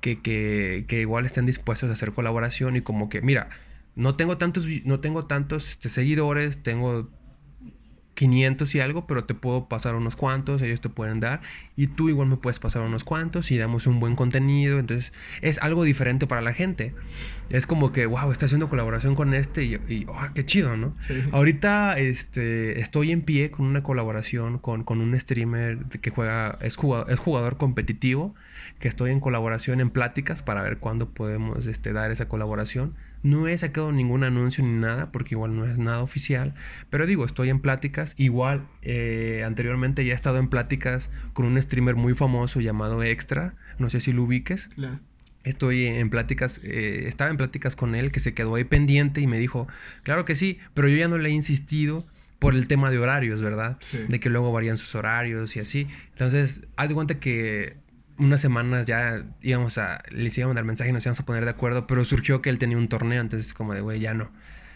que, 0.00 0.20
que, 0.20 0.84
que 0.88 1.00
igual 1.00 1.26
estén 1.26 1.46
dispuestos 1.46 1.90
a 1.90 1.92
hacer 1.92 2.12
colaboración 2.12 2.76
y 2.76 2.80
como 2.80 3.08
que, 3.08 3.20
mira, 3.20 3.48
no 3.96 4.16
tengo 4.16 4.38
tantos, 4.38 4.66
no 4.84 5.00
tengo 5.00 5.26
tantos 5.26 5.70
este, 5.70 5.88
seguidores, 5.88 6.62
tengo 6.62 7.10
500 8.14 8.74
y 8.74 8.80
algo, 8.80 9.06
pero 9.06 9.24
te 9.24 9.34
puedo 9.34 9.68
pasar 9.68 9.94
unos 9.94 10.16
cuantos, 10.16 10.62
ellos 10.62 10.80
te 10.80 10.88
pueden 10.88 11.20
dar 11.20 11.40
y 11.76 11.88
tú 11.88 12.08
igual 12.08 12.28
me 12.28 12.36
puedes 12.36 12.58
pasar 12.58 12.82
unos 12.82 13.04
cuantos 13.04 13.50
y 13.50 13.58
damos 13.58 13.86
un 13.86 14.00
buen 14.00 14.16
contenido, 14.16 14.78
entonces 14.78 15.12
es 15.42 15.58
algo 15.58 15.84
diferente 15.84 16.26
para 16.26 16.40
la 16.40 16.52
gente. 16.52 16.94
Es 17.50 17.66
como 17.66 17.92
que, 17.92 18.06
wow, 18.06 18.32
está 18.32 18.46
haciendo 18.46 18.68
colaboración 18.68 19.14
con 19.14 19.34
este 19.34 19.64
y, 19.64 20.06
oh, 20.08 20.16
qué 20.34 20.46
chido, 20.46 20.76
¿no? 20.76 20.94
Ahorita 21.32 21.98
este, 21.98 22.80
estoy 22.80 23.12
en 23.12 23.22
pie 23.22 23.50
con 23.50 23.66
una 23.66 23.82
colaboración 23.82 24.58
con, 24.58 24.84
con 24.84 25.00
un 25.00 25.18
streamer 25.18 25.78
que 26.00 26.10
juega, 26.10 26.58
es 26.62 26.76
jugador, 26.76 27.10
es 27.12 27.18
jugador 27.18 27.56
competitivo, 27.56 28.34
que 28.78 28.88
estoy 28.88 29.10
en 29.10 29.20
colaboración 29.20 29.80
en 29.80 29.90
pláticas 29.90 30.42
para 30.42 30.62
ver 30.62 30.78
cuándo 30.78 31.10
podemos 31.10 31.66
este, 31.66 31.92
dar 31.92 32.10
esa 32.10 32.28
colaboración 32.28 32.94
no 33.24 33.48
he 33.48 33.56
sacado 33.56 33.90
ningún 33.90 34.22
anuncio 34.22 34.62
ni 34.62 34.78
nada, 34.78 35.10
porque 35.10 35.34
igual 35.34 35.56
no 35.56 35.66
es 35.66 35.78
nada 35.78 36.02
oficial. 36.02 36.54
Pero 36.90 37.06
digo, 37.06 37.24
estoy 37.24 37.48
en 37.48 37.58
pláticas. 37.58 38.14
Igual, 38.18 38.68
eh, 38.82 39.42
anteriormente 39.46 40.04
ya 40.04 40.12
he 40.12 40.14
estado 40.14 40.36
en 40.38 40.48
pláticas 40.48 41.08
con 41.32 41.46
un 41.46 41.60
streamer 41.60 41.96
muy 41.96 42.14
famoso 42.14 42.60
llamado 42.60 43.02
Extra. 43.02 43.54
No 43.78 43.88
sé 43.88 44.00
si 44.00 44.12
lo 44.12 44.24
ubiques. 44.24 44.68
Estoy 45.42 45.86
en 45.86 46.10
pláticas, 46.10 46.60
eh, 46.64 47.04
estaba 47.06 47.30
en 47.30 47.38
pláticas 47.38 47.76
con 47.76 47.94
él 47.94 48.12
que 48.12 48.20
se 48.20 48.34
quedó 48.34 48.56
ahí 48.56 48.64
pendiente 48.64 49.22
y 49.22 49.26
me 49.26 49.38
dijo, 49.38 49.66
claro 50.02 50.26
que 50.26 50.36
sí, 50.36 50.58
pero 50.74 50.88
yo 50.88 50.96
ya 50.96 51.08
no 51.08 51.16
le 51.16 51.30
he 51.30 51.32
insistido 51.32 52.06
por 52.38 52.54
el 52.54 52.66
tema 52.66 52.90
de 52.90 52.98
horarios, 52.98 53.40
¿verdad? 53.40 53.78
De 54.08 54.20
que 54.20 54.28
luego 54.28 54.52
varían 54.52 54.76
sus 54.76 54.94
horarios 54.94 55.56
y 55.56 55.60
así. 55.60 55.86
Entonces, 56.10 56.66
haz 56.76 56.88
de 56.88 56.94
cuenta 56.94 57.18
que 57.18 57.76
unas 58.18 58.40
semanas 58.40 58.86
ya 58.86 59.24
íbamos 59.42 59.78
a, 59.78 60.02
les 60.10 60.36
íbamos 60.38 60.54
a 60.54 60.56
dar 60.56 60.64
mensaje 60.64 60.90
y 60.90 60.92
nos 60.92 61.04
íbamos 61.04 61.20
a 61.20 61.26
poner 61.26 61.44
de 61.44 61.50
acuerdo, 61.50 61.86
pero 61.86 62.04
surgió 62.04 62.42
que 62.42 62.50
él 62.50 62.58
tenía 62.58 62.76
un 62.76 62.88
torneo, 62.88 63.20
entonces 63.20 63.54
como 63.54 63.74
de, 63.74 63.80
güey, 63.80 64.00
ya 64.00 64.14
no. 64.14 64.30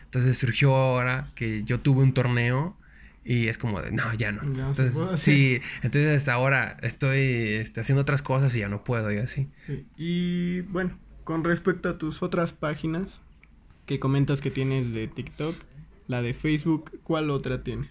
Entonces 0.04 0.38
surgió 0.38 0.74
ahora 0.74 1.30
que 1.34 1.64
yo 1.64 1.80
tuve 1.80 2.02
un 2.02 2.14
torneo 2.14 2.76
y 3.24 3.48
es 3.48 3.58
como 3.58 3.82
de, 3.82 3.90
no, 3.90 4.14
ya 4.14 4.32
no. 4.32 4.42
entonces, 4.42 4.96
sí, 5.20 5.60
entonces 5.82 6.28
ahora 6.28 6.78
estoy 6.80 7.18
este, 7.20 7.80
haciendo 7.80 8.02
otras 8.02 8.22
cosas 8.22 8.56
y 8.56 8.60
ya 8.60 8.68
no 8.68 8.84
puedo 8.84 9.12
y 9.12 9.18
así. 9.18 9.48
Y 9.96 10.62
bueno, 10.62 10.98
con 11.24 11.44
respecto 11.44 11.90
a 11.90 11.98
tus 11.98 12.22
otras 12.22 12.54
páginas 12.54 13.20
que 13.84 13.98
comentas 13.98 14.40
que 14.40 14.50
tienes 14.50 14.94
de 14.94 15.08
TikTok, 15.08 15.54
la 16.06 16.22
de 16.22 16.32
Facebook, 16.32 17.00
¿cuál 17.02 17.30
otra 17.30 17.62
tienes? 17.62 17.90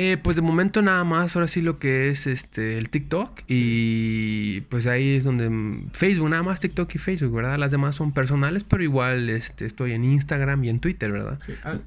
Eh, 0.00 0.16
pues 0.16 0.36
de 0.36 0.42
momento 0.42 0.80
nada 0.80 1.02
más, 1.02 1.34
ahora 1.34 1.48
sí 1.48 1.60
lo 1.60 1.80
que 1.80 2.06
es 2.06 2.28
este 2.28 2.78
el 2.78 2.88
TikTok 2.88 3.40
y 3.48 4.60
pues 4.68 4.86
ahí 4.86 5.16
es 5.16 5.24
donde 5.24 5.50
mm, 5.50 5.90
Facebook, 5.90 6.30
nada 6.30 6.44
más 6.44 6.60
TikTok 6.60 6.94
y 6.94 6.98
Facebook, 6.98 7.34
¿verdad? 7.34 7.58
Las 7.58 7.72
demás 7.72 7.96
son 7.96 8.12
personales, 8.12 8.62
pero 8.62 8.84
igual 8.84 9.28
este, 9.28 9.66
estoy 9.66 9.94
en 9.94 10.04
Instagram 10.04 10.62
y 10.62 10.68
en 10.68 10.78
Twitter, 10.78 11.10
¿verdad? 11.10 11.40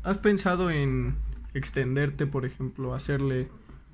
¿Has 0.04 0.18
pensado 0.18 0.70
en 0.70 1.16
extenderte, 1.54 2.28
por 2.28 2.46
ejemplo, 2.46 2.94
hacerle 2.94 3.48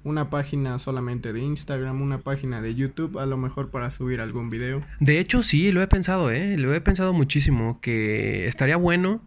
una 0.04 0.32
página 0.32 0.80
solamente 0.80 1.32
de 1.32 1.40
Instagram, 1.42 2.02
una 2.02 2.18
página 2.18 2.60
de 2.60 2.74
YouTube, 2.74 3.20
a 3.20 3.28
lo 3.28 3.38
mejor 3.38 3.70
para 3.70 3.92
subir 3.92 4.20
algún 4.20 4.50
video? 4.50 4.82
De 5.00 5.20
hecho, 5.20 5.44
sí, 5.44 5.72
lo 5.72 5.84
he 5.84 5.88
pensado, 5.88 6.32
¿eh? 6.32 6.58
Lo 6.58 6.74
he 6.74 6.82
pensado 6.82 7.14
muchísimo, 7.14 7.80
que 7.82 8.48
estaría 8.48 8.78
bueno, 8.78 9.22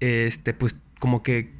este, 0.00 0.54
pues 0.54 0.74
como 0.98 1.22
que 1.22 1.52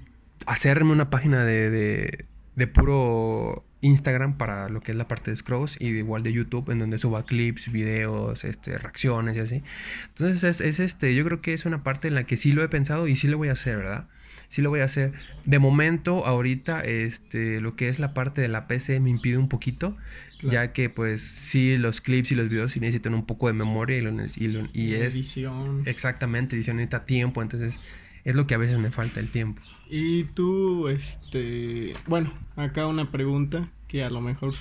hacerme 0.45 0.91
una 0.91 1.09
página 1.09 1.45
de 1.45 1.71
de 1.71 2.34
puro 2.67 3.65
Instagram 3.85 4.39
para 4.39 4.69
lo 4.69 4.81
que 4.81 4.93
es 4.93 4.97
la 4.97 5.07
parte 5.07 5.31
de 5.31 5.37
scrolls 5.37 5.77
y 5.79 5.89
igual 5.89 6.23
de 6.23 6.33
YouTube 6.33 6.71
en 6.71 6.79
donde 6.79 6.99
suba 6.99 7.25
clips, 7.25 7.71
videos, 7.71 8.45
este, 8.45 8.79
reacciones 8.79 9.37
y 9.37 9.41
así. 9.41 9.63
Entonces 10.09 10.61
es, 10.61 10.81
este, 10.81 11.15
yo 11.15 11.25
creo 11.25 11.41
que 11.43 11.53
es 11.53 11.67
una 11.67 11.85
parte 11.85 12.09
en 12.09 12.15
la 12.15 12.25
que 12.25 12.37
sí 12.37 12.53
lo 12.53 12.65
he 12.65 12.69
pensado 12.69 13.07
y 13.09 13.17
sí 13.17 13.29
lo 13.29 13.37
voy 13.37 13.49
a 13.49 13.53
hacer, 13.53 13.77
¿verdad? 13.77 14.09
Sí 14.49 14.63
lo 14.63 14.71
voy 14.71 14.81
a 14.81 14.85
hacer. 14.85 15.13
De 15.45 15.59
momento, 15.59 16.25
ahorita, 16.25 16.81
este, 16.81 17.61
lo 17.61 17.77
que 17.77 17.89
es 17.89 17.99
la 17.99 18.15
parte 18.15 18.41
de 18.41 18.49
la 18.49 18.69
PC 18.69 19.01
me 19.01 19.11
impide 19.11 19.37
un 19.37 19.49
poquito, 19.49 19.97
ya 20.43 20.73
que 20.73 20.91
pues 20.91 21.23
sí 21.23 21.77
los 21.77 22.01
clips 22.01 22.33
y 22.33 22.35
los 22.35 22.49
videos 22.49 22.73
sí 22.73 22.81
necesitan 22.81 23.15
un 23.15 23.27
poco 23.27 23.49
de 23.49 23.55
memoria 23.55 23.97
y, 23.97 24.01
lo, 24.03 24.13
y, 24.23 24.69
y 24.73 24.95
es... 24.95 25.15
Edición. 25.15 25.83
Exactamente, 25.87 26.55
edición 26.55 26.77
necesita 26.77 27.05
tiempo, 27.05 27.43
entonces 27.43 27.81
es 28.25 28.35
lo 28.35 28.47
que 28.47 28.55
a 28.55 28.59
veces 28.59 28.79
me 28.79 28.91
falta 28.91 29.21
el 29.21 29.31
tiempo. 29.31 29.61
Y 29.89 30.25
tú, 30.25 30.89
este, 30.89 31.95
bueno, 32.07 32.33
acá 32.57 32.87
una 32.87 33.11
pregunta 33.11 33.69
que 33.89 34.03
a 34.05 34.11
lo 34.11 34.21
mejor 34.21 34.55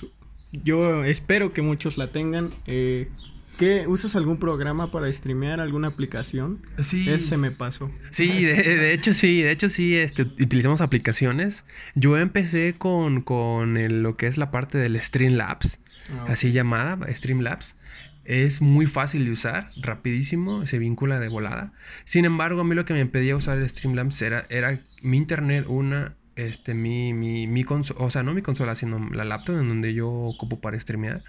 yo 0.62 1.04
espero 1.04 1.52
que 1.52 1.62
muchos 1.62 1.98
la 1.98 2.12
tengan. 2.12 2.50
Eh, 2.66 3.08
¿Qué? 3.58 3.86
¿Usas 3.86 4.16
algún 4.16 4.38
programa 4.38 4.90
para 4.90 5.12
streamear? 5.12 5.60
¿Alguna 5.60 5.88
aplicación? 5.88 6.60
Sí. 6.82 7.08
Ese 7.08 7.36
me 7.36 7.52
pasó. 7.52 7.90
Sí, 8.10 8.44
de, 8.44 8.92
hecho 8.92 9.12
sí, 9.12 9.42
de 9.42 9.52
hecho 9.52 9.68
sí, 9.68 9.94
este, 9.94 10.22
utilizamos 10.22 10.80
aplicaciones. 10.80 11.64
Yo 11.94 12.16
empecé 12.16 12.74
con, 12.76 13.22
con 13.22 14.02
lo 14.02 14.16
que 14.16 14.26
es 14.26 14.38
la 14.38 14.50
parte 14.50 14.78
del 14.78 15.00
Streamlabs, 15.00 15.78
ah, 16.10 16.26
así 16.28 16.50
llamada, 16.50 16.98
Streamlabs. 17.14 17.76
Es 18.24 18.62
muy 18.62 18.86
fácil 18.86 19.26
de 19.26 19.32
usar, 19.32 19.68
rapidísimo, 19.76 20.66
se 20.66 20.78
vincula 20.78 21.20
de 21.20 21.28
volada. 21.28 21.72
Sin 22.04 22.24
embargo, 22.24 22.62
a 22.62 22.64
mí 22.64 22.74
lo 22.74 22.84
que 22.86 22.94
me 22.94 23.00
impedía 23.00 23.36
usar 23.36 23.58
el 23.58 23.68
Streamlabs 23.68 24.22
era, 24.22 24.80
mi 25.02 25.18
internet, 25.18 25.66
una, 25.68 26.14
este, 26.36 26.72
mi, 26.72 27.12
mi, 27.12 27.46
mi 27.46 27.64
consola, 27.64 28.00
o 28.00 28.10
sea, 28.10 28.22
no 28.22 28.32
mi 28.32 28.42
consola, 28.42 28.74
sino 28.74 29.10
la 29.10 29.24
laptop 29.24 29.60
en 29.60 29.68
donde 29.68 29.92
yo 29.92 30.10
ocupo 30.10 30.58
para 30.60 30.80
streamear. 30.80 31.22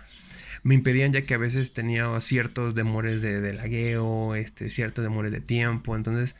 Me 0.64 0.74
impedían 0.74 1.12
ya 1.12 1.24
que 1.24 1.34
a 1.34 1.38
veces 1.38 1.74
tenía 1.74 2.20
ciertos 2.22 2.76
demores 2.76 3.22
de, 3.22 3.42
de 3.42 3.54
lagueo, 3.54 4.34
este, 4.36 4.70
ciertos 4.70 5.04
demores 5.04 5.32
de 5.32 5.42
tiempo. 5.42 5.96
Entonces, 5.96 6.36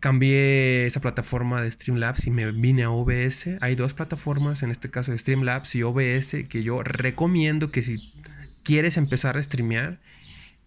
cambié 0.00 0.86
esa 0.86 1.00
plataforma 1.00 1.62
de 1.62 1.70
Streamlabs 1.70 2.26
y 2.26 2.30
me 2.30 2.50
vine 2.52 2.84
a 2.84 2.90
OBS. 2.90 3.48
Hay 3.60 3.76
dos 3.76 3.94
plataformas, 3.94 4.62
en 4.62 4.70
este 4.70 4.90
caso 4.90 5.16
Streamlabs 5.16 5.74
y 5.74 5.82
OBS, 5.82 6.36
que 6.48 6.62
yo 6.62 6.82
recomiendo 6.82 7.70
que 7.70 7.82
si 7.82 8.12
quieres 8.62 8.96
empezar 8.96 9.36
a 9.36 9.42
streamear, 9.42 10.00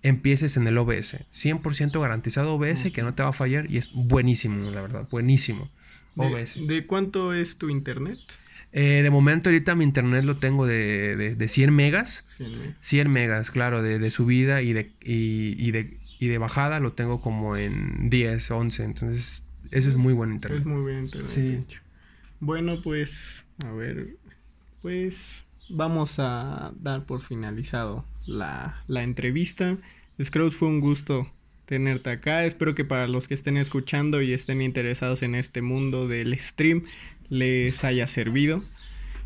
empieces 0.02 0.58
en 0.58 0.68
el 0.68 0.78
OBS. 0.78 1.18
100% 1.32 2.00
garantizado 2.00 2.54
OBS, 2.56 2.92
que 2.92 3.02
no 3.02 3.14
te 3.14 3.24
va 3.24 3.30
a 3.30 3.34
fallar 3.34 3.72
y 3.72 3.78
es 3.78 3.92
buenísimo, 3.94 4.70
la 4.70 4.82
verdad, 4.82 5.08
buenísimo. 5.10 5.70
OBS. 6.16 6.56
¿De, 6.68 6.86
cuánto 6.86 7.34
es 7.34 7.56
tu 7.56 7.70
internet? 7.70 8.20
Eh, 8.72 9.02
de 9.04 9.10
momento 9.10 9.50
ahorita 9.50 9.76
mi 9.76 9.84
internet 9.84 10.26
lo 10.26 10.38
tengo 10.38 10.66
de, 10.66 11.36
de, 11.36 11.48
100 11.48 11.74
megas. 11.74 12.26
100, 12.80 13.12
megas, 13.12 13.52
claro, 13.52 13.82
de, 13.82 14.12
subida 14.12 14.62
y 14.62 14.74
de, 14.74 14.92
y, 15.02 15.72
de, 15.72 15.98
y 16.20 16.28
de 16.28 16.38
bajada 16.38 16.80
lo 16.80 16.94
tengo 16.94 17.22
como 17.22 17.56
en 17.56 18.10
10, 18.10 18.52
11. 18.52 18.84
Entonces, 18.84 19.44
eso 19.72 19.90
es 19.90 19.96
muy 19.96 20.14
buen 20.14 20.34
internet. 20.34 20.60
Es 20.60 20.66
muy 20.66 20.82
buen 20.82 21.04
internet. 21.04 21.30
Sí. 21.30 21.64
Bueno, 22.40 22.82
pues, 22.82 23.46
a 23.66 23.72
ver, 23.72 24.18
pues 24.82 25.46
vamos 25.74 26.20
a 26.20 26.72
dar 26.80 27.04
por 27.04 27.22
finalizado 27.22 28.06
la, 28.26 28.82
la 28.88 29.04
entrevista. 29.04 29.78
Scrooge, 30.22 30.56
fue 30.56 30.68
un 30.68 30.80
gusto 30.80 31.28
tenerte 31.66 32.12
acá. 32.12 32.46
Espero 32.46 32.76
que 32.76 32.86
para 32.86 33.08
los 33.08 33.28
que 33.28 33.34
estén 33.34 33.58
escuchando 33.58 34.22
y 34.22 34.34
estén 34.34 34.62
interesados 34.62 35.24
en 35.24 35.36
este 35.36 35.62
mundo 35.62 36.08
del 36.08 36.38
stream 36.40 36.84
les 37.30 37.84
haya 37.84 38.08
servido. 38.08 38.64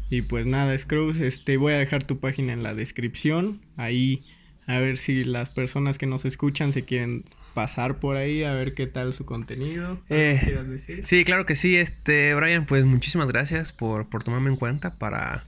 Y 0.09 0.21
pues 0.21 0.45
nada, 0.45 0.77
Scrooge, 0.77 1.27
este 1.27 1.57
voy 1.57 1.73
a 1.73 1.77
dejar 1.77 2.03
tu 2.03 2.19
página 2.19 2.53
en 2.53 2.63
la 2.63 2.73
descripción. 2.73 3.59
Ahí 3.75 4.23
a 4.65 4.79
ver 4.79 4.97
si 4.97 5.23
las 5.23 5.49
personas 5.49 5.97
que 5.97 6.07
nos 6.07 6.25
escuchan 6.25 6.71
se 6.71 6.83
quieren 6.83 7.25
pasar 7.53 7.99
por 7.99 8.17
ahí 8.17 8.43
a 8.43 8.53
ver 8.53 8.73
qué 8.73 8.87
tal 8.87 9.13
su 9.13 9.25
contenido. 9.25 9.99
Eh, 10.09 10.69
sí, 11.03 11.23
claro 11.23 11.45
que 11.45 11.55
sí. 11.55 11.75
Este, 11.75 12.33
Brian, 12.35 12.65
pues 12.65 12.85
muchísimas 12.85 13.27
gracias 13.29 13.73
por, 13.73 14.07
por 14.07 14.23
tomarme 14.23 14.49
en 14.51 14.55
cuenta 14.55 14.97
para 14.97 15.45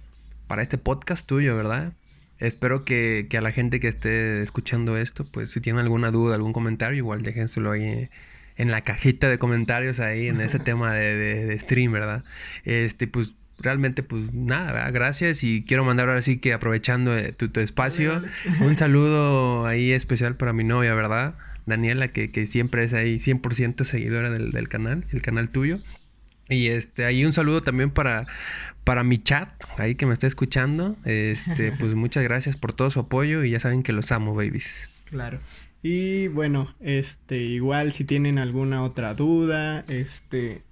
para 0.49 0.63
este 0.63 0.77
podcast 0.77 1.25
tuyo, 1.25 1.55
¿verdad? 1.55 1.93
espero 2.39 2.83
que, 2.85 3.27
que, 3.29 3.37
a 3.37 3.41
la 3.41 3.51
gente 3.51 3.79
que 3.79 3.87
esté 3.87 4.41
escuchando 4.41 4.97
esto, 4.97 5.25
pues 5.29 5.51
si 5.51 5.61
tienen 5.61 5.81
alguna 5.81 6.09
duda, 6.09 6.35
algún 6.35 6.53
comentario, 6.53 6.97
igual 6.97 7.21
déjenselo 7.21 7.71
ahí 7.71 8.09
en 8.57 8.71
la 8.71 8.81
cajita 8.81 9.29
de 9.29 9.37
comentarios 9.37 9.99
ahí 9.99 10.27
en 10.27 10.41
este 10.41 10.59
tema 10.69 10.93
de, 10.93 11.45
de, 11.45 11.59
stream, 11.59 11.91
¿verdad? 11.91 12.23
Este, 12.65 13.07
pues 13.07 13.35
realmente, 13.59 14.03
pues 14.03 14.33
nada, 14.33 14.71
¿verdad? 14.71 14.93
gracias 14.93 15.43
y 15.43 15.63
quiero 15.63 15.83
mandar 15.83 16.09
ahora 16.09 16.21
sí 16.21 16.37
que 16.37 16.53
aprovechando 16.53 17.15
eh, 17.15 17.33
tu, 17.33 17.49
tu 17.49 17.59
espacio, 17.59 18.23
un 18.61 18.75
saludo 18.77 19.67
ahí 19.67 19.91
especial 19.91 20.35
para 20.35 20.53
mi 20.53 20.63
novia, 20.63 20.93
¿verdad? 20.95 21.35
Daniela, 21.65 22.07
que, 22.07 22.31
que 22.31 22.47
siempre 22.47 22.83
es 22.83 22.93
ahí 22.93 23.17
100% 23.17 23.83
seguidora 23.83 24.29
del, 24.31 24.51
del 24.51 24.69
canal, 24.69 25.05
el 25.11 25.21
canal 25.21 25.49
tuyo. 25.49 25.79
Y 26.49 26.67
este, 26.67 27.05
ahí 27.05 27.23
un 27.25 27.33
saludo 27.33 27.61
también 27.61 27.91
para, 27.91 28.27
para 28.83 29.03
mi 29.03 29.17
chat, 29.19 29.49
ahí 29.77 29.95
que 29.95 30.05
me 30.05 30.13
está 30.13 30.27
escuchando. 30.27 30.97
Este, 31.05 31.71
pues 31.79 31.93
muchas 31.93 32.23
gracias 32.23 32.57
por 32.57 32.73
todo 32.73 32.89
su 32.89 32.99
apoyo 32.99 33.43
y 33.43 33.51
ya 33.51 33.59
saben 33.59 33.83
que 33.83 33.93
los 33.93 34.11
amo, 34.11 34.33
babies. 34.33 34.89
Claro. 35.05 35.39
Y 35.81 36.27
bueno, 36.27 36.73
este, 36.81 37.37
igual 37.37 37.93
si 37.93 38.03
tienen 38.03 38.37
alguna 38.37 38.83
otra 38.83 39.13
duda, 39.13 39.85
este, 39.87 40.63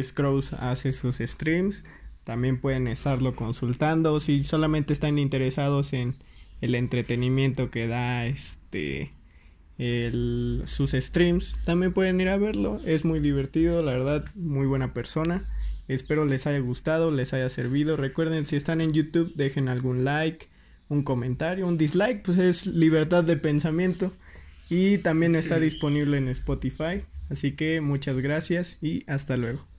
Scrooge 0.00 0.54
hace 0.58 0.92
sus 0.92 1.16
streams, 1.16 1.84
también 2.24 2.60
pueden 2.60 2.86
estarlo 2.86 3.34
consultando. 3.34 4.20
Si 4.20 4.42
solamente 4.42 4.92
están 4.92 5.18
interesados 5.18 5.92
en 5.92 6.14
el 6.60 6.74
entretenimiento 6.76 7.70
que 7.70 7.88
da 7.88 8.26
este 8.26 9.12
el, 9.82 10.62
sus 10.66 10.92
streams. 10.92 11.56
También 11.64 11.92
pueden 11.92 12.20
ir 12.20 12.28
a 12.28 12.36
verlo. 12.36 12.80
Es 12.84 13.04
muy 13.04 13.20
divertido, 13.20 13.82
la 13.82 13.92
verdad, 13.92 14.24
muy 14.34 14.66
buena 14.66 14.94
persona. 14.94 15.44
Espero 15.88 16.24
les 16.24 16.46
haya 16.46 16.60
gustado, 16.60 17.10
les 17.10 17.32
haya 17.32 17.48
servido. 17.48 17.96
Recuerden, 17.96 18.44
si 18.44 18.56
están 18.56 18.80
en 18.80 18.92
YouTube, 18.92 19.34
dejen 19.34 19.68
algún 19.68 20.04
like, 20.04 20.48
un 20.88 21.02
comentario, 21.02 21.66
un 21.66 21.78
dislike, 21.78 22.22
pues 22.22 22.38
es 22.38 22.66
libertad 22.66 23.24
de 23.24 23.36
pensamiento. 23.36 24.12
Y 24.70 24.98
también 24.98 25.34
está 25.34 25.58
disponible 25.58 26.16
en 26.16 26.28
Spotify. 26.28 27.02
Así 27.28 27.52
que 27.52 27.80
muchas 27.80 28.18
gracias 28.18 28.78
y 28.80 29.04
hasta 29.06 29.36
luego. 29.36 29.71